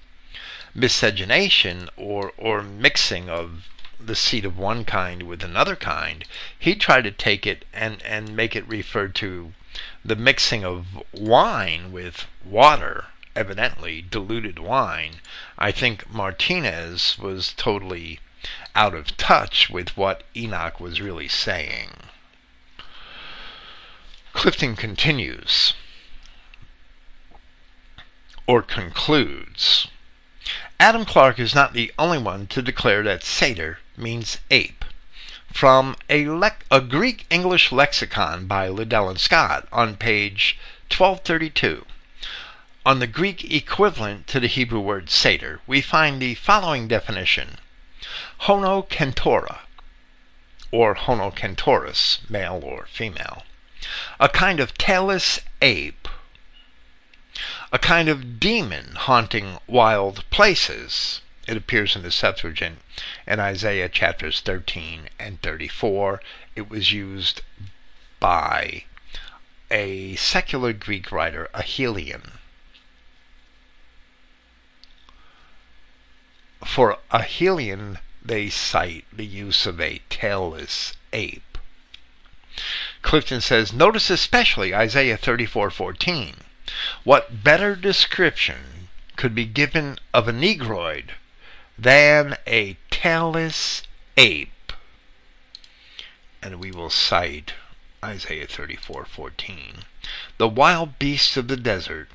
miscegenation 0.75 1.89
or, 1.95 2.33
or 2.37 2.61
mixing 2.63 3.29
of 3.29 3.69
the 3.97 4.15
seed 4.15 4.43
of 4.43 4.57
one 4.57 4.83
kind 4.83 5.23
with 5.23 5.41
another 5.41 5.77
kind. 5.77 6.25
He 6.59 6.75
tried 6.75 7.05
to 7.05 7.11
take 7.11 7.47
it 7.47 7.63
and, 7.73 8.01
and 8.03 8.35
make 8.35 8.57
it 8.57 8.67
refer 8.67 9.07
to 9.07 9.53
the 10.03 10.15
mixing 10.15 10.63
of 10.63 10.85
wine 11.11 11.91
with 11.91 12.25
water, 12.43 13.05
evidently 13.35 14.01
diluted 14.01 14.59
wine, 14.59 15.21
I 15.57 15.71
think 15.71 16.09
Martinez 16.09 17.17
was 17.19 17.53
totally 17.53 18.19
out 18.75 18.93
of 18.93 19.17
touch 19.17 19.69
with 19.69 19.97
what 19.97 20.23
Enoch 20.35 20.79
was 20.79 21.01
really 21.01 21.27
saying. 21.27 21.89
Clifton 24.33 24.75
continues, 24.75 25.73
or 28.45 28.61
concludes. 28.61 29.87
Adam 30.79 31.05
Clarke 31.05 31.39
is 31.39 31.55
not 31.55 31.73
the 31.73 31.91
only 31.97 32.19
one 32.19 32.45
to 32.47 32.61
declare 32.61 33.01
that 33.03 33.23
satyr 33.23 33.79
means 33.97 34.37
ape 34.51 34.76
from 35.57 35.95
a, 36.07 36.27
le- 36.27 36.51
a 36.69 36.79
Greek 36.79 37.25
English 37.31 37.71
lexicon 37.71 38.45
by 38.45 38.67
Liddell 38.67 39.09
and 39.09 39.19
Scott 39.19 39.67
on 39.71 39.97
page 39.97 40.55
1232. 40.95 41.83
On 42.85 42.99
the 42.99 43.07
Greek 43.07 43.43
equivalent 43.51 44.27
to 44.27 44.39
the 44.39 44.45
Hebrew 44.45 44.79
word 44.79 45.09
satyr, 45.09 45.59
we 45.65 45.81
find 45.81 46.21
the 46.21 46.35
following 46.35 46.87
definition 46.87 47.57
Honokentora, 48.41 49.61
or 50.69 50.93
Hono 50.93 51.33
Honokentorus, 51.33 52.19
male 52.29 52.61
or 52.63 52.85
female, 52.91 53.41
a 54.19 54.29
kind 54.29 54.59
of 54.59 54.75
tailless 54.75 55.39
ape, 55.63 56.07
a 57.71 57.79
kind 57.79 58.07
of 58.07 58.39
demon 58.39 58.93
haunting 58.93 59.57
wild 59.65 60.23
places. 60.29 61.21
It 61.47 61.55
appears 61.55 61.95
in 61.95 62.03
the 62.03 62.11
Septuagint 62.11 62.81
in 63.25 63.39
Isaiah 63.39 63.87
chapters 63.87 64.41
13 64.41 65.07
and 65.17 65.41
34. 65.41 66.21
It 66.57 66.69
was 66.69 66.91
used 66.91 67.41
by 68.19 68.83
a 69.71 70.17
secular 70.17 70.73
Greek 70.73 71.09
writer, 71.09 71.49
Aelian. 71.53 72.33
For 76.65 76.99
Aelian, 77.13 77.99
they 78.21 78.49
cite 78.49 79.05
the 79.13 79.25
use 79.25 79.65
of 79.65 79.79
a 79.79 80.01
tailless 80.09 80.95
ape. 81.13 81.57
Clifton 83.01 83.39
says, 83.39 83.71
notice 83.71 84.09
especially 84.09 84.75
Isaiah 84.75 85.17
34:14. 85.17 86.39
What 87.05 87.41
better 87.41 87.73
description 87.77 88.89
could 89.15 89.33
be 89.33 89.45
given 89.45 89.97
of 90.13 90.27
a 90.27 90.33
negroid 90.33 91.13
than 91.77 92.35
a 92.47 92.75
tailless 92.89 93.83
ape? 94.17 94.73
And 96.41 96.59
we 96.59 96.71
will 96.71 96.89
cite 96.89 97.53
Isaiah 98.03 98.47
34:14. 98.47 99.83
The 100.39 100.47
wild 100.47 100.97
beasts 100.97 101.37
of 101.37 101.47
the 101.47 101.55
desert 101.55 102.09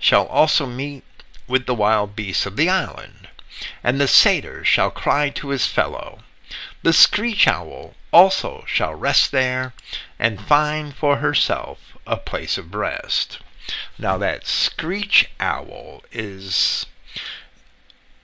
shall 0.00 0.26
also 0.26 0.66
meet 0.66 1.04
with 1.46 1.66
the 1.66 1.76
wild 1.76 2.16
beasts 2.16 2.44
of 2.44 2.56
the 2.56 2.68
island, 2.68 3.28
and 3.84 4.00
the 4.00 4.08
satyr 4.08 4.64
shall 4.64 4.90
cry 4.90 5.30
to 5.30 5.50
his 5.50 5.66
fellow. 5.68 6.24
The 6.82 6.92
screech 6.92 7.46
owl 7.46 7.94
also 8.12 8.64
shall 8.66 8.94
rest 8.96 9.30
there 9.30 9.74
and 10.18 10.40
find 10.44 10.92
for 10.96 11.18
herself 11.18 11.78
a 12.04 12.16
place 12.16 12.58
of 12.58 12.74
rest. 12.74 13.38
Now 13.96 14.18
that 14.18 14.44
screech 14.48 15.30
owl 15.38 16.02
is 16.10 16.86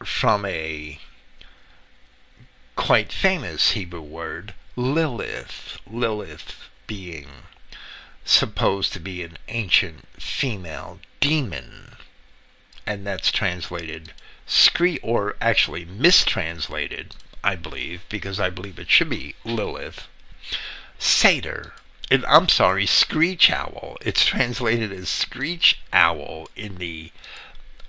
from 0.04 0.44
a 0.44 0.98
quite 2.76 3.12
famous 3.12 3.72
Hebrew 3.72 4.02
word, 4.02 4.54
Lilith. 4.76 5.78
Lilith 5.86 6.68
being 6.86 7.28
supposed 8.24 8.92
to 8.92 9.00
be 9.00 9.22
an 9.22 9.38
ancient 9.48 10.06
female 10.20 11.00
demon, 11.20 11.96
and 12.86 13.06
that's 13.06 13.30
translated 13.30 14.12
scree 14.46 14.98
or 15.02 15.36
actually 15.40 15.84
mistranslated, 15.84 17.14
I 17.42 17.56
believe, 17.56 18.02
because 18.08 18.38
I 18.38 18.50
believe 18.50 18.78
it 18.78 18.90
should 18.90 19.08
be 19.08 19.34
Lilith. 19.44 20.06
Satyr. 20.98 21.72
It, 22.10 22.22
I'm 22.28 22.48
sorry, 22.50 22.84
screech 22.84 23.50
owl. 23.50 23.96
It's 24.02 24.26
translated 24.26 24.92
as 24.92 25.08
screech 25.08 25.78
owl 25.92 26.48
in 26.54 26.76
the 26.76 27.10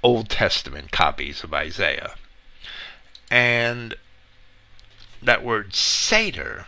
Old 0.06 0.30
Testament 0.30 0.92
copies 0.92 1.44
of 1.44 1.52
Isaiah. 1.52 2.14
And 3.32 3.96
that 5.20 5.44
word 5.44 5.74
satyr 5.74 6.68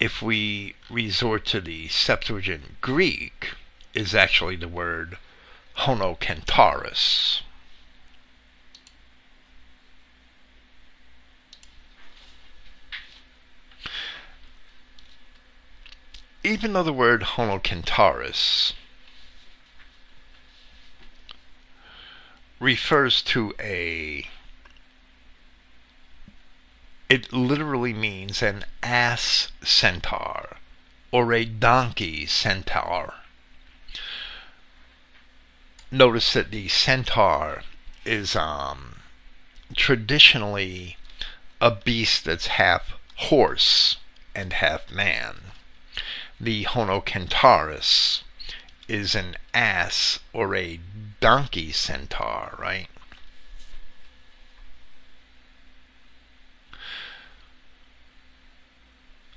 if 0.00 0.20
we 0.20 0.74
resort 0.90 1.46
to 1.46 1.60
the 1.60 1.86
Septuagint 1.86 2.80
Greek, 2.80 3.50
is 3.94 4.16
actually 4.16 4.56
the 4.56 4.66
word 4.66 5.16
onokentauros. 5.76 7.42
Even 16.42 16.72
though 16.72 16.82
the 16.82 16.92
word 16.92 17.22
onokentauros 17.22 18.72
refers 22.62 23.22
to 23.22 23.52
a 23.58 24.24
it 27.08 27.32
literally 27.32 27.92
means 27.92 28.40
an 28.40 28.64
ass 28.84 29.50
centaur 29.62 30.56
or 31.10 31.32
a 31.32 31.44
donkey 31.44 32.24
centaur. 32.24 33.14
Notice 35.90 36.32
that 36.34 36.52
the 36.52 36.68
centaur 36.68 37.64
is 38.04 38.36
um, 38.36 39.00
traditionally 39.74 40.96
a 41.60 41.72
beast 41.72 42.24
that's 42.24 42.46
half 42.46 42.94
horse 43.16 43.96
and 44.34 44.52
half 44.54 44.88
man. 44.90 45.52
The 46.40 46.64
Onokentauros 46.64 48.22
is 48.92 49.14
an 49.14 49.36
ass 49.54 50.18
or 50.32 50.54
a 50.54 50.78
donkey 51.20 51.72
centaur, 51.72 52.54
right? 52.58 52.88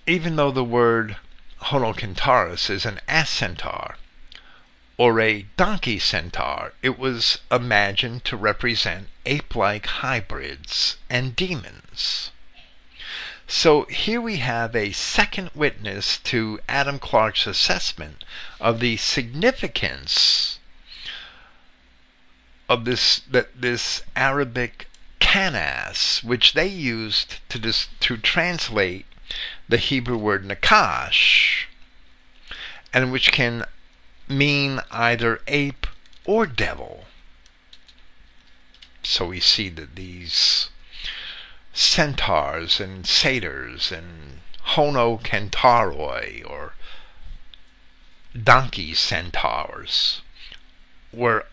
even 0.08 0.36
though 0.36 0.52
the 0.52 0.64
word 0.64 1.18
Onokentauros 1.62 2.70
is 2.70 2.86
an 2.86 3.00
ass 3.08 3.30
centaur 3.30 3.98
or 4.98 5.20
a 5.20 5.46
donkey 5.58 5.98
centaur, 6.00 6.74
it 6.82 7.00
was 7.00 7.40
imagined 7.52 8.24
to 8.24 8.38
represent 8.38 9.10
ape 9.26 9.56
like 9.56 9.88
hybrids 9.88 10.98
and 11.10 11.36
demons. 11.36 12.32
So 13.48 13.84
here 13.84 14.20
we 14.20 14.38
have 14.38 14.76
a 14.76 14.92
second 14.92 15.52
witness 15.54 16.18
to 16.20 16.60
Adam 16.68 16.98
Clarke's 16.98 17.46
assessment 17.46 18.24
of 18.60 18.80
the 18.80 18.98
significance 18.98 20.58
of 22.68 22.86
this 22.86 23.20
that 23.30 23.62
this 23.62 24.02
Arabic 24.16 24.88
canas, 25.20 26.24
which 26.24 26.54
they 26.54 26.66
used 26.66 27.40
to 27.50 27.60
dis, 27.60 27.88
to 28.00 28.18
translate 28.18 29.06
the 29.70 29.78
Hebrew 29.78 30.18
word 30.18 30.44
nakash, 30.44 31.66
and 32.92 33.12
which 33.12 33.32
can 33.32 33.66
mean 34.28 34.80
either 34.90 35.42
ape 35.48 35.86
or 36.24 36.48
devil. 36.48 37.06
So 39.04 39.28
we 39.28 39.40
see 39.40 39.70
that 39.70 39.96
these 39.96 40.70
centaurs 41.78 42.80
and 42.80 43.06
satyrs 43.06 43.92
and 43.92 44.40
onokentauroi 44.76 46.42
or 46.50 46.74
donkey 48.44 48.94
centaurs 48.94 50.22
were 51.12 51.46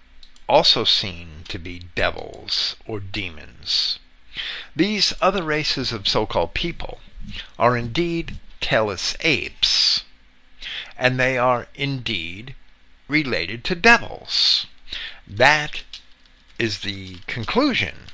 also 0.49 0.85
seen 0.85 1.43
to 1.49 1.59
be 1.59 1.81
devils 1.97 2.77
or 2.86 3.01
demons. 3.01 3.99
These 4.77 5.12
other 5.20 5.43
races 5.43 5.93
of 5.93 6.07
so 6.07 6.24
called 6.24 6.55
people 6.55 7.01
are 7.59 7.77
indeed 7.77 8.39
tailless 8.61 9.16
apes, 9.20 10.05
and 10.97 11.19
they 11.19 11.36
are 11.36 11.66
indeed 11.74 12.55
related 13.09 13.65
to 13.65 13.74
devils. 13.74 14.66
That 15.27 15.82
is 16.59 16.81
the 16.81 17.16
conclusion 17.27 18.07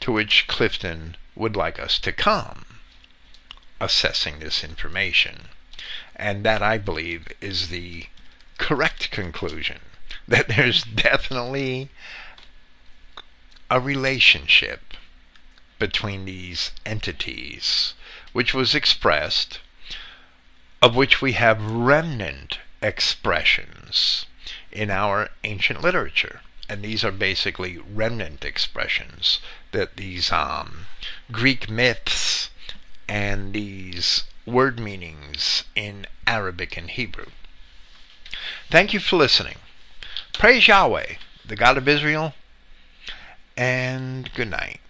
to 0.00 0.12
which 0.12 0.46
Clifton 0.46 1.16
would 1.34 1.56
like 1.56 1.78
us 1.78 1.98
to 2.00 2.12
come, 2.12 2.64
assessing 3.80 4.38
this 4.38 4.62
information. 4.62 5.48
And 6.16 6.44
that, 6.44 6.62
I 6.62 6.78
believe, 6.78 7.28
is 7.40 7.68
the 7.68 8.06
correct 8.58 9.10
conclusion 9.10 9.80
that 10.28 10.48
there's 10.48 10.84
definitely 10.84 11.88
a 13.70 13.80
relationship 13.80 14.94
between 15.78 16.24
these 16.26 16.70
entities 16.86 17.94
which 18.32 18.54
was 18.54 18.74
expressed, 18.74 19.60
of 20.80 20.94
which 20.94 21.20
we 21.20 21.32
have 21.32 21.60
remnant 21.60 22.58
expressions 22.80 24.26
in 24.70 24.90
our 24.90 25.30
ancient 25.44 25.80
literature. 25.82 26.40
And 26.68 26.82
these 26.82 27.04
are 27.04 27.12
basically 27.12 27.78
remnant 27.78 28.44
expressions 28.44 29.40
that 29.72 29.96
these 29.96 30.32
um, 30.32 30.86
Greek 31.30 31.70
myths 31.70 32.50
and 33.08 33.52
these 33.52 34.24
word 34.46 34.78
meanings 34.78 35.64
in 35.74 36.06
Arabic 36.26 36.76
and 36.76 36.90
Hebrew. 36.90 37.26
Thank 38.70 38.92
you 38.92 39.00
for 39.00 39.16
listening. 39.16 39.56
Praise 40.32 40.66
Yahweh, 40.66 41.14
the 41.44 41.56
God 41.56 41.76
of 41.76 41.88
Israel, 41.88 42.34
and 43.56 44.32
good 44.34 44.50
night. 44.50 44.80